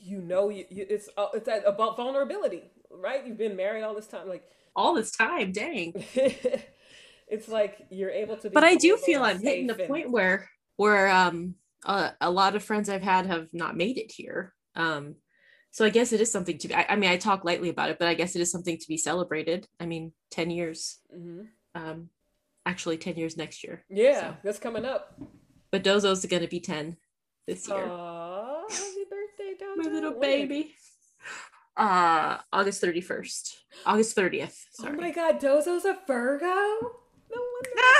you 0.00 0.20
know 0.20 0.48
you, 0.48 0.64
you 0.70 0.86
it's 0.88 1.08
uh, 1.16 1.28
it's 1.34 1.48
about 1.64 1.96
vulnerability 1.96 2.64
right? 2.90 3.26
You've 3.26 3.38
been 3.38 3.56
married 3.56 3.82
all 3.82 3.94
this 3.94 4.06
time 4.06 4.28
like 4.28 4.44
all 4.76 4.94
this 4.94 5.10
time 5.10 5.52
dang. 5.52 5.92
It's 7.28 7.48
like 7.48 7.86
you're 7.90 8.10
able 8.10 8.36
to 8.36 8.48
be 8.50 8.54
but 8.54 8.62
i 8.64 8.76
do 8.76 8.96
feel 8.96 9.22
i'm 9.22 9.40
hitting 9.40 9.66
the 9.66 9.76
and- 9.78 9.88
point 9.88 10.10
where 10.10 10.48
where 10.76 11.08
um 11.08 11.54
uh, 11.84 12.10
a 12.20 12.30
lot 12.30 12.54
of 12.56 12.62
friends 12.64 12.88
i've 12.88 13.02
had 13.02 13.26
have 13.26 13.48
not 13.52 13.76
made 13.76 13.96
it 13.98 14.10
here. 14.12 14.54
Um 14.74 15.16
so 15.72 15.84
i 15.84 15.90
guess 15.90 16.12
it 16.12 16.20
is 16.20 16.30
something 16.32 16.56
to 16.58 16.68
be 16.68 16.74
I, 16.74 16.86
I 16.90 16.96
mean 16.96 17.10
i 17.10 17.16
talk 17.16 17.44
lightly 17.44 17.68
about 17.68 17.90
it 17.90 17.98
but 17.98 18.08
i 18.08 18.14
guess 18.14 18.34
it 18.36 18.40
is 18.42 18.50
something 18.50 18.78
to 18.78 18.88
be 18.88 18.96
celebrated. 18.96 19.66
I 19.80 19.86
mean 19.86 20.12
10 20.30 20.50
years 20.50 20.98
Mhm. 21.16 21.48
um 21.74 22.10
actually 22.64 22.96
10 22.98 23.16
years 23.16 23.36
next 23.36 23.62
year. 23.64 23.84
Yeah 23.88 24.20
So- 24.20 24.36
that's 24.44 24.58
coming 24.58 24.84
up. 24.84 25.18
But 25.72 25.82
dozo's 25.84 26.24
going 26.26 26.42
to 26.42 26.48
be 26.48 26.60
10 26.60 26.96
this 27.46 27.68
year. 27.68 27.78
Aw, 27.78 28.62
happy 28.68 29.04
birthday 29.10 29.54
my 29.76 29.84
little 29.90 30.18
When 30.18 30.30
is 30.30 30.36
it? 30.42 30.48
baby. 30.48 30.74
Uh 31.76 32.38
august 32.52 32.82
31st 32.82 33.52
august 33.84 34.16
30th 34.16 34.56
oh 34.82 34.92
my 34.92 35.10
god 35.10 35.38
dozo's 35.38 35.84
a 35.84 35.98
virgo? 36.06 36.46
No 36.46 37.42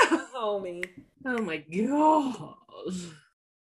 wonder 0.09 0.23
homie. 0.35 0.83
Oh 1.25 1.41
my 1.41 1.57
god. 1.57 2.93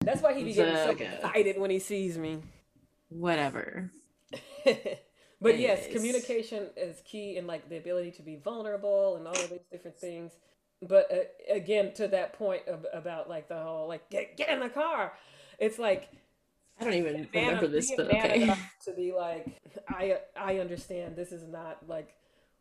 That's 0.01 0.23
why 0.23 0.35
he 0.35 0.45
be 0.45 0.53
getting 0.53 0.77
so 0.77 0.91
excited 0.91 1.59
when 1.59 1.71
he 1.71 1.81
sees 1.81 2.17
me. 2.19 2.39
Whatever. 3.09 3.91
But 5.41 5.59
yes, 5.59 5.87
communication 5.93 6.69
is 6.77 7.03
key 7.05 7.37
in 7.37 7.47
like 7.47 7.69
the 7.69 7.77
ability 7.77 8.13
to 8.13 8.23
be 8.23 8.37
vulnerable 8.37 9.17
and 9.17 9.27
all 9.27 9.35
of 9.35 9.51
these 9.51 9.61
different 9.71 9.99
things. 9.99 10.33
But 10.81 11.11
uh, 11.13 11.55
again, 11.55 11.93
to 11.95 12.09
that 12.09 12.33
point 12.33 12.67
of, 12.67 12.87
about 12.93 13.29
like 13.29 13.49
the 13.49 13.59
whole 13.59 13.87
like 13.87 14.09
get 14.09 14.37
get 14.37 14.49
in 14.49 14.61
the 14.61 14.69
car, 14.71 15.13
it's 15.59 15.79
like 15.79 16.09
i 16.81 16.85
don't 16.85 16.95
even 16.95 17.27
remember 17.33 17.67
this 17.67 17.93
but 17.97 18.07
okay 18.07 18.55
to 18.85 18.93
be 18.93 19.13
like 19.13 19.47
I 19.89 20.19
I 20.39 20.59
understand 20.59 21.17
this 21.17 21.33
is 21.33 21.47
not 21.47 21.89
like 21.89 22.15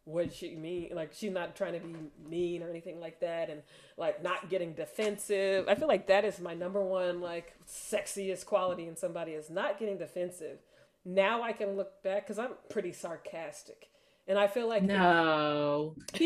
what 0.05 0.31
she 0.31 0.55
mean 0.55 0.91
like 0.93 1.13
she's 1.13 1.31
not 1.31 1.55
trying 1.55 1.73
to 1.73 1.79
be 1.79 1.95
mean 2.29 2.61
or 2.61 2.69
anything 2.69 2.99
like 2.99 3.19
that 3.21 3.49
and 3.49 3.63
like 3.97 4.21
not 4.21 4.49
getting 4.49 4.73
defensive. 4.73 5.67
I 5.67 5.75
feel 5.75 5.87
like 5.87 6.07
that 6.07 6.25
is 6.25 6.39
my 6.39 6.53
number 6.53 6.81
one 6.81 7.21
like 7.21 7.53
sexiest 7.67 8.45
quality 8.45 8.87
in 8.87 8.95
somebody 8.95 9.31
is 9.31 9.49
not 9.49 9.79
getting 9.79 9.97
defensive. 9.97 10.59
Now 11.03 11.41
I 11.41 11.53
can 11.53 11.75
look 11.75 12.03
back 12.03 12.27
cuz 12.27 12.37
I'm 12.37 12.51
pretty 12.69 12.93
sarcastic. 12.93 13.89
And 14.27 14.39
I 14.39 14.47
feel 14.47 14.67
like 14.67 14.83
no 14.83 15.95
Stop. 16.15 16.23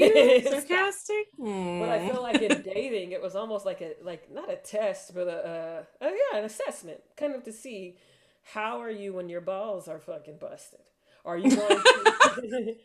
sarcastic 0.47 1.27
but 1.38 1.89
I 1.89 2.09
feel 2.09 2.21
like 2.21 2.41
in 2.41 2.62
dating, 2.73 3.12
it 3.12 3.21
was 3.21 3.35
almost 3.35 3.65
like 3.65 3.81
a 3.81 3.93
like 4.03 4.31
not 4.31 4.51
a 4.51 4.55
test, 4.55 5.13
but 5.13 5.27
a, 5.27 5.85
uh 6.01 6.05
uh 6.05 6.09
yeah, 6.09 6.39
an 6.39 6.45
assessment, 6.45 7.01
kind 7.17 7.35
of 7.35 7.43
to 7.43 7.51
see 7.51 7.97
how 8.53 8.81
are 8.81 8.89
you 8.91 9.13
when 9.13 9.29
your 9.29 9.41
balls 9.41 9.88
are 9.88 9.99
fucking 9.99 10.38
busted. 10.39 10.79
Are 11.25 11.38
you 11.38 11.53
going 11.53 11.81
to? 11.81 12.75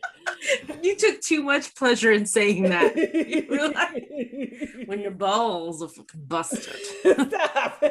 you 0.83 0.95
took 0.97 1.21
too 1.21 1.41
much 1.41 1.73
pleasure 1.75 2.11
in 2.11 2.25
saying 2.25 2.63
that 2.63 2.95
You 2.97 4.85
when 4.85 4.99
your 4.99 5.11
balls 5.11 5.81
are 5.81 5.87
fucking 5.87 6.25
busted 6.27 6.75
Stop. 7.01 7.83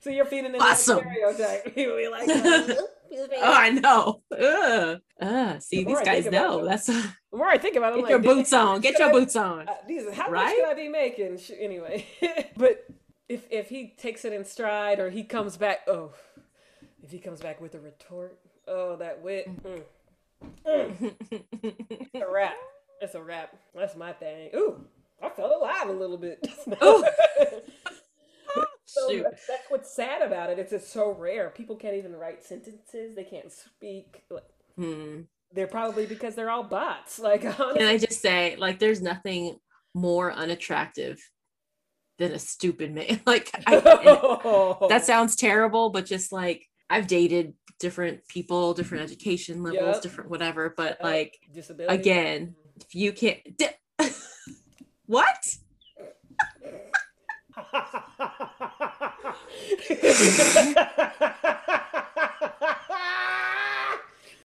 So 0.00 0.10
you're 0.10 0.24
feeding 0.24 0.54
in 0.54 0.60
Awesome. 0.60 0.98
that 0.98 1.34
stereotype. 1.36 1.72
You 1.76 1.96
be 1.96 2.08
like, 2.08 2.28
oh, 2.28 2.86
oh 3.12 3.26
i 3.42 3.70
know 3.70 4.22
Ugh. 4.32 5.00
Uh, 5.20 5.58
see 5.58 5.82
The 5.84 5.84
these 5.94 6.00
guys 6.00 6.26
know 6.26 6.60
it, 6.60 6.64
that's 6.68 6.86
the 6.86 7.12
more 7.32 7.48
I 7.48 7.58
think 7.58 7.76
about 7.76 7.92
it, 7.92 7.96
I'm 7.96 8.00
get 8.02 8.08
your 8.10 8.18
like, 8.18 8.26
damn, 8.26 8.36
boots 8.36 8.52
on 8.52 8.80
get 8.80 8.98
your 8.98 9.08
I- 9.08 9.12
boots 9.12 9.36
on 9.36 9.68
Uh, 9.68 9.74
these, 9.86 10.04
how 10.12 10.24
much 10.24 10.32
Right? 10.32 10.56
could 10.56 10.68
I 10.68 10.74
be 10.74 10.88
making? 10.88 11.38
Anyway, 11.58 12.06
but 12.56 12.84
if 13.28 13.46
if 13.50 13.68
he 13.68 13.94
takes 13.96 14.24
it 14.24 14.32
in 14.32 14.44
stride 14.44 14.98
or 15.00 15.10
he 15.10 15.22
comes 15.24 15.56
back, 15.56 15.80
oh, 15.88 16.12
if 17.02 17.10
he 17.10 17.18
comes 17.18 17.40
back 17.40 17.60
with 17.60 17.74
a 17.74 17.80
retort, 17.80 18.38
oh, 18.68 18.96
that 18.96 19.22
wit, 19.22 19.48
mm. 19.62 19.82
Mm. 20.66 21.14
It's 21.62 22.14
a 22.14 22.30
wrap. 22.32 22.54
It's 23.00 23.14
a 23.14 23.22
wrap. 23.22 23.54
That's 23.74 23.94
my 23.96 24.12
thing. 24.12 24.50
Ooh, 24.54 24.84
I 25.22 25.28
felt 25.30 25.52
alive 25.52 25.88
a 25.88 25.92
little 25.92 26.16
bit. 26.18 26.46
Ooh. 26.82 27.04
So 28.92 29.22
that's, 29.22 29.46
that's 29.46 29.70
what's 29.70 29.94
sad 29.94 30.22
about 30.22 30.50
it. 30.50 30.58
It's 30.58 30.70
just 30.72 30.90
so 30.92 31.12
rare. 31.12 31.50
People 31.50 31.76
can't 31.76 31.94
even 31.96 32.14
write 32.14 32.44
sentences. 32.44 33.14
They 33.14 33.24
can't 33.24 33.52
speak. 33.52 34.24
Hmm. 34.76 35.22
They're 35.52 35.66
probably 35.66 36.06
because 36.06 36.34
they're 36.34 36.50
all 36.50 36.62
bots. 36.64 37.18
Like 37.22 37.44
honestly, 37.44 37.78
Can 37.78 37.86
I 37.88 37.98
just 37.98 38.20
say, 38.20 38.56
like, 38.56 38.78
there's 38.78 39.02
nothing 39.02 39.58
more 39.94 40.32
unattractive 40.32 41.18
than 42.18 42.32
a 42.32 42.38
stupid 42.38 42.92
man. 42.94 43.20
Like, 43.26 43.50
I, 43.66 43.76
that 44.88 45.04
sounds 45.04 45.36
terrible, 45.36 45.90
but 45.90 46.06
just 46.06 46.32
like 46.32 46.66
I've 46.88 47.06
dated 47.06 47.54
different 47.78 48.26
people, 48.28 48.74
different 48.74 49.04
education 49.04 49.62
levels, 49.62 49.96
Yep. 49.96 50.02
different 50.02 50.30
whatever. 50.30 50.74
But 50.76 50.98
Yep. 51.00 51.02
like, 51.02 51.38
disability 51.52 51.94
again, 51.94 52.54
if 52.80 52.94
you 52.94 53.12
can't, 53.12 53.38
di- 53.56 53.76
what? 55.06 55.56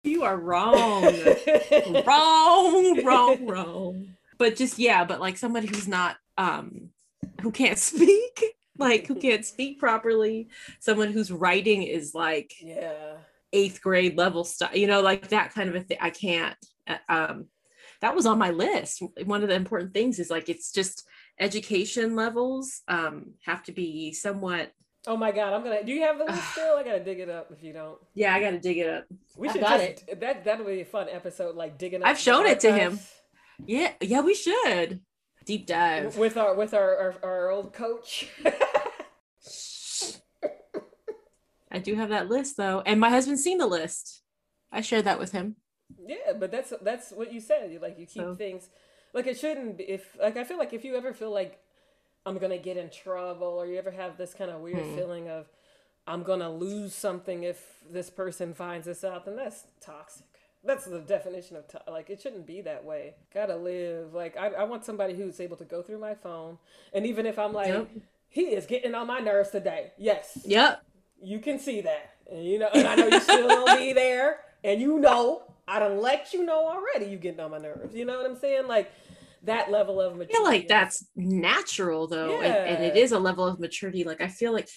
You 0.04 0.24
are 0.24 0.38
wrong. 0.38 1.04
wrong, 2.06 3.04
wrong, 3.06 3.48
wrong. 3.48 4.16
But 4.38 4.56
just 4.56 4.80
yeah, 4.80 5.06
but 5.06 5.20
like 5.20 5.38
somebody 5.38 5.68
who's 5.68 5.88
not 5.88 6.18
um 6.38 6.90
who 7.42 7.52
can't 7.52 7.78
speak, 7.78 8.44
like 8.78 9.08
who 9.08 9.16
can't 9.16 9.46
speak 9.46 9.80
properly, 9.80 10.50
someone 10.80 11.12
whose 11.12 11.32
writing 11.32 11.84
is 11.84 12.16
like 12.16 12.54
yeah. 12.62 13.14
eighth 13.54 13.82
grade 13.82 14.18
level 14.18 14.44
stuff, 14.44 14.76
you 14.76 14.88
know, 14.88 15.02
like 15.02 15.30
that 15.30 15.54
kind 15.54 15.70
of 15.70 15.76
a 15.76 15.82
thing. 15.82 15.98
I 16.02 16.10
can't. 16.10 16.58
uh, 16.88 16.98
Um, 17.08 17.46
that 18.02 18.16
was 18.16 18.26
on 18.26 18.40
my 18.40 18.50
list. 18.50 19.04
One 19.26 19.44
of 19.44 19.50
the 19.50 19.56
important 19.56 19.94
things 19.94 20.18
is 20.18 20.32
like 20.32 20.50
it's 20.50 20.72
just 20.72 21.08
education 21.40 22.16
levels 22.16 22.82
um 22.88 23.34
have 23.46 23.64
to 23.64 23.72
be 23.72 24.12
somewhat. 24.14 24.72
Oh 25.08 25.18
my 25.18 25.32
god, 25.32 25.54
I'm 25.54 25.64
gonna. 25.64 25.84
Do 25.84 25.92
you 25.92 26.02
have 26.02 26.18
the 26.20 26.26
list 26.26 26.44
still? 26.52 26.76
I 26.78 26.84
gotta 26.84 27.04
dig 27.04 27.20
it 27.20 27.30
up 27.30 27.52
if 27.52 27.64
you 27.64 27.74
don't. 27.74 27.98
Yeah, 28.14 28.34
I 28.36 28.40
got 28.40 28.52
to 28.52 28.60
dig 28.60 28.78
it 28.78 28.88
up. 28.88 29.06
We 29.36 29.50
should 29.50 29.62
got 29.62 29.80
just 29.80 30.06
that 30.20 30.44
that'll 30.46 30.66
be 30.66 30.82
a 30.82 30.86
fun 30.86 31.08
episode, 31.10 31.56
like 31.56 31.78
digging. 31.80 32.04
Up 32.04 32.08
I've 32.10 32.20
shown 32.20 32.46
it 32.46 32.60
to 32.62 32.72
him. 32.72 33.00
Yeah, 33.66 33.94
yeah, 34.02 34.22
we 34.22 34.34
should 34.36 35.02
deep 35.46 35.66
dive. 35.68 36.18
with 36.18 36.38
our 36.38 36.54
with 36.56 36.74
our 36.74 36.98
our, 36.98 37.16
our 37.24 37.50
old 37.52 37.74
coach. 37.74 38.28
I 41.72 41.80
do 41.80 41.96
have 41.96 42.10
that 42.10 42.28
list 42.30 42.58
though, 42.58 42.82
and 42.86 43.00
my 43.00 43.10
husband's 43.10 43.44
seen 43.44 43.58
the 43.58 43.68
list. 43.68 44.22
I 44.72 44.82
shared 44.82 45.06
that 45.06 45.20
with 45.20 45.32
him. 45.32 45.56
yeah, 46.06 46.34
but 46.38 46.52
that's 46.52 46.74
that's 46.82 47.12
what 47.12 47.32
you 47.34 47.40
said. 47.40 47.72
You 47.72 47.80
like 47.80 47.98
you 47.98 48.06
keep 48.06 48.22
So- 48.24 48.36
things 48.36 48.70
like 49.14 49.28
it 49.28 49.38
shouldn't. 49.40 49.78
Be, 49.78 49.84
if 49.86 50.18
like 50.20 50.38
I 50.38 50.44
feel 50.44 50.58
like 50.58 50.74
if 50.74 50.84
you 50.86 50.96
ever 50.96 51.14
feel 51.14 51.32
like 51.32 51.60
I'm 52.26 52.38
gonna 52.38 52.58
get 52.58 52.78
in 52.78 52.90
trouble, 52.90 53.48
or 53.48 53.66
you 53.66 53.78
ever 53.78 53.92
have 53.92 54.18
this 54.18 54.34
kind 54.34 54.52
of 54.52 54.62
weird 54.62 54.84
Hmm. 54.86 54.96
feeling 54.96 55.30
of 55.30 55.48
I'm 56.08 56.24
gonna 56.24 56.50
lose 56.52 56.94
something 56.94 57.44
if 57.44 57.78
this 57.90 58.10
person 58.10 58.54
finds 58.54 58.86
this 58.88 59.04
out, 59.04 59.26
then 59.26 59.36
that's 59.36 59.64
toxic. 59.82 60.26
That's 60.64 60.86
the 60.86 61.00
definition 61.00 61.58
of 61.58 61.68
to- 61.70 61.82
like 61.92 62.10
it 62.10 62.22
shouldn't 62.22 62.46
be 62.46 62.62
that 62.62 62.84
way. 62.86 63.16
Gotta 63.34 63.56
live. 63.56 64.14
Like 64.14 64.38
I, 64.38 64.48
I 64.50 64.64
want 64.66 64.86
somebody 64.86 65.14
who's 65.16 65.40
able 65.40 65.58
to 65.58 65.66
go 65.66 65.82
through 65.82 66.00
my 66.00 66.14
phone, 66.16 66.58
and 66.94 67.06
even 67.06 67.26
if 67.26 67.38
I'm 67.40 67.54
like, 67.54 67.68
Yep. 67.70 67.90
he 68.30 68.42
is 68.56 68.66
getting 68.66 68.94
on 68.96 69.08
my 69.08 69.20
nerves 69.20 69.50
today. 69.50 69.92
Yes, 69.98 70.38
Yep. 70.46 70.84
you 71.22 71.40
can 71.40 71.58
see 71.60 71.82
that, 71.82 72.12
and 72.32 72.44
you 72.46 72.60
know, 72.60 72.70
and 72.74 72.88
I 72.88 72.96
know 72.96 73.08
you 73.08 73.20
still 73.20 73.48
gonna 73.48 73.78
be 73.78 73.94
there, 73.94 74.40
and 74.64 74.80
you 74.80 75.00
know, 75.00 75.44
I 75.68 75.80
done 75.80 76.00
let 76.02 76.34
you 76.34 76.44
know 76.46 76.68
already. 76.68 77.12
You 77.12 77.18
getting 77.18 77.40
on 77.40 77.52
my 77.52 77.58
nerves. 77.60 77.96
You 77.96 78.06
know 78.06 78.18
what 78.18 78.26
I'm 78.30 78.36
saying? 78.38 78.68
Like 78.68 78.92
that 79.44 79.72
level 79.72 80.00
of 80.02 80.14
I 80.14 80.16
maturity. 80.18 80.34
feel 80.34 80.44
like 80.44 80.68
that's 80.68 81.06
natural 81.16 82.08
though, 82.08 82.42
and, 82.42 82.54
and 82.54 82.84
it 82.84 82.96
Yeah. 82.96 83.04
is 83.04 83.12
a 83.12 83.20
level 83.20 83.46
of 83.46 83.60
maturity. 83.60 84.04
Like 84.04 84.22
I 84.22 84.28
feel 84.28 84.54
like 84.54 84.68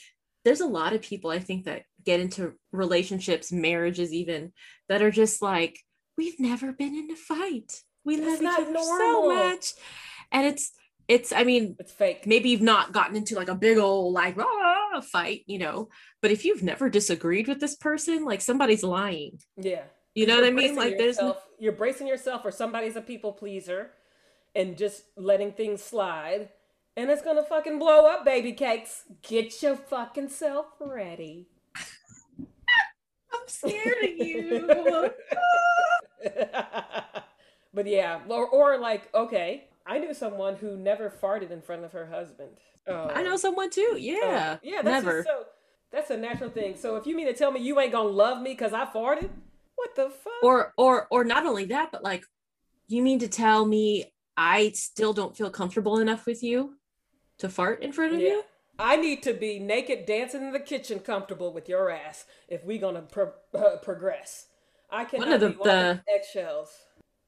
there's 0.44 0.60
a 0.60 0.66
lot 0.66 0.92
of 0.92 1.00
people 1.02 1.30
I 1.30 1.38
think 1.38 1.64
that 1.64 1.82
get 2.04 2.20
into 2.20 2.52
relationships, 2.72 3.50
marriages 3.50 4.12
even, 4.12 4.52
that 4.88 5.00
are 5.02 5.10
just 5.10 5.40
like, 5.42 5.78
we've 6.18 6.38
never 6.38 6.72
been 6.72 6.94
in 6.94 7.10
a 7.10 7.16
fight. 7.16 7.80
We 8.04 8.16
That's 8.16 8.42
love 8.42 8.60
each 8.60 8.60
other 8.66 8.72
normal. 8.72 8.98
so 8.98 9.28
much. 9.34 9.66
And 10.32 10.46
it's 10.46 10.72
it's 11.08 11.32
I 11.32 11.44
mean, 11.44 11.76
It's 11.78 11.92
fake. 11.92 12.26
maybe 12.26 12.48
you've 12.50 12.62
not 12.62 12.92
gotten 12.92 13.16
into 13.16 13.34
like 13.36 13.48
a 13.48 13.54
big 13.54 13.76
old 13.78 14.14
like 14.14 14.36
"Ah," 14.38 15.00
fight, 15.02 15.42
you 15.46 15.58
know, 15.58 15.88
but 16.22 16.30
if 16.30 16.44
you've 16.46 16.62
never 16.62 16.88
disagreed 16.88 17.48
with 17.48 17.60
this 17.60 17.76
person, 17.76 18.24
like 18.24 18.40
somebody's 18.40 18.82
lying. 18.82 19.38
Yeah. 19.56 19.82
You 20.14 20.26
know 20.26 20.36
what 20.36 20.44
I 20.44 20.50
mean? 20.50 20.76
Like 20.76 20.96
there's 20.96 21.16
yourself, 21.16 21.38
you're 21.58 21.72
bracing 21.72 22.06
yourself 22.06 22.42
or 22.44 22.52
somebody's 22.52 22.96
a 22.96 23.00
people 23.00 23.32
pleaser 23.32 23.90
and 24.54 24.76
just 24.78 25.04
letting 25.16 25.52
things 25.52 25.82
slide. 25.82 26.50
And 26.96 27.10
it's 27.10 27.22
gonna 27.22 27.42
fucking 27.42 27.80
blow 27.80 28.06
up, 28.06 28.24
baby 28.24 28.52
cakes. 28.52 29.02
Get 29.22 29.60
your 29.62 29.74
fucking 29.74 30.28
self 30.28 30.66
ready. 30.80 31.48
I'm 32.38 33.48
scared 33.48 34.04
of 34.04 34.10
you. 34.10 34.68
but 37.74 37.86
yeah, 37.86 38.20
or, 38.28 38.46
or 38.46 38.78
like, 38.78 39.12
okay, 39.12 39.64
I 39.84 39.98
knew 39.98 40.14
someone 40.14 40.54
who 40.54 40.76
never 40.76 41.10
farted 41.10 41.50
in 41.50 41.60
front 41.60 41.84
of 41.84 41.90
her 41.92 42.06
husband. 42.06 42.50
Oh. 42.86 43.08
I 43.12 43.20
um, 43.20 43.24
know 43.24 43.36
someone 43.36 43.70
too. 43.70 43.90
Uh, 43.94 43.96
yeah. 43.96 44.56
Oh, 44.56 44.60
yeah, 44.62 44.82
that's 44.82 45.04
never. 45.04 45.24
so. 45.24 45.46
That's 45.90 46.10
a 46.10 46.16
natural 46.16 46.50
thing. 46.50 46.76
So 46.76 46.96
if 46.96 47.06
you 47.06 47.14
mean 47.14 47.26
to 47.26 47.32
tell 47.32 47.52
me 47.52 47.60
you 47.60 47.78
ain't 47.78 47.92
gonna 47.92 48.08
love 48.08 48.42
me 48.42 48.50
because 48.50 48.72
I 48.72 48.84
farted, 48.84 49.30
what 49.76 49.94
the 49.96 50.10
fuck? 50.10 50.32
or 50.42 50.72
or 50.76 51.06
or 51.10 51.24
not 51.24 51.46
only 51.46 51.66
that, 51.66 51.90
but 51.92 52.02
like, 52.02 52.24
you 52.88 53.02
mean 53.02 53.18
to 53.20 53.28
tell 53.28 53.66
me 53.66 54.12
I 54.36 54.70
still 54.70 55.12
don't 55.12 55.36
feel 55.36 55.50
comfortable 55.50 55.98
enough 55.98 56.26
with 56.26 56.42
you 56.42 56.74
to 57.38 57.48
fart 57.48 57.82
in 57.82 57.92
front 57.92 58.14
of 58.14 58.20
yeah. 58.20 58.28
you? 58.28 58.42
I 58.78 58.96
need 58.96 59.22
to 59.22 59.34
be 59.34 59.60
naked 59.60 60.04
dancing 60.04 60.42
in 60.42 60.52
the 60.52 60.58
kitchen, 60.58 60.98
comfortable 60.98 61.52
with 61.52 61.68
your 61.68 61.90
ass 61.90 62.24
if 62.48 62.64
we 62.64 62.78
gonna 62.78 63.02
pro- 63.02 63.32
uh, 63.54 63.76
progress. 63.76 64.48
I 64.90 65.04
cannot 65.04 65.32
of 65.34 65.40
the- 65.40 65.62
the- 65.62 66.02
eggshells. 66.12 66.70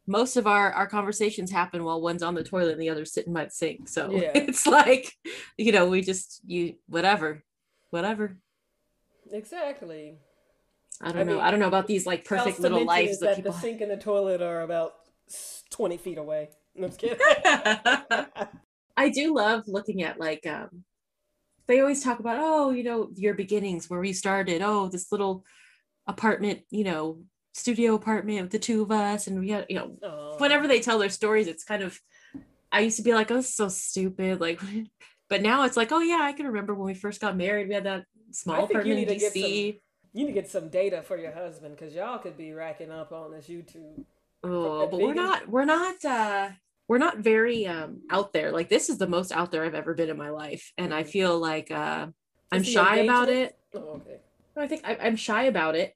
Most 0.09 0.37
of 0.37 0.47
our 0.47 0.73
our 0.73 0.87
conversations 0.87 1.51
happen 1.51 1.83
while 1.83 2.01
one's 2.01 2.23
on 2.23 2.35
the 2.35 2.45
toilet 2.45 2.73
and 2.73 2.81
the 2.81 2.91
other's 2.91 3.13
sitting 3.13 3.33
by 3.33 3.45
the 3.45 3.51
sink. 3.51 3.89
So 3.89 4.11
Yeah. 4.11 4.31
it's 4.35 4.67
like, 4.67 5.13
you 5.57 5.73
know, 5.73 5.89
we 5.89 6.01
just 6.01 6.41
you 6.47 6.77
whatever, 6.87 7.45
whatever. 7.91 8.37
Exactly. 9.33 10.19
I 11.03 11.13
don't 11.13 11.23
I 11.23 11.25
know. 11.25 11.33
mean, 11.33 11.41
I 11.41 11.51
don't 11.51 11.61
know 11.61 11.69
about 11.69 11.87
these 11.87 12.07
like 12.07 12.25
perfect 12.25 12.61
little 12.61 12.85
lives 12.85 13.21
that 13.21 13.27
that 13.27 13.37
people. 13.37 13.53
the 13.53 13.59
sink 13.61 13.81
and 13.81 13.91
the 13.91 13.97
toilet 13.97 14.43
are 14.43 14.63
about 14.63 14.95
twenty 15.71 15.97
feet 15.97 16.19
away. 16.19 16.51
No, 16.75 16.85
I'm 16.85 16.91
just 16.91 17.01
kidding. 17.01 17.19
I 18.97 19.09
do 19.11 19.35
love 19.35 19.65
looking 19.67 20.03
at 20.03 20.19
like 20.19 20.47
um 20.47 20.85
they 21.69 21.81
always 21.81 22.03
talk 22.03 22.19
about 22.19 22.39
oh 22.41 22.71
you 22.71 22.85
know 22.85 23.11
your 23.15 23.35
beginnings 23.35 23.91
where 23.91 24.01
we 24.01 24.13
started 24.13 24.63
oh 24.63 24.89
this 24.89 25.13
little 25.13 25.45
apartment 26.07 26.61
you 26.71 26.85
know 26.85 27.23
studio 27.53 27.95
apartment 27.95 28.43
with 28.43 28.53
the 28.53 28.59
two 28.59 28.83
of 28.83 28.91
us 28.91 29.27
and 29.27 29.41
we 29.41 29.51
had 29.51 29.67
you 29.69 29.77
know 29.77 30.35
whenever 30.39 30.69
they 30.69 30.81
tell 30.81 30.99
their 30.99 31.09
stories 31.09 31.47
it's 31.47 31.65
kind 31.65 31.83
of 31.83 31.99
I 32.71 32.81
used 32.81 32.99
to 32.99 33.03
be 33.03 33.15
like 33.15 33.31
oh 33.31 33.41
so 33.41 33.69
stupid 33.69 34.41
like 34.41 34.61
but 35.29 35.43
now 35.43 35.65
it's 35.65 35.77
like 35.77 35.93
oh 35.93 36.01
yeah 36.01 36.21
I 36.21 36.33
can 36.33 36.47
remember 36.47 36.75
when 36.75 36.87
we 36.87 36.95
first 36.95 37.21
got 37.21 37.37
married 37.37 37.69
we 37.69 37.75
had 37.75 37.85
that 37.85 38.05
small 38.31 38.65
apartment 38.65 38.89
in 38.91 38.97
need 38.97 39.09
to 39.09 39.17
get 39.17 39.35
DC 39.35 39.81
You 40.17 40.25
need 40.25 40.33
to 40.33 40.41
get 40.41 40.49
some 40.51 40.71
data 40.71 41.03
for 41.03 41.19
your 41.19 41.33
husband 41.33 41.77
because 41.77 41.95
y'all 41.95 42.19
could 42.19 42.39
be 42.39 42.55
racking 42.55 42.91
up 42.91 43.13
on 43.13 43.31
this 43.33 43.49
YouTube. 43.49 44.05
Oh, 44.43 44.87
but 44.87 44.99
we're 44.99 45.13
not 45.13 45.47
we're 45.47 45.67
not 45.67 46.03
uh 46.07 46.49
we're 46.89 46.97
not 46.97 47.19
very 47.19 47.67
um 47.67 48.01
out 48.11 48.33
there. 48.33 48.51
Like 48.51 48.71
this 48.71 48.89
is 48.89 48.97
the 48.97 49.07
most 49.07 49.31
out 49.31 49.51
there 49.51 49.63
I've 49.63 49.75
ever 49.75 49.93
been 49.93 50.09
in 50.09 50.17
my 50.17 50.31
life. 50.31 50.73
And 50.79 50.95
I 50.95 51.03
feel 51.03 51.39
like 51.39 51.71
uh 51.71 52.07
I'm 52.51 52.63
shy 52.63 52.97
about 52.99 53.29
it. 53.29 53.59
Oh, 53.75 54.01
okay. 54.01 54.21
I 54.57 54.67
think 54.67 54.83
I, 54.87 54.97
I'm 55.03 55.17
shy 55.17 55.43
about 55.45 55.77
it. 55.77 55.95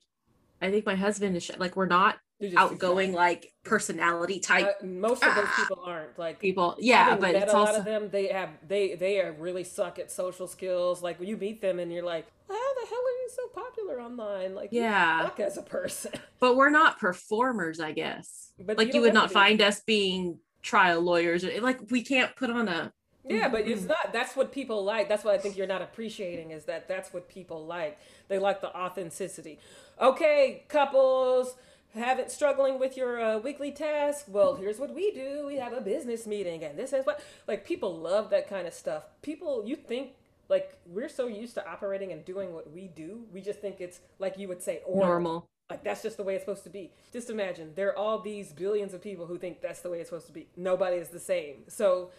I 0.61 0.71
think 0.71 0.85
my 0.85 0.97
husband 0.97 1.35
is 1.35 1.45
shy. 1.45 1.55
like 1.59 1.75
we're 1.75 1.87
not 1.87 2.19
You're 2.41 2.51
just 2.51 2.61
too 2.61 2.75
outgoing 2.75 3.15
like 3.15 3.51
personality 3.65 4.39
type 4.41 4.67
Uh, 4.83 4.87
most 4.87 5.25
of 5.25 5.35
those 5.35 5.47
Ah. 5.49 5.57
people 5.67 5.83
aren't 5.87 6.19
like 6.19 6.39
people. 6.39 6.77
Yeah, 6.79 7.17
but 7.17 7.35
it's 7.35 7.55
a 7.55 7.57
lot 7.57 7.69
also 7.69 7.79
of 7.79 7.85
them. 7.87 8.11
They 8.11 8.27
have 8.27 8.51
they 8.69 8.97
they 8.97 9.21
are 9.23 9.33
really 9.33 9.65
suck 9.65 9.99
at 9.99 10.11
social 10.11 10.47
skills. 10.47 11.03
Like 11.03 11.19
when 11.19 11.29
you 11.31 11.39
meet 11.39 11.63
them 11.63 11.79
and 11.79 11.91
you're 11.91 12.05
like, 12.05 12.27
how 12.49 12.55
the 12.55 12.87
hell 12.87 12.99
are 12.99 13.17
you 13.20 13.20
so 13.35 13.49
popular 13.49 14.01
online? 14.01 14.55
Like 14.55 14.71
Yeah. 14.73 15.31
as 15.39 15.57
a 15.57 15.63
person. 15.63 16.13
but 16.41 16.57
we're 16.57 16.71
not 16.71 16.99
performers, 16.99 17.81
I 17.81 17.93
guess. 17.93 18.53
But 18.59 18.79
like 18.79 18.89
you, 18.89 18.93
don't 18.95 19.03
would 19.03 19.15
not 19.15 19.31
find 19.33 19.61
us 19.63 19.81
being 19.81 20.39
trial 20.63 21.01
lawyers. 21.01 21.45
Like 21.61 21.91
we 21.91 22.03
can't 22.03 22.35
put 22.37 22.51
on 22.51 22.69
a 22.69 22.93
Yeah, 23.29 23.49
but 23.49 23.67
it's 23.69 23.83
Mhm. 23.83 23.89
not. 23.89 24.13
That's 24.13 24.35
what 24.37 24.51
people 24.53 24.83
like. 24.85 25.09
That's 25.09 25.25
what 25.25 25.35
I 25.35 25.39
think 25.39 25.57
you're 25.57 25.67
not 25.67 25.83
appreciating 25.83 26.51
is 26.51 26.65
that 26.65 26.89
that's 26.89 27.13
what 27.13 27.29
people 27.29 27.65
like. 27.67 27.99
They 28.29 28.39
like 28.39 28.61
the 28.61 28.75
authenticity. 28.77 29.59
Okay, 30.01 30.65
couples 30.69 31.55
haven't 31.95 32.31
struggling 32.31 32.79
with 32.79 32.97
your 32.97 33.21
uh, 33.21 33.39
weekly 33.39 33.73
task. 33.73 34.27
Well, 34.29 34.55
here's 34.57 34.79
what 34.79 34.95
we 34.95 35.11
do. 35.11 35.45
We 35.47 35.57
have 35.57 35.73
a 35.73 35.81
business 35.81 36.27
meeting, 36.27 36.63
and 36.65 36.79
this 36.79 36.93
is 36.93 37.05
what 37.05 37.21
like 37.47 37.65
people 37.65 37.97
love 37.97 38.31
that 38.31 38.49
kind 38.49 38.67
of 38.67 38.73
stuff. 38.75 39.05
People, 39.23 39.65
you 39.67 39.77
think 39.77 40.13
like 40.51 40.77
we're 40.85 41.09
so 41.09 41.29
used 41.29 41.55
to 41.55 41.67
operating 41.67 42.11
and 42.13 42.25
doing 42.25 42.53
what 42.53 42.71
we 42.73 42.89
do, 42.89 43.21
we 43.33 43.41
just 43.41 43.61
think 43.61 43.81
it's 43.81 44.01
like 44.19 44.37
you 44.37 44.49
would 44.49 44.63
say 44.63 44.81
normal. 44.93 45.49
Like 45.71 45.85
that's 45.85 46.03
just 46.03 46.17
the 46.17 46.25
way 46.25 46.35
it's 46.35 46.45
supposed 46.45 46.65
to 46.65 46.71
be. 46.71 46.91
Just 47.13 47.31
imagine 47.31 47.71
there 47.77 47.91
are 47.91 47.97
all 47.97 48.19
these 48.19 48.53
billions 48.53 48.93
of 48.93 49.01
people 49.01 49.27
who 49.27 49.39
think 49.39 49.63
that's 49.63 49.81
the 49.81 49.89
way 49.89 50.01
it's 50.01 50.11
supposed 50.11 50.27
to 50.27 50.33
be. 50.33 50.49
Nobody 50.57 50.97
is 50.97 51.09
the 51.09 51.21
same. 51.21 51.59
So 51.69 52.11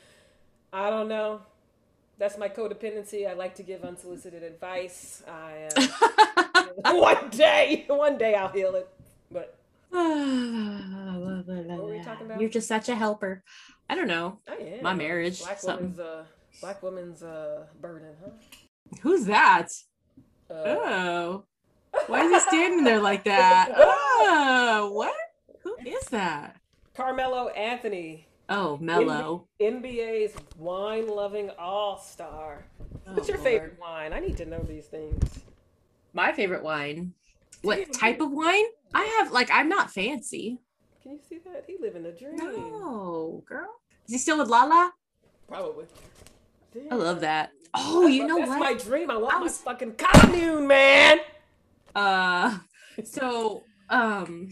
I 0.72 0.90
don't 0.90 1.10
know. 1.10 1.42
That's 2.18 2.38
my 2.38 2.48
codependency. 2.48 3.30
I 3.30 3.34
like 3.34 3.56
to 3.56 3.64
give 3.64 3.84
unsolicited 3.84 4.44
advice. 4.44 5.24
I 5.28 5.70
uh, 5.76 6.94
one 6.94 7.30
day, 7.32 7.84
one 7.88 8.18
day 8.18 8.36
I'll 8.36 8.48
heal 8.48 8.76
it. 8.76 8.88
But 9.30 9.58
what 9.90 10.02
were 11.48 11.92
we 11.92 12.02
talking 12.02 12.28
about? 12.28 12.40
You're 12.40 12.50
just 12.50 12.70
such 12.70 12.88
a 12.88 12.96
helper. 12.96 13.44
I 13.90 13.96
don't 13.96 14.08
know. 14.08 14.40
I 14.48 14.54
am 14.54 14.84
My 14.84 14.94
marriage, 14.94 15.42
Black 15.42 15.60
something. 15.60 15.98
woman's 15.98 16.00
uh, 16.00 16.24
black 16.60 16.84
woman's 16.84 17.24
uh, 17.24 17.66
burden, 17.80 18.10
huh? 18.24 18.32
Who's 19.02 19.26
that? 19.26 19.68
Uh, 20.50 20.54
Oh. 20.66 21.44
Why 22.08 22.24
is 22.24 22.32
he 22.32 22.40
standing 22.50 22.84
there 22.84 23.00
like 23.02 23.24
that? 23.26 23.70
Oh, 24.24 24.92
what? 24.94 25.14
Who 25.64 25.76
is 25.86 26.06
that? 26.06 26.56
Carmelo 26.96 27.50
Anthony, 27.50 28.28
Oh, 28.50 28.78
Melo. 28.80 29.48
NBA's 29.62 30.34
wine-loving 30.58 31.50
all-star. 31.58 32.66
What's 33.06 33.28
Oh, 33.30 33.34
your 33.34 33.38
Lord. 33.38 33.44
favorite 33.50 33.78
wine? 33.80 34.14
I 34.14 34.20
need 34.20 34.38
to 34.38 34.46
know 34.46 34.60
these 34.60 34.86
things. 34.86 35.40
My 36.14 36.32
favorite 36.34 36.64
wine. 36.64 37.14
What 37.64 37.92
type 37.94 38.22
of 38.22 38.32
wine? 38.32 38.66
I 38.94 39.04
have 39.20 39.32
like 39.32 39.50
I'm 39.52 39.70
not 39.70 39.92
fancy. 39.92 40.60
Can 41.02 41.14
you 41.14 41.20
see 41.28 41.40
that? 41.46 41.64
He 41.68 41.78
living 41.80 42.06
a 42.06 42.12
dream. 42.12 42.36
No, 42.38 43.44
girl. 43.48 43.70
Is 44.08 44.14
he 44.14 44.18
still 44.18 44.38
with 44.38 44.50
Lala? 44.50 44.92
Probably. 45.48 45.86
I 46.92 46.96
love 46.96 47.22
that. 47.22 47.52
Oh, 47.74 48.06
you 48.06 48.28
know 48.28 48.38
That's 48.38 48.50
what? 48.50 48.60
my 48.60 48.74
dream. 48.74 49.10
I 49.10 49.16
want 49.16 49.34
I 49.34 49.38
my 49.38 49.44
was- 49.44 49.58
fucking 49.60 49.94
commune, 49.98 50.68
man. 50.68 51.20
uh 51.96 52.58
so 53.06 53.64
um 53.90 54.50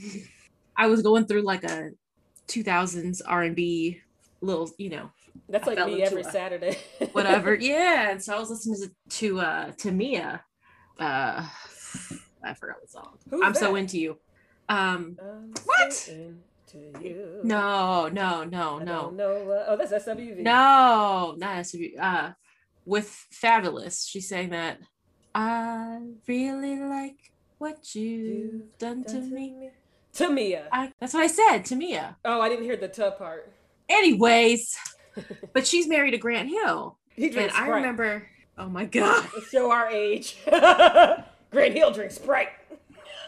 I 0.77 0.87
was 0.87 1.01
going 1.01 1.25
through 1.25 1.41
like 1.41 1.65
a 1.65 1.89
2000s 2.47 3.21
R&B 3.27 3.99
little, 4.39 4.71
you 4.77 4.89
know, 4.89 5.11
That's 5.49 5.67
I 5.67 5.73
like 5.73 5.85
me 5.87 6.01
every 6.01 6.21
a- 6.21 6.31
Saturday. 6.31 6.77
whatever. 7.11 7.55
yeah, 7.55 8.09
and 8.11 8.23
so 8.23 8.37
I 8.37 8.39
was 8.39 8.49
listening 8.49 8.77
to 8.83 9.17
to 9.17 9.39
uh 9.41 9.71
to 9.79 9.91
Mia. 9.91 10.41
Uh 10.97 11.45
I 12.41 12.53
forgot 12.53 12.77
what 12.79 12.89
song. 12.89 13.17
Who's 13.29 13.41
I'm 13.43 13.53
so 13.53 13.75
into 13.75 13.99
you. 13.99 14.17
Um 14.69 15.17
I'm 15.21 15.53
What? 15.65 15.91
so 15.91 16.33
into 16.73 16.99
you. 17.03 17.39
no, 17.43 18.07
no, 18.09 18.43
no, 18.43 18.79
I 18.79 18.83
no. 18.83 19.09
Uh, 19.17 19.65
oh, 19.67 19.77
that's 19.77 19.91
SWV. 20.07 20.39
No, 20.39 21.35
not 21.37 21.57
SUV. 21.57 21.99
Uh, 21.99 22.31
with 22.85 23.25
Fabolous, 23.31 24.07
she 24.07 24.21
sang 24.21 24.49
that. 24.49 24.79
I 25.35 25.99
really 26.27 26.79
like 26.79 27.31
what 27.57 27.93
you've 27.95 28.77
done 28.77 29.03
to 29.05 29.19
me. 29.19 29.69
Tamia. 30.13 30.63
I, 30.71 30.91
that's 30.99 31.13
what 31.13 31.23
I 31.23 31.27
said 31.27 31.59
to 31.65 31.75
Mia. 31.75 32.17
Oh, 32.25 32.41
I 32.41 32.49
didn't 32.49 32.65
hear 32.65 32.75
the 32.77 32.87
tub 32.87 33.17
part. 33.19 33.51
Anyways, 33.87 34.75
but 35.53 35.67
she's 35.67 35.87
married 35.87 36.11
to 36.11 36.17
Grant 36.17 36.49
Hill, 36.49 36.97
He 37.15 37.25
and 37.25 37.33
drinks 37.33 37.53
I 37.53 37.57
Sprite. 37.63 37.75
remember. 37.75 38.27
Oh 38.57 38.67
my 38.69 38.85
god. 38.85 39.25
Show 39.51 39.71
our 39.71 39.87
age. 39.89 40.37
Grant 40.47 41.73
Hill 41.73 41.91
drinks 41.91 42.15
Sprite. 42.15 42.49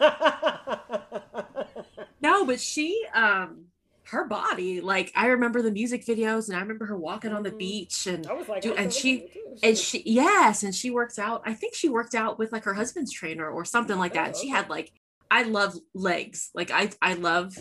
No, 2.22 2.44
but 2.46 2.60
she 2.60 3.04
um 3.14 3.66
her 4.06 4.24
body 4.26 4.80
like 4.80 5.12
I 5.14 5.26
remember 5.28 5.62
the 5.62 5.70
music 5.70 6.04
videos 6.04 6.48
and 6.48 6.56
I 6.56 6.60
remember 6.60 6.86
her 6.86 6.96
walking 6.98 7.32
on 7.32 7.42
the 7.42 7.50
Mhm. 7.52 7.58
beach 7.58 8.06
and 8.06 8.26
I 8.26 8.32
was 8.32 8.48
like, 8.48 8.64
I'm 8.66 8.72
and 8.76 8.92
she- 8.92 9.12
into 9.12 9.24
it 9.26 9.32
too. 9.32 9.38
and 9.62 9.78
she 9.78 10.02
yes 10.06 10.62
and 10.62 10.74
she 10.74 10.90
works 10.90 11.18
out 11.18 11.42
i 11.44 11.52
think 11.52 11.74
she 11.74 11.88
worked 11.90 12.14
out 12.14 12.38
with 12.38 12.52
like 12.52 12.64
her 12.64 12.72
husband's 12.74 13.12
trainer 13.12 13.48
or 13.50 13.64
something 13.66 13.98
like 13.98 14.14
that 14.14 14.32
Oh, 14.34 14.40
she 14.40 14.48
had 14.48 14.70
like 14.70 14.90
i 15.30 15.42
love 15.42 15.74
legs 15.94 16.50
like 16.54 16.70
i 16.70 16.88
i 17.02 17.12
love 17.14 17.54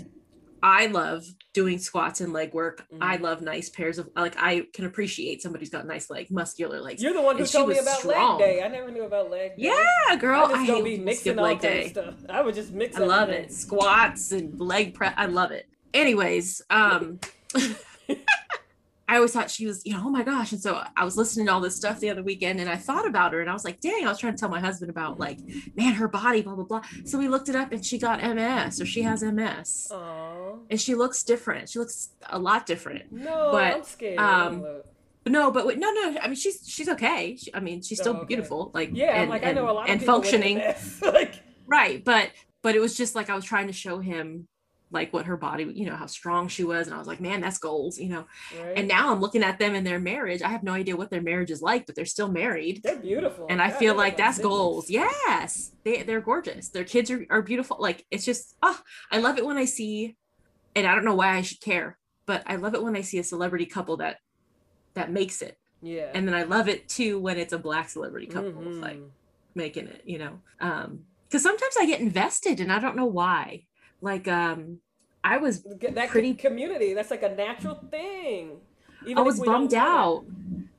i 0.64 0.86
love 0.88 1.24
doing 1.54 1.78
squats 1.80 2.22
and 2.22 2.32
leg 2.34 2.54
work 2.54 2.86
i 3.02 3.18
Mhm. 3.18 3.22
love 3.22 3.42
nice 3.42 3.70
pairs 3.70 3.98
of 3.98 4.10
like 4.16 4.36
i 4.38 4.66
can 4.74 4.86
appreciate 4.86 5.42
somebody 5.42 5.64
who's 5.64 5.70
got 5.70 5.86
nice 5.86 6.10
leg 6.10 6.28
muscular 6.32 6.80
legs 6.82 7.02
You're 7.02 7.14
the 7.14 7.22
one 7.22 7.36
who 7.38 7.44
and 7.44 7.52
told 7.52 7.70
me 7.70 7.78
about 7.80 8.00
strong. 8.00 8.40
leg 8.40 8.48
day. 8.58 8.62
I 8.64 8.68
never 8.68 8.92
knew 8.92 9.04
about 9.04 9.30
leg 9.32 9.58
day. 9.58 9.72
yeah 9.72 10.16
girl 10.18 10.42
I 10.46 10.52
i, 10.52 10.54
just 10.56 10.68
don't 10.68 10.84
be 10.84 10.98
mixing 10.98 11.38
all 11.40 11.46
leg 11.46 11.60
day 11.60 11.90
stuff. 11.90 12.16
I 12.30 12.42
would 12.42 12.56
just 12.56 12.72
mix. 12.72 12.96
i 12.98 13.02
love 13.02 13.30
it 13.30 13.52
squats 13.52 14.32
and 14.32 14.60
leg 14.60 14.94
press 14.94 15.14
i 15.18 15.26
love 15.26 15.52
it 15.52 15.68
anyways 15.94 16.62
um 16.70 17.20
I 19.12 19.16
always 19.18 19.34
thought 19.34 19.52
she 19.52 19.66
was, 19.68 19.82
you 19.86 19.92
know, 19.94 20.04
oh 20.06 20.10
my 20.10 20.24
gosh. 20.24 20.54
And 20.54 20.62
so 20.62 20.82
I 20.96 21.04
was 21.04 21.18
listening 21.18 21.48
to 21.48 21.52
all 21.52 21.60
this 21.60 21.76
stuff 21.76 22.00
the 22.00 22.10
other 22.10 22.24
weekend 22.24 22.62
and 22.62 22.70
I 22.70 22.78
thought 22.78 23.06
about 23.06 23.34
her 23.34 23.42
and 23.42 23.50
I 23.50 23.54
was 23.54 23.66
like, 23.66 23.82
dang, 23.82 24.06
I 24.06 24.10
was 24.10 24.20
trying 24.20 24.34
to 24.36 24.40
tell 24.40 24.48
my 24.48 24.62
husband 24.62 24.90
about 24.90 25.20
like, 25.20 25.40
man, 25.76 25.94
her 25.96 26.08
body, 26.08 26.42
blah, 26.42 26.56
blah, 26.56 26.64
blah. 26.64 26.82
So 27.04 27.20
we 27.20 27.28
looked 27.28 27.50
it 27.50 27.56
up 27.58 27.74
and 27.74 27.86
she 27.86 27.98
got 27.98 28.24
MS 28.24 28.80
or 28.80 28.86
she 28.86 29.02
has 29.02 29.22
MS 29.22 29.90
Aw. 29.92 30.54
and 30.70 30.80
she 30.80 30.96
looks 30.96 31.24
different. 31.24 31.68
She 31.68 31.78
looks 31.80 32.12
a 32.30 32.40
lot 32.40 32.66
different. 32.66 33.12
No, 33.12 33.50
But, 33.52 33.74
I'm 33.76 33.84
scared. 33.84 34.18
um, 34.20 34.66
no, 35.28 35.52
but 35.52 35.68
wait, 35.68 35.78
no, 35.78 35.92
no. 35.92 36.18
I 36.22 36.28
mean, 36.28 36.36
she's, 36.36 36.64
she's 36.66 36.88
okay. 36.88 37.36
She, 37.36 37.54
I 37.54 37.60
mean, 37.60 37.82
she's 37.82 38.00
still 38.00 38.14
Oh, 38.14 38.18
okay. 38.20 38.28
beautiful. 38.28 38.72
Like, 38.74 38.92
yeah, 38.94 39.22
and, 39.22 39.30
like 39.30 39.42
and, 39.44 39.52
I 39.60 39.62
know 39.62 39.70
a 39.70 39.74
lot 39.74 39.90
and 39.90 40.00
people 40.00 40.16
functioning. 40.16 40.64
Like, 41.02 41.36
Right. 41.68 42.02
But 42.04 42.30
but 42.64 42.76
it 42.76 42.80
was 42.80 42.96
just 42.96 43.14
like 43.16 43.30
I 43.30 43.36
was 43.36 43.44
trying 43.44 43.68
to 43.68 43.74
show 43.74 44.00
him 44.00 44.48
like 44.92 45.14
what 45.14 45.26
her 45.26 45.38
body, 45.38 45.64
you 45.74 45.86
know, 45.86 45.96
how 45.96 46.06
strong 46.06 46.48
she 46.48 46.64
was. 46.64 46.88
And 46.88 46.94
I 46.94 47.00
was 47.00 47.08
like, 47.08 47.22
man, 47.22 47.40
that's 47.42 47.58
goals, 47.58 47.98
you 47.98 48.10
know. 48.10 48.26
Right? 48.60 48.74
And 48.78 48.88
now 48.88 49.12
I'm 49.12 49.22
looking 49.22 49.44
at 49.44 49.58
them 49.58 49.74
in 49.74 49.84
their 49.84 50.00
marriage. 50.00 50.42
I 50.42 50.50
have 50.50 50.64
no 50.64 50.74
idea 50.74 50.98
what 50.98 51.10
their 51.10 51.22
marriage 51.22 51.50
is 51.50 51.62
like, 51.62 51.86
but 51.86 51.96
they're 51.96 52.06
still 52.06 52.32
married. 52.32 52.82
they're 52.84 52.98
beautiful. 53.00 53.48
And 53.50 53.62
I 53.62 53.70
God, 53.70 53.80
feel 53.80 53.96
like 53.96 54.18
that's 54.18 54.40
goals. 54.40 54.90
Yes. 54.90 55.72
They 55.84 56.04
they're 56.04 56.22
gorgeous. 56.22 56.70
Their 56.70 56.84
kids 56.84 57.10
are, 57.10 57.26
are 57.30 57.42
beautiful. 57.42 57.78
Like 57.80 58.06
it's 58.12 58.26
just 58.26 58.56
oh, 58.62 58.80
I 59.12 59.20
love 59.20 59.38
it 59.38 59.46
when 59.46 59.58
I 59.58 59.66
see, 59.66 60.18
and 60.76 60.86
I 60.86 60.94
don't 60.94 61.06
know 61.06 61.16
why 61.16 61.38
I 61.38 61.42
should 61.42 61.62
care, 61.62 61.98
but 62.26 62.44
I 62.46 62.58
love 62.58 62.76
it 62.76 62.84
when 62.84 62.96
I 62.96 63.02
see 63.02 63.18
a 63.20 63.24
celebrity 63.24 63.66
couple 63.66 63.98
that 63.98 64.18
that 64.94 65.12
makes 65.12 65.42
it. 65.42 65.58
Yeah. 65.82 66.12
And 66.14 66.28
then 66.28 66.36
I 66.36 66.44
love 66.44 66.68
it 66.68 66.90
too 66.90 67.18
when 67.20 67.38
it's 67.38 67.54
a 67.54 67.58
black 67.58 67.90
celebrity 67.90 68.28
couple 68.28 68.52
like 68.62 68.98
Mhm. 68.98 69.10
making 69.56 69.88
it, 69.88 70.04
you 70.06 70.20
know. 70.20 70.40
Um, 70.60 71.06
because 71.28 71.44
sometimes 71.44 71.76
I 71.80 71.86
get 71.86 72.02
invested 72.02 72.60
and 72.60 72.72
I 72.74 72.80
don't 72.80 72.98
know 72.98 73.06
why. 73.06 73.64
Like 74.02 74.28
um 74.28 74.80
I 75.24 75.38
was 75.38 75.64
that 75.64 76.10
pretty- 76.10 76.34
community. 76.34 76.94
That's 76.94 77.12
like 77.12 77.24
a 77.24 77.36
natural 77.36 77.76
thing. 77.90 78.58
Even 79.06 79.18
I 79.20 79.22
was 79.22 79.40
bummed 79.40 79.74
out 79.74 80.26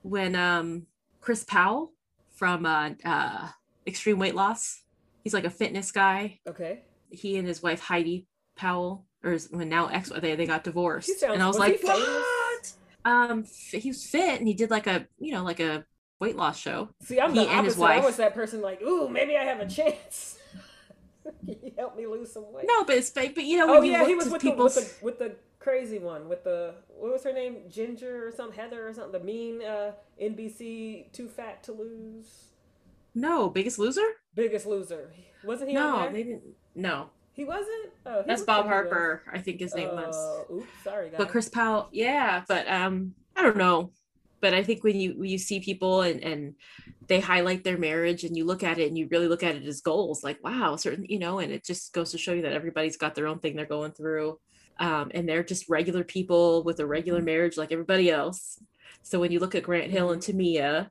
when 0.03 0.35
um 0.35 0.87
Chris 1.21 1.45
Powell 1.45 1.93
from 2.35 2.67
uh 2.67 2.91
uh 3.05 3.49
Extreme 3.87 4.19
Weight 4.19 4.35
Loss, 4.35 4.83
he's 5.25 5.35
like 5.35 5.45
a 5.45 5.51
fitness 5.51 5.91
guy. 5.93 6.41
Okay. 6.49 6.83
He 7.11 7.37
and 7.37 7.47
his 7.47 7.63
wife 7.63 7.81
Heidi 7.81 8.27
Powell, 8.57 9.07
or 9.25 9.33
his, 9.33 9.49
when 9.51 9.69
now 9.69 9.87
ex 9.89 10.09
they 10.11 10.35
they 10.35 10.47
got 10.47 10.65
divorced. 10.65 11.19
Sounds- 11.19 11.35
and 11.35 11.43
I 11.43 11.47
was, 11.47 11.59
was 11.59 11.61
like, 11.61 11.83
what? 11.83 12.73
Um, 13.05 13.45
he 13.73 13.89
was 13.89 14.05
fit 14.07 14.39
and 14.39 14.47
he 14.47 14.55
did 14.55 14.71
like 14.71 14.87
a 14.87 15.07
you 15.19 15.33
know 15.33 15.43
like 15.45 15.61
a 15.61 15.85
weight 16.21 16.37
loss 16.37 16.59
show. 16.59 16.91
See, 17.03 17.21
I'm 17.21 17.33
He 17.35 17.41
the 17.45 17.51
and 17.51 17.67
his 17.67 17.77
opposite. 17.77 18.03
I 18.03 18.07
was 18.07 18.17
that 18.17 18.35
person 18.35 18.61
like, 18.61 18.81
ooh, 18.83 19.09
maybe 19.09 19.37
I 19.37 19.43
have 19.43 19.59
a 19.61 19.67
chance. 19.69 20.39
Can 21.47 21.57
you 21.63 21.73
help 21.77 21.97
me 21.97 22.07
lose 22.07 22.33
some 22.33 22.53
weight? 22.53 22.67
No, 22.67 22.85
but 22.85 22.97
it's 22.97 23.11
fake. 23.11 23.35
But 23.35 23.45
you 23.45 23.59
know, 23.59 23.67
Oh 23.77 23.83
you 23.83 23.93
yeah, 23.93 24.07
he 24.07 24.15
was 24.15 24.29
with 24.29 24.43
the, 24.43 24.51
with 24.51 24.75
the 24.75 25.05
with 25.05 25.19
the 25.19 25.37
crazy 25.59 25.99
one 25.99 26.29
with 26.29 26.43
the 26.43 26.75
what 26.89 27.13
was 27.13 27.23
her 27.23 27.33
name 27.33 27.59
Ginger 27.71 28.27
or 28.27 28.33
something 28.33 28.59
Heather 28.59 28.89
or 28.89 28.93
something 28.93 29.13
the 29.13 29.25
mean 29.25 29.63
uh, 29.63 29.93
NBC 30.21 31.13
too 31.13 31.29
fat 31.29 31.63
to 31.65 31.73
lose 31.73 32.49
no 33.15 33.49
Biggest 33.49 33.79
Loser. 33.79 34.07
Biggest 34.35 34.67
Loser 34.67 35.13
wasn't 35.45 35.71
he 35.71 35.75
No, 35.75 36.11
they 36.13 36.23
didn't. 36.23 36.43
No, 36.75 37.11
He 37.33 37.45
wasn't. 37.45 37.91
Oh, 38.07 38.23
he 38.23 38.27
that's 38.27 38.43
Bob 38.43 38.65
was. 38.65 38.73
Harper. 38.73 39.23
I 39.33 39.39
think 39.39 39.61
his 39.61 39.75
name 39.75 39.89
was. 39.89 40.17
Uh, 40.17 40.55
oops, 40.55 40.67
sorry 40.83 41.11
guys. 41.11 41.19
but 41.19 41.29
Chris 41.29 41.49
Powell, 41.49 41.89
yeah, 41.93 42.43
but 42.49 42.69
um, 42.71 43.15
I 43.37 43.43
don't 43.43 43.57
know. 43.57 43.91
But 44.41 44.55
I 44.55 44.63
think 44.63 44.83
when 44.83 44.99
you 44.99 45.15
when 45.19 45.31
you 45.31 45.39
see 45.39 45.61
people 45.61 46.01
and 46.03 46.21
and 46.23 46.55
they 47.13 47.21
highlight 47.21 47.63
their 47.63 47.77
marriage 47.77 48.25
and 48.25 48.35
you 48.35 48.47
look 48.47 48.63
at 48.63 48.79
it 48.79 48.89
and 48.89 48.97
you 48.97 49.07
really 49.11 49.29
look 49.29 49.43
at 49.43 49.55
it 49.55 49.67
as 49.67 49.83
goals, 49.83 50.25
like 50.25 50.43
wow, 50.43 50.77
certain 50.77 51.05
you 51.07 51.19
know, 51.19 51.41
and 51.41 51.53
it 51.53 51.63
just 51.63 51.93
goes 51.93 52.11
to 52.11 52.17
show 52.17 52.33
you 52.33 52.41
that 52.41 52.55
everybody's 52.55 52.97
got 52.97 53.15
their 53.15 53.27
own 53.27 53.39
thing 53.39 53.55
they're 53.55 53.67
going 53.67 53.93
through, 53.93 54.39
um, 54.81 55.11
and 55.13 55.29
they're 55.29 55.45
just 55.45 55.69
regular 55.69 56.05
people 56.05 56.63
with 56.63 56.81
a 56.81 56.87
regular 56.87 57.21
marriage 57.21 57.59
like 57.59 57.71
everybody 57.71 58.11
else. 58.11 58.59
So 59.03 59.21
when 59.21 59.31
you 59.31 59.41
look 59.41 59.55
at 59.55 59.63
Grant 59.63 59.91
Hill 59.91 60.11
and 60.11 60.23
Tamia, 60.23 60.89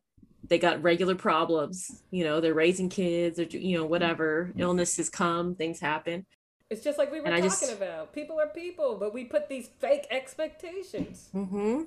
they 0.47 0.59
got 0.59 0.83
regular 0.83 1.15
problems. 1.15 2.03
You 2.11 2.23
know, 2.23 2.39
they're 2.39 2.53
raising 2.53 2.89
kids 2.89 3.39
or 3.39 3.45
you 3.45 3.79
know 3.79 3.87
whatever 3.87 4.53
illnesses 4.57 5.09
come, 5.09 5.55
things 5.55 5.79
happen. 5.79 6.27
It's 6.69 6.83
just 6.83 6.99
like 6.99 7.11
we 7.11 7.19
were 7.19 7.29
talking 7.29 7.43
just- 7.45 7.73
about. 7.73 8.13
People 8.13 8.39
are 8.39 8.47
people, 8.47 8.97
but 8.99 9.11
we 9.11 9.25
put 9.25 9.49
these 9.49 9.69
fake 9.79 10.05
expectations. 10.11 11.29
Mm-hmm. 11.33 11.81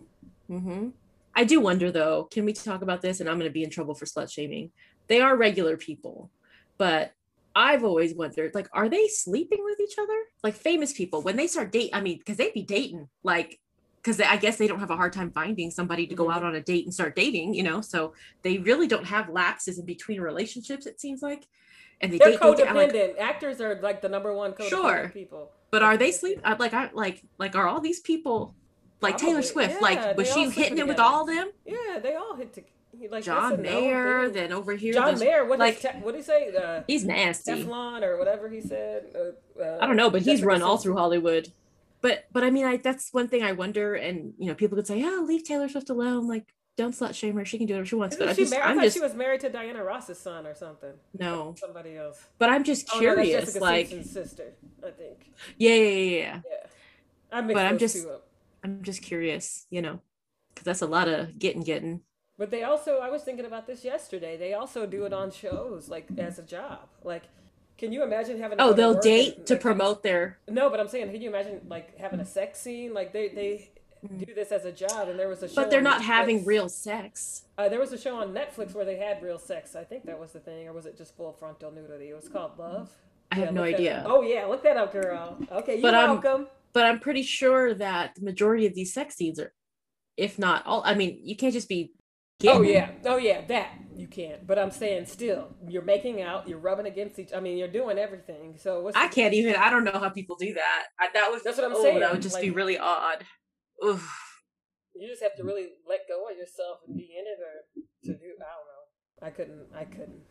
Mm-hmm. 0.51 0.89
I 1.37 1.45
do 1.45 1.61
wonder 1.61 1.91
though, 1.91 2.24
can 2.30 2.45
we 2.45 2.53
talk 2.53 2.82
about 2.82 3.03
this? 3.03 3.20
And 3.20 3.28
I'm 3.28 3.39
gonna 3.39 3.51
be 3.51 3.64
in 3.64 3.70
trouble 3.70 3.95
for 3.95 4.05
slut 4.07 4.30
shaming. 4.30 4.70
They 5.09 5.20
are 5.20 5.37
regular 5.37 5.76
people, 5.76 6.30
but 6.78 7.12
I've 7.57 7.85
always 7.85 8.14
wondered, 8.14 8.55
like, 8.55 8.68
are 8.72 8.89
they 8.89 9.07
sleeping 9.09 9.62
with 9.62 9.78
each 9.80 9.95
other? 9.99 10.16
Like 10.43 10.55
famous 10.55 10.93
people, 10.93 11.22
when 11.22 11.37
they 11.37 11.47
start 11.47 11.70
date, 11.72 11.91
I 11.93 12.01
mean, 12.01 12.18
because 12.18 12.37
they'd 12.37 12.53
be 12.53 12.62
dating, 12.62 13.09
like, 13.22 13.61
because 13.97 14.20
I 14.20 14.37
guess 14.37 14.57
they 14.59 14.66
don't 14.66 14.80
have 14.80 14.91
a 14.91 14.97
hard 14.97 15.12
time 15.12 15.30
finding 15.30 15.70
somebody 15.70 16.07
to 16.09 16.14
go 16.14 16.24
Mhm. 16.26 16.35
out 16.35 16.43
on 16.45 16.55
a 16.55 16.61
date 16.61 16.85
and 16.85 16.93
start 16.93 17.16
dating, 17.16 17.55
you 17.55 17.62
know. 17.62 17.80
So 17.80 18.12
they 18.43 18.59
really 18.59 18.87
don't 18.87 19.07
have 19.07 19.28
lapses 19.30 19.78
in 19.78 19.87
between 19.87 20.20
relationships, 20.20 20.85
it 20.87 21.01
seems 21.01 21.22
like. 21.22 21.47
And 22.01 22.12
they 22.12 22.18
They're 22.18 22.32
date, 22.32 22.41
date. 22.41 22.66
Like, 22.74 22.93
codependent. 22.93 23.18
Actors 23.18 23.61
are 23.61 23.80
like 23.80 24.03
the 24.03 24.09
number 24.11 24.35
one 24.35 24.53
codependent 24.53 24.68
Sure. 24.68 25.11
people. 25.14 25.51
but 25.70 25.82
are 25.82 25.97
they 25.97 26.12
sleep? 26.12 26.39
I- 26.45 26.55
Like, 26.55 26.72
I 26.72 26.91
like, 26.93 27.22
like, 27.39 27.57
are 27.57 27.66
all 27.66 27.80
these 27.80 27.99
people 28.01 28.55
like 29.01 29.19
Taylor 29.19 29.43
Swift? 29.43 29.75
Yeah, 29.75 29.79
like, 29.81 30.17
was 30.17 30.33
she 30.33 30.49
hitting 30.51 30.79
it 30.79 30.87
with 30.87 30.99
all 31.01 31.23
of 31.29 31.35
them? 31.35 31.51
Yeah, 31.67 31.99
they 32.03 32.15
all 32.15 32.35
hit 32.37 32.53
to 32.55 32.63
like 33.11 33.25
John 33.25 33.51
that's 33.51 33.61
a 33.61 33.63
known 33.63 33.83
Mayer, 33.83 34.29
then 34.31 34.53
over 34.53 34.75
here, 34.75 34.93
John 34.93 35.19
Mayer. 35.19 35.45
What 35.45 35.59
like- 35.59 35.83
like 35.83 36.05
what 36.05 36.13
did 36.13 36.19
he 36.19 36.23
say? 36.23 36.55
Uh, 36.57 36.83
he's 36.87 37.05
nasty. 37.05 37.53
Teflon 37.65 38.03
or 38.03 38.17
whatever 38.19 38.49
he 38.49 38.61
said. 38.61 39.07
Uh, 39.15 39.61
uh, 39.63 39.79
I 39.81 39.87
don't 39.87 39.97
know, 39.97 40.11
but 40.11 40.23
he's 40.23 40.43
run 40.43 40.63
all 40.63 40.79
through 40.79 40.97
Hollywood. 40.97 41.51
But 42.01 42.27
but 42.33 42.45
I 42.45 42.51
mean, 42.51 42.65
I 42.67 42.77
that's 42.77 43.13
one 43.13 43.29
thing 43.29 43.43
I 43.43 43.53
wonder, 43.53 43.95
and 43.95 44.35
you 44.39 44.47
know, 44.47 44.55
people 44.55 44.77
could 44.77 44.87
say, 44.87 45.03
"Oh, 45.05 45.25
leave 45.27 45.43
Taylor 45.45 45.69
Swift 45.69 45.91
alone. 45.91 46.29
Like, 46.29 46.55
don't 46.77 46.95
slut 46.95 47.15
shame 47.15 47.35
her. 47.37 47.45
She 47.45 47.59
can 47.59 47.67
do 47.67 47.73
whatever 47.75 47.87
she 47.87 47.97
wants." 47.97 48.15
Isn't 48.15 48.27
But 48.27 48.31
I 48.31 48.35
she 48.35 48.43
just, 48.43 48.53
mar- 48.55 48.63
I 48.63 48.71
I'm 48.71 48.77
thought 48.77 48.85
just 48.85 48.97
she 48.97 49.03
was 49.03 49.15
married 49.15 49.41
to 49.41 49.49
Diana 49.51 49.83
Ross's 49.83 50.19
son 50.19 50.47
or 50.47 50.55
something. 50.55 50.93
no. 51.19 51.55
Somebody 51.59 51.97
else. 51.97 52.23
But 52.39 52.51
I'm 52.51 52.63
just 52.63 52.89
Oh, 52.93 52.97
no, 52.97 53.01
curious, 53.01 53.59
like, 53.59 53.89
Simpson's 53.89 54.13
sister, 54.13 54.53
I 54.87 54.91
think. 54.91 55.33
yeah, 55.59 55.75
yeah, 55.75 55.83
yeah, 55.83 56.17
yeah. 56.19 56.41
Yeah, 56.49 56.67
I 57.33 57.41
mixed 57.41 57.55
But 57.55 57.67
I'm 57.67 57.79
just- 57.79 57.97
two 58.03 58.11
up. 58.11 58.27
I'm 58.65 58.83
just 58.83 59.03
curious, 59.03 59.67
you 59.71 59.83
know, 59.83 60.01
because 60.53 60.65
that's 60.65 60.83
a 60.83 60.87
lot 60.87 61.07
of 61.07 61.39
getting, 61.39 61.62
getting. 61.62 62.01
But 62.39 62.51
they 62.51 62.65
also, 62.65 62.99
I 62.99 63.11
was 63.11 63.23
thinking 63.23 63.45
about 63.45 63.67
this 63.67 63.85
yesterday. 63.85 64.37
They 64.37 64.55
also 64.55 64.87
do 64.87 65.05
it 65.05 65.12
on 65.12 65.31
shows, 65.31 65.89
like 65.89 66.09
as 66.19 66.39
a 66.39 66.43
job. 66.43 66.89
Like, 67.05 67.25
can 67.77 67.93
you 67.93 68.03
imagine 68.03 68.41
having? 68.41 68.61
Oh, 68.61 68.73
they'll 68.73 68.99
date 68.99 69.37
and, 69.37 69.47
to 69.47 69.55
like, 69.55 69.62
promote 69.62 70.03
their. 70.03 70.39
No, 70.49 70.71
but 70.71 70.81
I'm 70.81 70.89
saying, 70.89 71.12
can 71.12 71.21
you 71.21 71.29
imagine 71.29 71.61
like 71.69 71.97
having 71.99 72.21
a 72.21 72.25
sex 72.25 72.61
scene? 72.61 72.95
Like 72.95 73.12
they 73.12 73.29
they 73.29 73.71
do 74.19 74.35
this 74.35 74.51
as 74.51 74.65
a 74.65 74.73
job, 74.73 75.09
and 75.09 75.19
there 75.19 75.29
was 75.29 75.43
a 75.43 75.49
show. 75.49 75.55
Mm. 75.55 75.57
But 75.57 75.71
they're 75.71 75.81
not 75.81 76.03
having 76.03 76.45
real 76.45 76.69
sex. 76.69 77.45
Uh, 77.59 77.69
there 77.69 77.79
was 77.79 77.93
a 77.93 77.99
show 77.99 78.17
on 78.17 78.33
Netflix 78.33 78.75
where 78.75 78.85
they 78.85 78.97
had 78.97 79.23
real 79.23 79.39
sex. 79.39 79.77
I 79.77 79.85
think 79.85 80.07
that 80.07 80.19
was 80.19 80.33
the 80.33 80.41
thing, 80.41 80.67
or 80.67 80.73
was 80.73 80.87
it 80.87 80.97
just 80.97 81.17
full 81.17 81.33
frontal 81.33 81.71
nudity? 81.71 82.11
It 82.11 82.17
was 82.17 82.29
called 82.29 82.59
Love. 82.59 82.91
I 83.31 83.37
have 83.37 83.53
no 83.53 83.62
idea. 83.62 84.05
Oh 84.07 84.23
yeah, 84.23 84.47
look 84.47 84.62
that 84.62 84.77
up, 84.77 84.93
girl. 84.93 85.39
Okay, 85.51 85.75
you're 85.75 85.83
But, 85.83 85.95
um, 85.95 86.23
welcome. 86.23 86.47
But 86.75 86.87
I'm 86.87 86.99
pretty 86.99 87.22
sure 87.22 87.72
that 87.75 88.16
the 88.16 88.22
majority 88.22 88.66
of 88.66 88.75
these 88.75 88.93
sex 88.93 89.14
scenes 89.14 89.39
are, 89.39 89.55
if 90.16 90.39
not 90.39 90.66
all, 90.66 90.83
I 90.85 90.95
mean, 90.95 91.20
you 91.22 91.37
can't 91.37 91.53
just 91.53 91.68
be. 91.68 91.93
Oh 92.47 92.62
yeah, 92.62 92.91
oh 93.05 93.16
yeah, 93.16 93.47
that 93.47 93.68
you 93.97 94.09
can't. 94.09 94.45
But 94.45 94.59
I'm 94.59 94.72
saying 94.72 95.07
still, 95.07 95.55
you're 95.68 95.85
making 95.85 96.20
out, 96.20 96.49
you're 96.49 96.59
rubbing 96.59 96.87
against 96.87 97.18
each. 97.20 97.31
I 97.35 97.39
mean, 97.39 97.57
you're 97.57 97.68
doing 97.68 97.97
everything. 97.97 98.57
So 98.59 98.83
what's 98.83 98.97
I 98.97 99.07
can't 99.07 99.33
even. 99.35 99.55
I 99.55 99.70
don't 99.70 99.85
know 99.85 99.93
how 99.93 100.09
people 100.09 100.37
do 100.37 100.53
that. 100.53 100.85
I, 100.99 101.09
that 101.14 101.31
was 101.31 101.43
That's 101.45 101.57
what 101.57 101.64
I'm 101.64 101.77
oh, 101.77 101.83
saying, 101.83 102.01
That 102.01 102.12
would 102.12 102.22
just 102.22 102.41
be 102.41 102.51
really 102.51 102.77
odd. 102.77 103.25
Oof. 103.85 104.20
You 104.97 105.09
just 105.09 105.22
have 105.22 105.37
to 105.37 105.45
really 105.45 105.68
let 105.89 106.01
go 106.09 106.27
of 106.29 106.37
yourself 106.37 106.79
and 106.87 106.97
be 106.97 107.09
in 107.18 107.25
it, 107.25 107.39
or 107.41 107.83
to 108.05 108.18
do. 108.18 108.27
I 108.27 108.51
don't 108.51 108.66
know. 108.66 109.27
I 109.27 109.31
couldn't. 109.31 109.66
I 109.75 109.85
couldn't. 109.85 110.22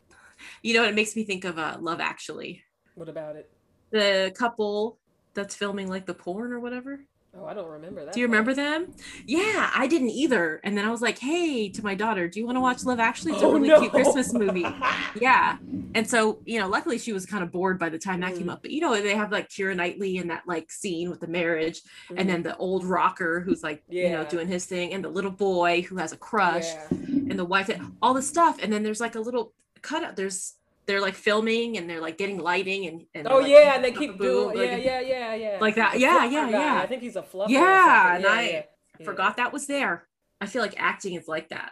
You 0.61 0.73
know, 0.73 0.83
it 0.83 0.93
makes 0.93 1.15
me 1.15 1.23
think 1.23 1.45
of 1.45 1.57
uh, 1.57 1.77
Love 1.79 2.01
Actually, 2.01 2.63
What 2.95 3.07
about 3.07 3.37
it? 3.37 3.49
the 3.91 4.33
couple 4.35 4.97
that's 5.33 5.55
filming 5.55 5.89
like 5.89 6.05
the 6.05 6.13
porn 6.13 6.51
or 6.51 6.59
whatever. 6.59 6.99
Oh, 7.35 7.45
I 7.47 7.55
don't 7.55 7.67
remember 7.67 8.05
that. 8.05 8.13
Do 8.13 8.19
you 8.19 8.27
part. 8.27 8.31
remember 8.47 8.53
them? 8.53 8.93
Yeah, 9.25 9.71
I 9.75 9.87
didn't 9.87 10.11
either. 10.11 10.61
And 10.63 10.77
then 10.77 10.85
I 10.85 10.91
was 10.91 11.01
like, 11.01 11.17
"Hey, 11.17 11.67
to 11.69 11.83
my 11.83 11.95
daughter, 11.95 12.27
do 12.27 12.39
you 12.39 12.45
want 12.45 12.57
to 12.57 12.61
watch 12.61 12.83
Love 12.83 12.99
Actually? 12.99 13.33
It's 13.33 13.41
a 13.41 13.45
Oh, 13.47 13.53
really 13.53 13.69
no. 13.69 13.79
cute 13.79 13.91
Christmas 13.91 14.31
movie." 14.33 14.65
Yeah. 15.19 15.57
And 15.95 16.07
so, 16.09 16.39
you 16.45 16.59
know, 16.59 16.67
luckily 16.67 16.97
she 16.99 17.11
was 17.13 17.25
kind 17.25 17.43
of 17.43 17.51
bored 17.51 17.77
by 17.79 17.89
the 17.89 17.97
time 17.99 18.19
that 18.21 18.33
came 18.35 18.47
Mhm. 18.47 18.51
up. 18.53 18.61
But 18.63 18.69
you 18.71 18.81
know, 18.81 18.99
they 18.99 19.15
have 19.15 19.31
like 19.31 19.47
Keira 19.49 19.75
Knightley 19.75 20.17
in 20.17 20.27
that 20.27 20.43
like 20.47 20.71
scene 20.71 21.09
with 21.09 21.19
the 21.21 21.27
marriage, 21.27 21.81
Mhm. 22.09 22.15
and 22.17 22.29
then 22.29 22.43
the 22.43 22.55
old 22.57 22.83
rocker 22.85 23.39
who's 23.41 23.63
like, 23.63 23.83
you 23.89 24.09
know, 24.09 24.25
doing 24.25 24.47
his 24.47 24.65
thing, 24.65 24.93
and 24.93 25.03
the 25.03 25.09
little 25.09 25.31
boy 25.31 25.81
who 25.81 25.97
has 25.97 26.11
a 26.11 26.17
crush, 26.17 26.65
Yeah. 26.65 26.87
and 26.91 27.39
the 27.39 27.45
wife, 27.45 27.69
all 28.01 28.13
the 28.13 28.21
stuff. 28.23 28.57
And 28.61 28.71
then 28.71 28.83
there's 28.83 28.99
like 29.01 29.15
a 29.15 29.19
little 29.19 29.53
cutout. 29.81 30.15
There's 30.15 30.53
they're 30.85 31.01
like 31.01 31.15
filming 31.15 31.77
and 31.77 31.89
they're 31.89 32.01
like 32.01 32.17
getting 32.17 32.37
lighting 32.39 32.85
and, 32.87 33.05
and 33.15 33.27
Oh 33.27 33.37
like, 33.39 33.47
yeah, 33.51 33.75
and 33.75 33.83
they 33.83 33.91
keep 33.91 34.19
doing. 34.19 34.57
Yeah, 34.57 34.75
yeah, 34.77 34.99
yeah, 35.01 35.35
yeah. 35.35 35.57
Like 35.61 35.75
that. 35.75 35.99
Yeah, 35.99 36.25
yeah, 36.25 36.51
guy. 36.51 36.51
yeah. 36.51 36.81
I 36.81 36.87
think 36.87 37.01
he's 37.01 37.15
a 37.15 37.21
fluffer. 37.21 37.49
Yeah, 37.49 38.15
and 38.15 38.23
yeah, 38.23 38.29
I 38.31 38.65
yeah, 38.99 39.05
forgot 39.05 39.37
that 39.37 39.53
was 39.53 39.67
there. 39.67 40.07
I 40.41 40.45
feel 40.45 40.61
like 40.61 40.75
acting 40.77 41.13
is 41.15 41.27
like 41.27 41.49
that. 41.49 41.71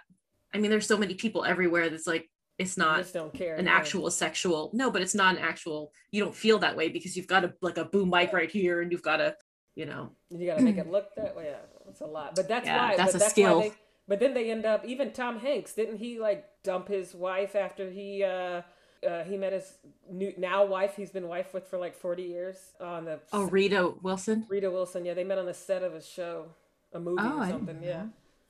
I 0.54 0.60
mean, 0.60 0.72
there's 0.72 0.88
so 0.88 0.98
many 0.98 1.14
people 1.16 1.44
everywhere 1.46 1.90
that's 1.90 2.08
like 2.08 2.30
it's 2.58 2.78
not 2.78 3.00
just 3.00 3.14
don't 3.14 3.34
care. 3.34 3.56
an 3.56 3.66
yeah. 3.66 3.72
actual 3.74 4.10
sexual 4.12 4.72
no, 4.74 4.92
but 4.92 5.02
it's 5.02 5.16
not 5.16 5.36
an 5.36 5.42
actual 5.42 5.92
you 6.12 6.24
don't 6.24 6.36
feel 6.36 6.60
that 6.60 6.76
way 6.78 6.90
because 6.90 7.16
you've 7.18 7.28
got 7.28 7.44
a 7.44 7.54
like 7.62 7.78
a 7.78 7.86
boom 7.86 8.10
mic 8.10 8.34
right 8.34 8.52
here 8.52 8.82
and 8.82 8.92
you've 8.92 9.02
got 9.02 9.20
a 9.22 9.36
you 9.76 9.86
know 9.86 10.12
You 10.30 10.46
gotta 10.48 10.62
make 10.62 10.78
it 10.78 10.90
look 10.90 11.16
that 11.16 11.36
way. 11.36 11.46
Yeah, 11.46 11.58
that's 11.86 12.02
a 12.02 12.06
lot. 12.06 12.36
But 12.36 12.48
that's 12.48 12.66
Yeah, 12.66 12.90
why. 12.90 12.98
that's 12.98 13.16
a 13.16 13.18
that's 13.18 13.32
skill. 13.32 13.62
They, 13.62 13.74
but 14.08 14.20
then 14.20 14.34
they 14.34 14.52
end 14.52 14.66
up. 14.66 14.86
Even 14.86 15.12
Tom 15.12 15.40
Hanks 15.40 15.74
didn't 15.74 15.98
he 15.98 16.20
like 16.20 16.46
dump 16.64 16.88
his 16.88 17.14
wife 17.16 17.56
after 17.56 17.90
he 17.90 18.24
uh, 18.24 18.62
uh 19.08 19.24
he 19.24 19.38
met 19.38 19.54
his 19.54 19.74
new 20.10 20.34
now 20.38 20.66
wife 20.66 20.96
he's 20.96 21.10
been 21.12 21.28
wife 21.28 21.54
with 21.54 21.68
for 21.68 21.78
like 21.78 21.96
forty 21.96 22.24
years 22.24 22.58
on 22.80 23.06
the 23.06 23.20
oh 23.34 23.44
Rita 23.44 23.94
Wilson. 24.02 24.46
Rita 24.50 24.70
Wilson. 24.70 25.06
Yeah, 25.06 25.14
they 25.14 25.24
met 25.24 25.38
on 25.38 25.46
the 25.46 25.54
set 25.54 25.84
of 25.84 25.94
a 25.96 26.02
show, 26.02 26.46
a 26.94 27.00
movie 27.00 27.22
Oh, 27.24 27.42
or 27.42 27.48
something. 27.50 27.82
Yeah. 27.84 28.06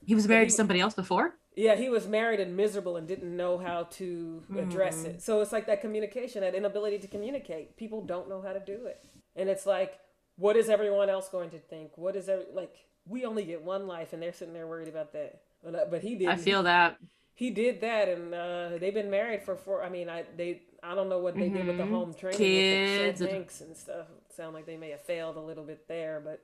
He 0.06 0.16
was 0.16 0.28
married 0.28 0.45
he- 0.45 0.49
to 0.49 0.56
somebody 0.56 0.80
else 0.80 0.93
before? 0.95 1.36
Yeah, 1.56 1.76
he 1.76 1.89
was 1.89 2.08
married 2.08 2.39
and 2.39 2.56
miserable 2.56 2.95
and 2.95 3.06
didn't 3.08 3.36
know 3.36 3.58
how 3.58 3.84
to 3.91 4.41
address 4.58 5.04
Mhm. 5.04 5.06
it. 5.08 5.22
So 5.22 5.41
it's 5.41 5.52
like 5.52 5.66
that 5.68 5.82
communication, 5.82 6.41
that 6.41 6.56
inability 6.56 6.97
to 6.99 7.08
communicate. 7.08 7.76
People 7.76 8.02
don't 8.04 8.30
know 8.30 8.41
how 8.41 8.54
to 8.54 8.60
do 8.62 8.86
it. 8.86 9.04
And 9.36 9.49
it's 9.49 9.66
like, 9.66 9.99
what 10.38 10.56
is 10.56 10.70
everyone 10.70 11.10
else 11.10 11.28
going 11.28 11.49
to 11.49 11.60
think? 11.60 11.97
What 11.97 12.16
is 12.16 12.30
every, 12.30 12.45
like, 12.54 12.74
we 13.06 13.26
only 13.26 13.43
get 13.43 13.62
one 13.64 13.86
life 13.86 14.14
and 14.14 14.22
they're 14.24 14.32
sitting 14.32 14.54
there 14.54 14.66
worried 14.66 14.88
about 14.88 15.12
that. 15.12 15.41
But, 15.62 15.76
uh, 15.76 15.86
but 15.91 16.02
he 16.02 16.16
did. 16.16 16.30
I 16.30 16.38
feel 16.38 16.64
that. 16.64 16.97
He 17.34 17.49
did 17.49 17.82
that 17.82 18.07
and 18.09 18.34
uh, 18.34 18.77
they've 18.79 18.93
been 18.93 19.09
married 19.09 19.43
for 19.43 19.55
four. 19.55 19.84
I 19.84 19.89
mean, 19.89 20.09
I 20.09 20.25
they 20.38 20.61
I 20.84 20.95
don't 20.95 21.09
know 21.09 21.19
what 21.19 21.36
they 21.36 21.49
did 21.49 21.65
with 21.67 21.77
the 21.77 21.84
Mhm. 21.84 21.89
home 21.89 22.13
training 22.13 22.38
Kids 22.38 23.21
with 23.21 23.29
and- 23.29 23.45
the 23.47 23.63
and 23.65 23.77
stuff. 23.77 24.07
Sound 24.36 24.53
like 24.53 24.65
they 24.65 24.77
may 24.77 24.91
have 24.91 25.01
failed 25.01 25.38
a 25.38 25.41
little 25.41 25.63
bit 25.65 25.88
there, 25.88 26.21
but 26.23 26.39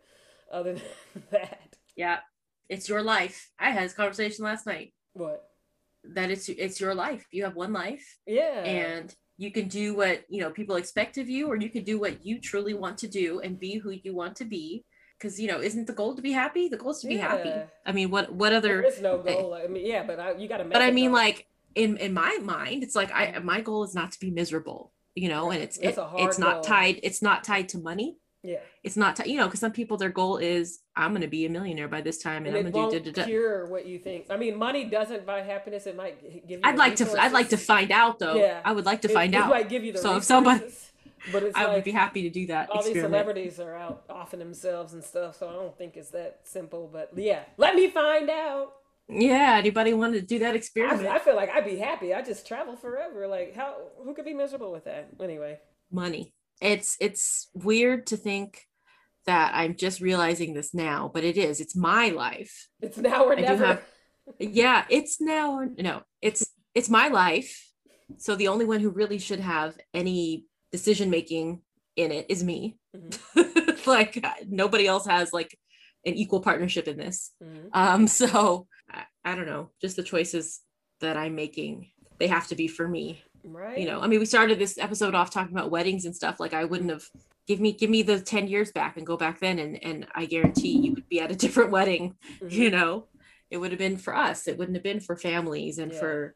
other 0.52 0.74
than 1.14 1.24
that, 1.32 1.76
Yeah. 1.96 2.20
It's 2.70 2.90
your 2.90 3.02
life. 3.02 3.50
I 3.58 3.72
had 3.72 3.84
this 3.86 3.94
conversation 3.94 4.44
last 4.44 4.66
night 4.66 4.94
what? 5.14 5.42
that 6.04 6.30
it's 6.30 6.50
it's 6.50 6.82
your 6.82 6.94
life. 6.94 7.26
You 7.32 7.44
have 7.46 7.56
one 7.56 7.72
life 7.74 8.06
Yeah, 8.26 8.64
and 8.64 9.16
you 9.38 9.52
can 9.52 9.68
do 9.68 9.96
what, 9.96 10.24
you 10.30 10.42
know, 10.42 10.50
people 10.52 10.76
expect 10.78 11.18
of 11.18 11.30
you 11.30 11.48
or 11.48 11.56
you 11.56 11.70
can 11.70 11.84
do 11.84 12.00
what 12.00 12.26
you 12.26 12.42
truly 12.42 12.74
want 12.74 12.98
to 13.00 13.08
do 13.08 13.40
and 13.40 13.60
be 13.60 13.78
who 13.78 13.92
you 13.92 14.14
want 14.16 14.36
to 14.38 14.46
be. 14.46 14.84
Cause 15.20 15.40
you 15.40 15.48
know, 15.48 15.60
isn't 15.60 15.88
the 15.88 15.94
goal 15.94 16.16
to 16.16 16.22
be 16.22 16.32
happy? 16.32 16.68
The 16.70 16.78
goal 16.78 16.92
is 16.92 17.00
to 17.00 17.08
be 17.08 17.18
happy. 17.18 17.52
I 17.86 17.92
mean, 17.92 18.12
what 18.12 18.32
what 18.34 18.54
other 18.54 18.82
there 18.82 18.86
is 18.86 19.02
no 19.02 19.18
goal. 19.18 19.54
I 19.56 19.66
mean, 19.68 19.86
yeah, 19.86 20.04
but 20.04 20.20
I, 20.20 20.34
you 20.36 20.48
got 20.48 20.58
to. 20.58 20.66
but 20.66 20.82
I 20.82 20.92
mean 20.92 21.12
like 21.12 21.48
in 21.74 21.98
in 21.98 22.14
my 22.14 22.38
mind, 22.44 22.84
it's 22.84 22.96
like 22.96 23.12
I 23.12 23.40
my 23.40 23.62
goal 23.62 23.84
is 23.84 23.96
not 23.96 24.12
to 24.12 24.20
be 24.20 24.30
miserable, 24.30 24.92
you 25.16 25.30
know, 25.30 25.50
and 25.50 25.62
it's 25.64 25.78
it, 25.78 25.98
it's 26.18 26.38
not 26.38 26.54
goal. 26.56 26.62
tied 26.64 27.00
it's 27.02 27.22
not 27.24 27.44
tied 27.44 27.70
to 27.70 27.80
money. 27.80 28.18
yeah, 28.44 28.60
It's 28.84 28.96
not 28.96 29.16
ti- 29.16 29.32
you 29.32 29.38
know, 29.38 29.46
because 29.46 29.60
some 29.60 29.72
people 29.72 29.98
their 29.98 30.10
goal 30.12 30.38
is 30.38 30.82
I'm 30.96 31.14
gonna 31.14 31.28
be 31.28 31.48
a 31.48 31.50
millionaire 31.50 31.88
by 31.88 32.02
this 32.02 32.20
time 32.22 32.46
and, 32.46 32.56
and 32.56 32.68
I'm 32.68 32.72
gonna 32.72 32.86
won't 32.88 33.04
do 33.04 33.12
da, 33.12 33.12
da, 33.12 33.22
da. 33.24 33.26
cure 33.28 33.66
what 33.66 33.88
you 33.88 33.98
think. 33.98 34.28
I 34.30 34.38
mean, 34.38 34.56
money 34.56 34.84
doesn't 34.86 35.26
buy 35.26 35.42
happiness. 35.42 35.88
It 35.88 35.96
might 35.98 36.22
give 36.48 36.60
you. 36.60 36.62
I'd 36.64 36.78
like 36.78 36.96
to 36.98 37.06
I'd 37.20 37.32
like 37.32 37.50
to 37.50 37.58
find 37.58 37.92
out 37.92 38.20
though. 38.20 38.36
Yeah. 38.36 38.62
I 38.64 38.72
would 38.72 38.86
like 38.86 39.02
to 39.02 39.10
It- 39.10 39.14
find 39.20 39.34
it 39.34 39.38
out. 39.38 39.50
might 39.50 39.68
give 39.70 39.84
you 39.84 39.94
the 39.94 39.98
So 40.00 40.18
if 40.18 40.24
somebody- 40.24 40.60
resources, 40.66 40.92
but 41.32 41.44
it's 41.44 41.56
I 41.58 41.66
like, 41.66 41.74
would 41.76 41.84
be 41.84 41.92
happy 41.92 42.24
to 42.24 42.30
do 42.30 42.48
that 42.48 42.70
all 42.70 42.84
these 42.84 43.02
celebrities 43.02 43.60
are 43.60 43.76
out 43.76 44.04
offing 44.10 44.40
themselves 44.40 44.94
and 44.94 45.04
stuff, 45.04 45.38
so 45.38 45.50
I 45.50 45.54
don't 45.54 45.78
think 45.78 45.98
it's 45.98 46.12
that 46.12 46.42
simple. 46.44 46.90
But 46.92 47.12
yeah, 47.16 47.44
let 47.58 47.76
me 47.76 47.90
find 47.90 48.30
out. 48.30 48.74
Yeah, 49.10 49.56
anybody 49.58 49.94
want 49.94 50.14
to 50.16 50.22
do 50.22 50.40
that 50.40 50.56
experiment? 50.56 51.08
I 51.08 51.20
feel 51.20 51.36
like 51.36 51.50
I'd 51.50 51.64
be 51.66 51.78
happy. 51.78 52.14
I 52.14 52.22
just 52.22 52.46
travel 52.48 52.76
forever. 52.76 53.28
Like 53.28 53.56
how? 53.56 53.76
Who 54.04 54.14
could 54.14 54.26
be 54.26 54.34
miserable 54.34 54.72
with 54.72 54.86
that? 54.86 55.10
Anyway, 55.22 55.60
Money. 55.92 56.34
It's 56.62 56.98
it's 57.00 57.50
weird 57.54 58.08
to 58.08 58.18
think 58.18 58.64
that 59.26 59.52
I'm 59.54 59.76
just 59.76 60.02
realizing 60.02 60.54
this 60.54 60.74
now, 60.74 61.12
but 61.14 61.24
it 61.24 61.38
is. 61.38 61.62
It's 61.62 61.76
my 61.76 62.10
life. 62.10 62.68
it's 62.82 62.98
now 62.98 63.26
or 63.26 63.38
I 63.38 63.42
never. 63.42 63.66
have- 63.66 63.84
Yeah, 64.40 64.84
it's 64.90 65.22
now 65.22 65.54
or 65.54 65.68
no, 65.78 66.02
it's 66.22 66.46
it's 66.76 66.90
my 66.90 67.08
life. 67.08 67.64
So 68.18 68.36
the 68.36 68.48
only 68.50 68.66
one 68.66 68.80
who 68.80 68.90
really 68.90 69.20
should 69.20 69.40
have 69.42 69.78
any 69.94 70.47
decision 70.72 71.10
making 71.10 71.62
in 71.96 72.12
it 72.12 72.26
is 72.30 72.44
me. 72.44 72.78
Mhm. 72.96 73.86
like 73.88 74.24
nobody 74.48 74.88
else 74.88 75.06
has 75.06 75.34
like 75.34 75.58
an 76.06 76.14
equal 76.16 76.42
partnership 76.42 76.88
in 76.88 76.98
this. 76.98 77.32
Mhm. 77.44 77.70
Um, 77.74 78.08
so 78.22 78.68
I, 78.92 79.04
I 79.26 79.36
don't 79.36 79.46
know, 79.48 79.72
just 79.82 79.96
the 79.96 80.04
choices 80.04 80.62
that 81.02 81.18
I'm 81.18 81.36
making, 81.36 81.92
they 82.20 82.28
have 82.28 82.48
to 82.48 82.56
be 82.56 82.68
for 82.68 82.88
me. 82.88 83.22
Right. 83.44 83.78
You 83.78 83.86
know, 83.88 84.02
I 84.02 84.08
mean, 84.08 84.20
we 84.20 84.26
started 84.26 84.60
this 84.60 84.78
episode 84.78 85.16
off 85.16 85.30
talking 85.32 85.56
about 85.56 85.72
weddings 85.72 86.06
and 86.06 86.16
stuff. 86.16 86.40
Like 86.40 86.54
I 86.54 86.66
wouldn't 86.66 86.90
have 86.90 87.04
give 87.48 87.60
me 87.62 87.72
give 87.72 87.90
me 87.90 88.02
the 88.04 88.20
10 88.20 88.48
years 88.50 88.72
back 88.74 88.98
and 88.98 89.08
go 89.08 89.16
back 89.16 89.40
then 89.40 89.58
and 89.60 89.82
and 89.84 90.08
I 90.14 90.26
guarantee 90.26 90.78
you 90.80 90.94
would 90.94 91.08
be 91.08 91.22
at 91.22 91.32
a 91.32 91.36
different 91.44 91.72
wedding, 91.72 92.16
Mhm. 92.42 92.52
you 92.52 92.70
know. 92.72 93.08
It 93.50 93.58
would 93.60 93.72
have 93.72 93.80
been 93.80 93.96
for 93.96 94.14
us. 94.14 94.46
It 94.50 94.58
wouldn't 94.58 94.76
have 94.76 94.84
been 94.84 95.00
for 95.00 95.16
families 95.16 95.78
and 95.78 95.94
Yeah. 95.94 96.00
for 96.00 96.36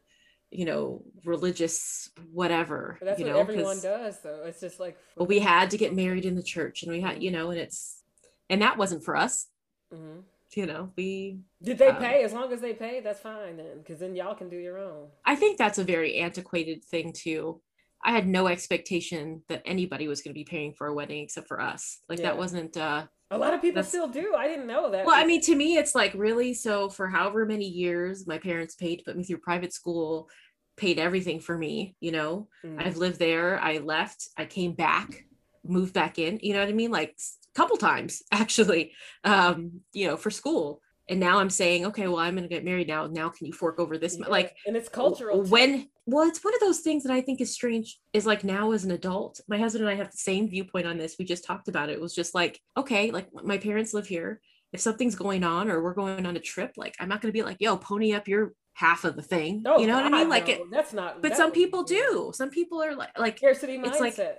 you 0.52 0.64
know, 0.64 1.02
religious 1.24 2.10
whatever. 2.32 2.96
But 3.00 3.06
that's 3.06 3.20
you 3.20 3.26
what 3.26 3.32
know, 3.32 3.40
everyone 3.40 3.74
'cause- 3.76 3.82
does, 3.82 4.20
though. 4.20 4.44
It's 4.44 4.60
just 4.60 4.78
like. 4.80 4.96
well 5.16 5.26
we 5.26 5.38
had 5.38 5.70
to 5.70 5.78
get 5.78 5.94
married 5.94 6.24
in 6.24 6.34
the 6.36 6.42
church 6.42 6.82
and 6.82 6.92
we 6.92 7.00
had, 7.00 7.22
you 7.22 7.30
know, 7.30 7.50
and 7.50 7.58
it's 7.60 8.02
and 8.50 8.60
that 8.62 8.76
wasn't 8.76 9.02
for 9.04 9.16
us, 9.16 9.48
Mhm. 9.92 10.24
you 10.54 10.66
know. 10.66 10.92
We 10.96 11.40
Did 11.62 11.78
they 11.78 11.88
um, 11.88 11.96
pay? 11.96 12.22
As 12.22 12.32
long 12.32 12.52
as 12.52 12.60
they 12.60 12.74
pay, 12.74 13.00
that's 13.00 13.20
fine 13.20 13.56
then, 13.56 13.78
because 13.78 13.98
then 14.00 14.14
y'all 14.14 14.34
can 14.34 14.48
do 14.50 14.56
your 14.58 14.78
own. 14.78 15.08
I 15.24 15.36
think 15.36 15.56
that's 15.58 15.78
a 15.78 15.84
very 15.84 16.16
antiquated 16.16 16.84
thing 16.84 17.12
too. 17.12 17.60
I 18.04 18.10
had 18.12 18.26
no 18.26 18.48
expectation 18.48 19.44
that 19.48 19.62
anybody 19.64 20.08
was 20.08 20.22
going 20.22 20.34
to 20.34 20.38
be 20.38 20.44
paying 20.44 20.74
for 20.74 20.88
a 20.88 20.92
wedding 20.94 21.22
except 21.22 21.46
for 21.48 21.60
us. 21.60 22.00
Like 22.08 22.18
Yeah. 22.18 22.26
that 22.26 22.36
wasn't 22.38 22.76
uh 22.76 23.06
A 23.32 23.38
lot 23.38 23.54
of 23.54 23.60
people 23.60 23.76
That's- 23.76 23.88
still 23.88 24.08
do. 24.08 24.34
I 24.36 24.46
didn't 24.46 24.66
know 24.66 24.90
that. 24.90 25.06
well, 25.06 25.14
I 25.16 25.24
mean 25.24 25.40
to 25.42 25.54
me 25.56 25.76
it's 25.76 25.94
like 25.94 26.12
really 26.14 26.54
so 26.54 26.88
for 26.88 27.08
however 27.08 27.46
many 27.46 27.66
years 27.66 28.26
my 28.26 28.38
parents 28.38 28.74
paid 28.74 28.96
to 28.98 29.04
put 29.04 29.16
me 29.16 29.24
through 29.24 29.38
private 29.38 29.72
school, 29.72 30.28
paid 30.76 30.98
everything 30.98 31.40
for 31.40 31.56
me, 31.56 31.96
you 32.00 32.12
know. 32.12 32.48
Mm. 32.64 32.84
I've 32.84 32.96
lived 32.98 33.18
there, 33.18 33.58
I 33.60 33.78
left, 33.78 34.28
I 34.36 34.44
came 34.44 34.72
back, 34.72 35.24
moved 35.64 35.94
back 35.94 36.18
in, 36.18 36.38
you 36.42 36.52
know 36.52 36.60
what 36.60 36.68
I 36.68 36.72
mean? 36.72 36.90
Like 36.90 37.16
a 37.54 37.54
couple 37.58 37.76
times 37.76 38.22
actually. 38.32 38.92
Um, 39.24 39.80
you 39.92 40.06
know, 40.08 40.16
for 40.16 40.30
school. 40.30 40.80
And 41.12 41.20
now 41.20 41.38
I'm 41.38 41.50
saying, 41.50 41.84
okay, 41.86 42.08
well, 42.08 42.18
I'm 42.18 42.34
going 42.34 42.42
to 42.48 42.48
get 42.48 42.64
married 42.64 42.88
now. 42.88 43.06
Now 43.06 43.28
can 43.28 43.46
you 43.46 43.52
fork 43.52 43.78
over 43.78 43.98
this? 43.98 44.16
Yeah, 44.18 44.26
Like 44.28 44.56
and 44.66 44.76
it's 44.76 44.88
cultural. 44.88 45.44
too. 45.44 45.50
when 45.50 45.88
well 46.06 46.26
it's 46.26 46.42
one 46.42 46.52
of 46.54 46.58
those 46.58 46.80
things 46.80 47.04
that 47.04 47.12
i 47.12 47.20
think 47.20 47.40
is 47.40 47.52
strange 47.54 47.96
is 48.12 48.26
like 48.26 48.42
now 48.42 48.72
as 48.72 48.84
an 48.84 48.90
adult 48.90 49.40
my 49.46 49.56
husband 49.56 49.84
and 49.84 49.92
i 49.92 49.94
have 49.94 50.10
the 50.10 50.16
same 50.16 50.48
viewpoint 50.48 50.84
on 50.84 50.98
this 50.98 51.14
we 51.16 51.24
just 51.24 51.44
talked 51.44 51.68
about 51.68 51.88
it 51.88 51.92
it 51.92 52.00
was 52.00 52.12
just 52.12 52.34
like 52.34 52.58
okay 52.76 53.12
like 53.12 53.28
my 53.44 53.56
parents 53.56 53.94
live 53.94 54.08
here 54.08 54.40
if 54.72 54.80
something's 54.80 55.14
going 55.14 55.44
on 55.44 55.70
or 55.70 55.80
we're 55.80 55.94
going 55.94 56.26
on 56.26 56.34
a 56.36 56.40
trip 56.40 56.72
like 56.76 56.96
i'm 56.98 57.08
not 57.08 57.20
going 57.20 57.30
to 57.32 57.38
be 57.38 57.44
like 57.44 57.58
yo 57.60 57.76
pony 57.76 58.12
up 58.14 58.26
your 58.26 58.52
half 58.72 59.04
of 59.04 59.14
the 59.14 59.22
thing 59.22 59.62
Oh, 59.64 59.78
you 59.78 59.86
know 59.86 59.94
what 59.94 60.06
i 60.06 60.08
mean 60.08 60.28
like 60.28 60.48
no, 60.48 60.54
it 60.54 60.60
that's 60.72 60.92
not. 60.92 61.22
but 61.22 61.28
that 61.28 61.36
some 61.38 61.52
people 61.52 61.84
do 61.84 62.32
some 62.34 62.50
people 62.50 62.82
are 62.82 62.96
like 62.96 63.16
like 63.16 63.36
Scarcity 63.38 63.74
It's 63.74 64.00
like- 64.00 64.16
mindset. 64.16 64.38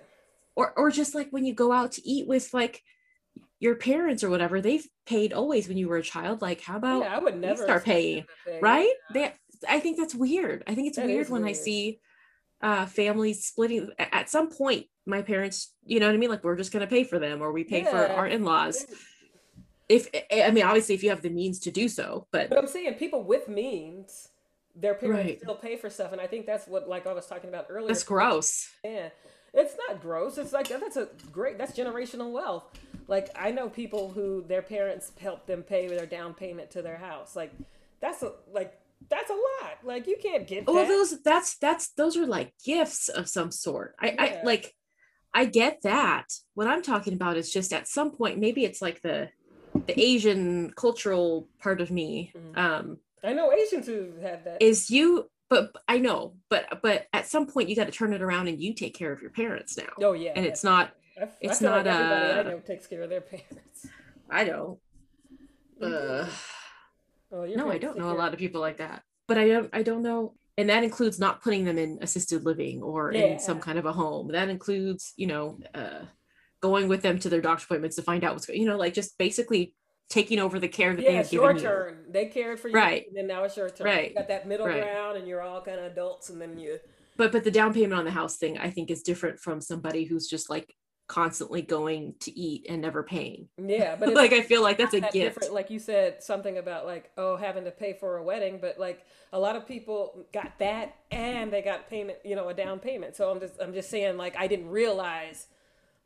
or 0.57 0.73
or 0.75 0.91
just 0.91 1.15
like 1.15 1.29
when 1.31 1.45
you 1.45 1.53
go 1.53 1.71
out 1.71 1.93
to 1.93 2.01
eat 2.05 2.27
with 2.27 2.53
like 2.53 2.81
your 3.63 3.75
parents 3.75 4.25
or 4.25 4.29
whatever 4.29 4.59
they've 4.59 4.85
paid 5.05 5.31
always 5.31 5.69
when 5.69 5.77
you 5.77 5.87
were 5.87 5.95
a 5.95 6.03
child 6.03 6.41
like 6.41 6.59
how 6.59 6.75
about 6.75 7.03
yeah, 7.03 7.15
I 7.15 7.19
would 7.19 7.37
never 7.39 7.63
start 7.63 7.85
paying, 7.85 8.17
them 8.17 8.25
to 8.45 8.51
pay. 8.51 8.59
right 8.61 8.93
they 9.13 9.33
i 9.69 9.79
think 9.79 9.97
that's 9.97 10.13
weird 10.13 10.63
i 10.67 10.75
think 10.75 10.89
it's 10.89 10.97
That 10.97 11.05
weird 11.05 11.29
when 11.29 11.45
i 11.45 11.53
see 11.53 11.99
uh 12.61 12.85
families 12.85 13.45
splitting 13.45 13.89
at 13.97 14.29
some 14.29 14.49
point 14.49 14.87
my 15.05 15.21
parents 15.21 15.73
you 15.85 16.01
know 16.01 16.07
what 16.07 16.13
i 16.13 16.17
mean 16.17 16.29
like 16.29 16.43
we're 16.43 16.57
just 16.57 16.73
going 16.73 16.85
to 16.85 16.89
pay 16.89 17.05
for 17.05 17.19
them 17.19 17.41
or 17.41 17.53
we 17.53 17.63
pay 17.63 17.83
for 17.83 18.05
our 18.05 18.27
in-laws 18.27 18.85
if 19.87 20.09
i 20.31 20.51
mean 20.51 20.65
obviously 20.65 20.93
if 20.93 21.01
you 21.01 21.09
have 21.09 21.21
the 21.21 21.29
means 21.29 21.59
to 21.59 21.71
do 21.71 21.87
so 21.87 22.27
but 22.33 22.49
But 22.49 22.57
I'm 22.57 22.67
saying 22.67 22.95
people 22.95 23.23
with 23.23 23.47
means, 23.47 24.27
their 24.75 24.95
parents 24.95 25.23
Right. 25.23 25.39
still 25.41 25.55
pay 25.55 25.75
for 25.77 25.89
stuff, 25.89 26.11
and 26.11 26.19
I 26.19 26.27
think 26.27 26.45
that's 26.45 26.67
what, 26.67 26.89
like 26.89 27.05
I 27.07 27.13
was 27.13 27.27
talking 27.27 27.49
about 27.49 27.67
earlier. 27.69 27.87
that's 27.87 28.03
gross 28.03 28.69
Yeah, 28.83 29.09
it's 29.53 29.75
not 29.87 30.01
gross. 30.01 30.37
It's 30.37 30.51
like 30.51 30.67
that's 30.67 30.97
a 30.97 31.07
great. 31.31 31.57
That's 31.57 31.77
generational 31.77 32.31
wealth. 32.31 32.65
Like 33.13 33.29
I 33.35 33.51
know 33.51 33.69
people 33.69 34.11
who 34.11 34.43
their 34.47 34.63
parents 34.63 35.11
helped 35.21 35.45
them 35.45 35.61
pay 35.61 35.87
their 35.87 36.07
down 36.07 36.33
payment 36.33 36.71
to 36.71 36.81
their 36.81 36.97
house. 36.97 37.35
Like 37.35 37.51
that's 38.01 38.23
a 38.23 38.31
like 38.51 38.73
that's 39.07 39.29
a 39.29 39.33
lot. 39.33 39.77
Like 39.83 40.07
you 40.07 40.17
can't 40.19 40.47
get 40.47 40.65
well 40.65 40.77
that. 40.77 40.87
those 40.87 41.21
that's 41.21 41.55
that's 41.59 41.89
those 41.89 42.17
are 42.17 42.25
like 42.25 42.53
gifts 42.65 43.09
of 43.09 43.29
some 43.29 43.51
sort 43.51 43.93
i 43.99 44.07
i 44.17 44.41
like 44.43 44.73
i 45.33 45.45
get 45.45 45.77
that 45.83 46.25
what 46.55 46.67
i'm 46.67 46.81
talking 46.81 47.13
about 47.13 47.37
is 47.37 47.51
just 47.51 47.71
at 47.73 47.87
some 47.87 48.09
point 48.11 48.39
maybe 48.39 48.63
it's 48.65 48.81
like 48.81 49.01
the 49.03 49.29
the 49.87 49.99
asian 49.99 50.71
cultural 50.75 51.47
part 51.61 51.81
of 51.81 51.91
me 51.91 52.31
Mhm. 52.35 52.57
um 52.57 52.97
I 53.23 53.33
know 53.33 53.53
Asians 53.53 53.85
who 53.85 54.11
have 54.21 54.43
that. 54.45 54.57
is 54.61 54.89
you 54.89 55.29
but 55.49 55.71
i 55.87 55.97
know 55.99 56.33
but 56.49 56.63
but 56.81 57.05
at 57.13 57.27
some 57.27 57.45
point 57.45 57.69
you 57.69 57.75
got 57.75 57.85
to 57.91 57.91
turn 57.99 58.13
it 58.13 58.21
around 58.23 58.47
and 58.47 58.59
you 58.59 58.73
take 58.73 58.95
care 58.95 59.11
of 59.13 59.21
your 59.21 59.31
parents 59.31 59.77
now 59.77 59.91
oh 60.01 60.13
yeah, 60.13 60.33
and 60.35 60.45
it's 60.45 60.63
not 60.63 60.93
I, 61.19 61.27
it's 61.41 61.53
I 61.53 61.55
feel 61.59 61.71
like 61.71 61.85
not, 61.85 61.95
everybody 62.01 62.31
I 62.31 62.39
uh, 62.39 62.43
know 62.43 62.59
takes 62.59 62.87
care 62.87 63.01
of 63.03 63.09
their 63.09 63.21
parents. 63.33 63.87
i 64.29 64.43
don't 64.43 64.79
uh, 65.81 66.25
Oh, 67.31 67.45
no 67.45 67.69
i 67.69 67.77
don't 67.77 67.97
know 67.97 68.11
a 68.11 68.13
lot 68.13 68.33
of 68.33 68.39
people 68.39 68.61
like 68.61 68.77
that 68.77 69.01
but 69.27 69.37
i 69.37 69.47
don't 69.47 69.69
i 69.73 69.81
don't 69.83 70.03
know 70.03 70.35
and 70.57 70.69
that 70.69 70.83
includes 70.83 71.19
not 71.19 71.41
putting 71.41 71.65
them 71.65 71.77
in 71.79 71.97
assisted 72.01 72.45
living 72.45 72.81
or 72.81 73.11
in 73.11 73.39
some 73.39 73.59
kind 73.59 73.79
of 73.79 73.85
a 73.85 73.91
home 73.91 74.31
that 74.31 74.49
includes 74.49 75.13
you 75.17 75.27
know 75.27 75.59
uh 75.73 76.01
going 76.61 76.87
with 76.87 77.01
them 77.01 77.19
to 77.19 77.29
their 77.29 77.41
doctor's 77.41 77.65
appointments 77.65 77.95
to 77.95 78.01
find 78.03 78.23
out 78.23 78.33
what's 78.33 78.45
going 78.45 78.59
you 78.61 78.67
know 78.67 78.77
like 78.77 78.93
just 78.93 79.17
basically 79.17 79.73
taking 80.09 80.37
over 80.39 80.59
the 80.59 80.67
care 80.67 80.95
that 80.95 81.03
they 81.03 81.13
Yeah, 81.13 81.23
your 81.31 81.53
given 81.53 81.55
you 81.57 81.69
turn. 81.69 81.97
They 82.11 82.25
cared 82.27 82.59
for 82.59 82.67
you, 82.67 82.75
Right. 82.75 83.05
And 83.07 83.17
then 83.17 83.25
now 83.25 83.45
it's 83.45 83.57
your 83.57 83.69
turn. 83.69 83.85
Right. 83.87 84.09
You 84.09 84.15
got 84.15 84.27
that 84.27 84.47
middle 84.47 84.67
Right. 84.67 84.81
ground, 84.83 85.17
and 85.17 85.27
you're 85.27 85.41
all 85.41 85.61
kind 85.61 85.79
of 85.79 85.91
adults, 85.91 86.29
and 86.29 86.39
then 86.39 86.57
you. 86.59 86.77
but 87.17 87.31
but 87.31 87.43
the 87.43 87.49
down 87.49 87.73
payment 87.73 87.93
on 87.93 88.05
the 88.05 88.11
house 88.11 88.37
thing 88.37 88.57
i 88.59 88.69
think 88.69 88.91
is 88.91 89.01
different 89.01 89.39
from 89.39 89.59
somebody 89.61 90.03
who's 90.03 90.27
just 90.27 90.49
like 90.49 90.75
constantly 91.07 91.61
going 91.61 92.15
to 92.19 92.37
eat 92.37 92.65
and 92.69 92.81
never 92.81 93.03
paying 93.03 93.47
Yeah, 93.57 93.95
but 93.95 94.13
like 94.13 94.33
i 94.33 94.41
feel 94.41 94.61
like 94.61 94.77
that's 94.77 94.93
a 94.93 95.01
that 95.01 95.13
gift 95.13 95.35
different 95.35 95.53
like 95.53 95.69
you 95.69 95.79
said 95.79 96.23
something 96.23 96.57
about 96.57 96.85
like 96.85 97.11
oh 97.17 97.35
having 97.35 97.65
to 97.65 97.71
pay 97.71 97.93
for 97.93 98.17
a 98.17 98.23
wedding 98.23 98.59
but 98.61 98.79
like 98.79 99.05
a 99.31 99.39
lot 99.39 99.55
of 99.55 99.67
people 99.67 100.25
got 100.33 100.57
that 100.59 100.95
and 101.11 101.51
they 101.51 101.61
got 101.61 101.89
payment 101.89 102.17
you 102.23 102.35
know 102.35 102.49
a 102.49 102.53
down 102.53 102.79
payment 102.79 103.15
so 103.15 103.29
i'm 103.29 103.39
just 103.39 103.53
i'm 103.61 103.73
just 103.73 103.89
saying 103.89 104.17
like 104.17 104.35
i 104.37 104.47
didn't 104.47 104.69
realize 104.69 105.47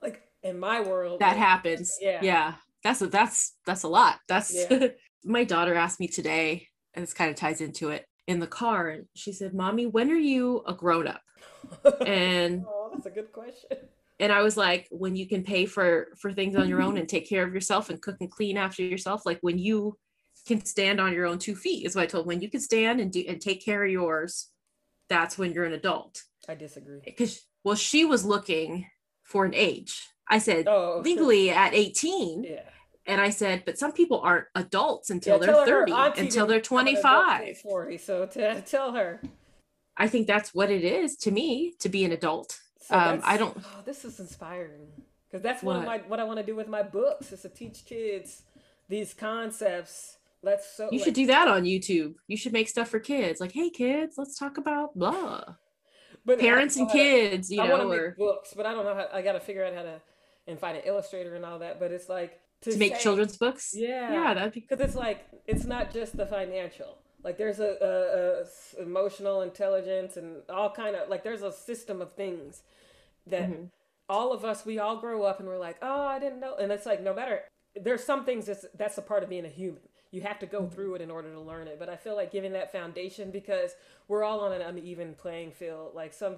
like 0.01 0.23
in 0.43 0.59
my 0.59 0.81
world 0.81 1.19
that 1.19 1.29
like, 1.29 1.37
happens 1.37 1.97
Yeah. 2.01 2.19
yeah 2.21 2.53
that's 2.83 3.01
a 3.01 3.07
that's 3.07 3.55
that's 3.65 3.83
a 3.83 3.87
lot 3.87 4.19
that's 4.27 4.53
Yeah. 4.53 4.87
my 5.23 5.43
daughter 5.43 5.75
asked 5.75 5.99
me 5.99 6.07
today 6.07 6.67
and 6.93 7.03
this 7.03 7.13
kind 7.13 7.29
of 7.29 7.35
ties 7.35 7.61
into 7.61 7.89
it 7.89 8.05
in 8.27 8.39
the 8.39 8.47
car 8.47 8.89
and 8.89 9.05
she 9.15 9.31
said, 9.31 9.53
Mommy, 9.53 9.85
when 9.85 10.11
are 10.11 10.15
you 10.15 10.63
a 10.67 10.73
grown 10.73 11.07
up? 11.07 11.21
And 12.05 12.65
oh, 12.67 12.89
that's 12.93 13.05
a 13.05 13.09
good 13.09 13.31
question. 13.31 13.77
And 14.20 14.32
I 14.32 14.41
was 14.41 14.57
like, 14.57 14.88
when 14.89 15.15
you 15.15 15.28
can 15.28 15.43
pay 15.43 15.65
for 15.65 16.07
for 16.18 16.34
things 16.34 16.55
on 16.55 16.68
your 16.68 16.82
own 16.82 16.97
and 16.97 17.07
take 17.07 17.30
care 17.30 17.43
of 17.43 17.53
yourself 17.53 17.89
and 17.89 18.01
cook 18.01 18.18
and 18.20 18.32
clean 18.32 18.57
after 18.57 18.84
yourself, 18.84 19.26
like 19.26 19.39
when 19.41 19.57
you 19.57 19.97
can 20.47 20.63
stand 20.65 20.99
on 20.99 21.13
your 21.13 21.26
own 21.26 21.38
two 21.38 21.55
feet 21.55 21.86
is 21.86 21.95
what 21.95 22.03
I 22.03 22.07
told 22.07 22.26
when 22.26 22.41
you 22.41 22.49
can 22.49 22.61
stand 22.61 22.99
and 22.99 23.11
do 23.11 23.24
and 23.28 23.39
take 23.39 23.63
care 23.63 23.84
of 23.84 23.91
yours, 23.91 24.47
that's 25.09 25.38
when 25.38 25.53
you're 25.53 25.65
an 25.65 25.74
adult. 25.74 26.24
I 26.49 26.55
disagree. 26.55 27.01
Because 27.03 27.41
well, 27.63 27.76
she 27.76 28.05
was 28.05 28.26
looking 28.26 28.88
for 29.24 29.45
an 29.45 29.53
age. 29.53 30.07
I 30.30 30.39
said 30.39 30.68
Oh, 30.68 31.01
legally 31.03 31.49
at 31.51 31.74
18. 31.74 32.43
Yeah. 32.43 32.61
And 33.05 33.22
I 33.22 33.30
said, 33.30 33.63
but 33.65 33.78
some 33.78 33.93
people 33.93 34.20
aren't 34.20 34.47
adults 34.55 35.09
until 35.09 35.39
Yeah, 35.39 35.45
they're 35.45 35.65
30, 35.65 35.91
until 36.18 36.45
they're 36.45 36.59
become 36.59 36.80
an 36.80 36.88
adult 36.88 37.03
till 37.03 37.03
25. 37.03 37.57
40. 37.59 37.97
So 37.97 38.26
t- 38.26 38.61
tell 38.65 38.91
her. 38.91 39.22
I 39.95 40.07
think 40.07 40.28
that's 40.28 40.53
what 40.53 40.70
it 40.70 40.84
is 40.84 41.15
to 41.18 41.32
me 41.32 41.74
to 41.80 41.89
be 41.89 42.03
an 42.03 42.11
adult. 42.11 42.59
So 42.88 42.95
Um, 42.97 43.21
I 43.23 43.38
don't- 43.38 43.57
Oh, 43.57 43.81
this 43.85 44.05
is 44.05 44.19
inspiring 44.19 44.88
because 45.27 45.41
that's 45.43 45.61
one 45.63 45.75
of 45.77 45.83
What? 45.85 46.03
my 46.03 46.07
what 46.07 46.19
I 46.19 46.23
want 46.23 46.39
to 46.39 46.45
do 46.45 46.55
with 46.55 46.67
my 46.67 46.83
books 46.83 47.31
is 47.33 47.41
to 47.41 47.49
teach 47.49 47.85
kids 47.85 48.43
these 48.88 49.13
concepts. 49.13 50.17
Let's 50.41 50.71
so 50.77 50.89
You 50.91 50.99
like- 50.99 51.05
should 51.05 51.13
do 51.15 51.25
that 51.27 51.47
on 51.47 51.63
YouTube. 51.63 52.15
You 52.27 52.38
should 52.38 52.53
make 52.53 52.69
stuff 52.69 52.88
for 52.89 52.99
kids. 52.99 53.41
Like, 53.41 53.51
hey 53.51 53.69
kids, 53.69 54.15
let's 54.17 54.38
talk 54.38 54.57
about 54.57 54.97
blah. 54.97 55.43
but 56.25 56.39
Parents 56.39 56.75
and 56.77 56.88
don't 56.88 56.95
know 56.97 57.03
how 57.03 57.07
to- 57.09 57.29
kids, 57.29 57.51
you 57.51 57.61
I 57.61 57.69
want 57.69 57.81
to 57.81 57.83
know, 57.85 57.89
make 57.91 57.99
or 57.99 58.15
books, 58.17 58.53
but 58.55 58.65
I 58.65 58.73
don't 58.73 58.85
know 58.85 58.95
how. 58.95 59.07
I 59.11 59.21
got 59.21 59.33
to 59.33 59.39
figure 59.39 59.65
out 59.65 59.73
how 59.73 59.83
to 59.83 60.01
and 60.45 60.57
find 60.59 60.77
an 60.77 60.83
illustrator 60.85 61.35
and 61.35 61.43
all 61.45 61.59
that. 61.59 61.79
But 61.79 61.91
it's 61.91 62.07
like 62.07 62.39
to 62.61 62.77
make 62.77 62.95
say- 62.95 63.01
children's 63.01 63.35
books. 63.38 63.73
Yeah, 63.75 64.11
Yeah, 64.13 64.33
that'd 64.33 64.53
be 64.53 64.61
because 64.61 64.79
it's 64.79 64.95
like 64.95 65.25
it's 65.45 65.65
not 65.65 65.91
just 65.91 66.15
the 66.15 66.25
financial 66.25 66.97
like 67.24 67.38
there's 67.38 67.59
a 67.59 68.45
emotional 68.80 69.41
intelligence 69.41 70.18
and 70.18 70.38
all 70.49 70.70
kind 70.72 70.95
of 70.95 71.09
like 71.09 71.24
there's 71.24 71.41
a 71.43 71.51
system 71.51 72.01
of 72.01 72.13
things 72.13 72.61
that 73.26 73.49
Mhm. 73.49 73.70
all 74.09 74.32
of 74.32 74.45
us 74.45 74.65
we 74.65 74.80
all 74.80 74.97
grow 74.97 75.24
up 75.24 75.39
and 75.39 75.47
we're 75.47 75.57
like 75.57 75.78
oh 75.82 76.03
i 76.05 76.20
didn't 76.20 76.39
know 76.39 76.55
and 76.55 76.72
it's 76.72 76.86
like 76.86 77.01
no 77.01 77.13
matter 77.13 77.43
there's 77.76 78.03
some 78.03 78.24
things 78.26 78.45
that's 78.45 78.65
that's 78.76 78.97
a 78.97 79.01
part 79.01 79.24
of 79.24 79.30
being 79.30 79.45
a 79.45 79.49
human. 79.49 79.82
You 80.09 80.22
have 80.22 80.39
to 80.39 80.45
go 80.45 80.65
through 80.68 80.95
it 80.95 81.01
in 81.01 81.11
order 81.11 81.32
to 81.34 81.39
learn 81.39 81.68
it 81.68 81.78
but 81.80 81.89
i 81.89 81.95
feel 81.95 82.15
like 82.15 82.32
giving 82.32 82.53
that 82.53 82.72
foundation 82.72 83.30
because 83.32 83.72
we're 84.07 84.24
all 84.24 84.39
on 84.39 84.53
an 84.53 84.61
uneven 84.61 85.13
playing 85.15 85.51
field. 85.51 85.93
Like 85.93 86.13
some 86.13 86.38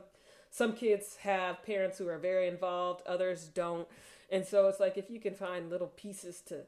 some 0.50 0.74
kids 0.74 1.18
have 1.18 1.64
parents 1.64 1.98
who 2.00 2.08
are 2.08 2.18
very 2.18 2.48
involved 2.48 3.02
others 3.06 3.46
don't 3.48 3.88
and 4.32 4.46
so 4.46 4.68
it's 4.68 4.80
like 4.80 4.98
if 4.98 5.10
you 5.10 5.20
can 5.20 5.36
find 5.36 5.70
little 5.70 5.88
pieces 5.88 6.42
to 6.48 6.62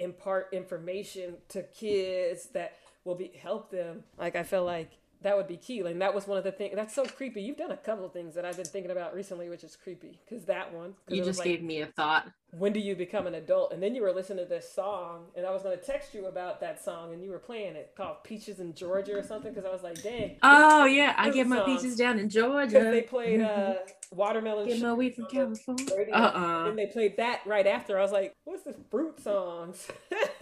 impart 0.00 0.48
information 0.52 1.36
to 1.48 1.62
kids 1.62 2.46
that 2.54 2.76
will 3.08 3.16
be 3.16 3.32
help 3.42 3.70
them. 3.70 4.04
Like 4.18 4.36
i 4.36 4.42
feel 4.44 4.64
like 4.64 4.90
that 5.22 5.36
would 5.36 5.48
be 5.48 5.56
key. 5.56 5.80
And 5.80 6.00
that 6.00 6.14
was 6.14 6.28
one 6.28 6.38
of 6.38 6.44
the 6.44 6.52
things 6.52 6.76
that's 6.76 6.94
so 6.94 7.04
creepy. 7.04 7.42
You've 7.42 7.56
done 7.56 7.72
a 7.72 7.76
couple 7.76 8.04
of 8.04 8.12
things 8.12 8.36
that 8.36 8.44
i've 8.44 8.56
been 8.56 8.64
thinking 8.66 8.92
about 8.92 9.14
recently 9.16 9.48
which 9.48 9.64
is 9.64 9.74
creepy 9.74 10.20
because 10.24 10.44
that 10.44 10.72
one 10.72 10.94
You 11.08 11.24
just 11.24 11.40
like, 11.40 11.48
gave 11.48 11.62
me 11.62 11.80
a 11.80 11.86
thought. 11.86 12.28
when 12.52 12.72
do 12.72 12.78
you 12.80 12.94
become 12.94 13.26
an 13.26 13.34
adult? 13.34 13.72
And 13.72 13.82
then 13.82 13.94
you 13.96 14.02
were 14.02 14.12
listening 14.12 14.44
to 14.44 14.48
this 14.48 14.72
song 14.72 15.24
and 15.36 15.44
i 15.44 15.50
was 15.50 15.62
going 15.64 15.76
to 15.76 15.84
text 15.84 16.14
you 16.14 16.26
about 16.26 16.60
that 16.60 16.82
song 16.84 17.12
and 17.12 17.20
you 17.24 17.30
were 17.30 17.40
playing 17.40 17.74
it 17.74 17.94
called 17.96 18.22
peaches 18.22 18.60
in 18.60 18.74
georgia 18.74 19.18
or 19.18 19.22
something 19.24 19.52
because 19.52 19.68
i 19.68 19.72
was 19.72 19.82
like 19.82 20.00
dang. 20.02 20.36
Oh 20.42 20.84
yeah, 20.84 21.14
I 21.16 21.30
get 21.30 21.46
my 21.48 21.60
peaches 21.70 21.96
down 21.96 22.18
in 22.20 22.28
Georgia. 22.28 22.78
they 22.92 23.02
played 23.02 23.40
uh 23.40 23.74
watermelon 24.12 24.68
Get 24.68 24.80
my 24.80 24.92
weed 24.94 25.14
from 25.16 25.26
California. 25.26 25.86
Uh 26.12 26.32
uh 26.34 26.68
and 26.68 26.78
they 26.78 26.86
played 26.86 27.16
that 27.16 27.40
right 27.44 27.66
after. 27.66 27.98
I 27.98 28.02
was 28.02 28.12
like 28.12 28.34
what's 28.44 28.62
this 28.62 28.76
fruit 28.90 29.20
songs 29.20 29.88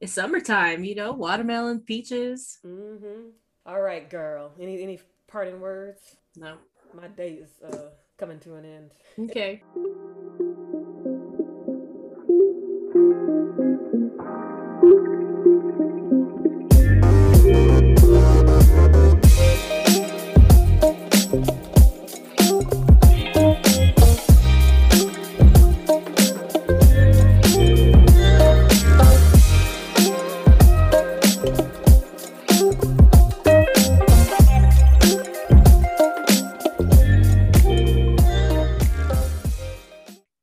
it's 0.00 0.12
summertime, 0.14 0.82
you 0.82 0.94
know, 0.94 1.12
watermelon, 1.12 1.80
peaches. 1.80 2.58
Mm-hmm. 2.64 3.30
All 3.66 3.80
right, 3.80 4.08
girl. 4.08 4.52
Any 4.58 4.82
any 4.82 4.98
parting 5.28 5.60
words? 5.60 6.16
No. 6.36 6.56
My 6.94 7.08
day 7.08 7.34
is 7.34 7.50
uh, 7.62 7.90
coming 8.16 8.40
to 8.40 8.54
an 8.54 8.64
end. 8.64 8.90
Okay. 9.30 9.62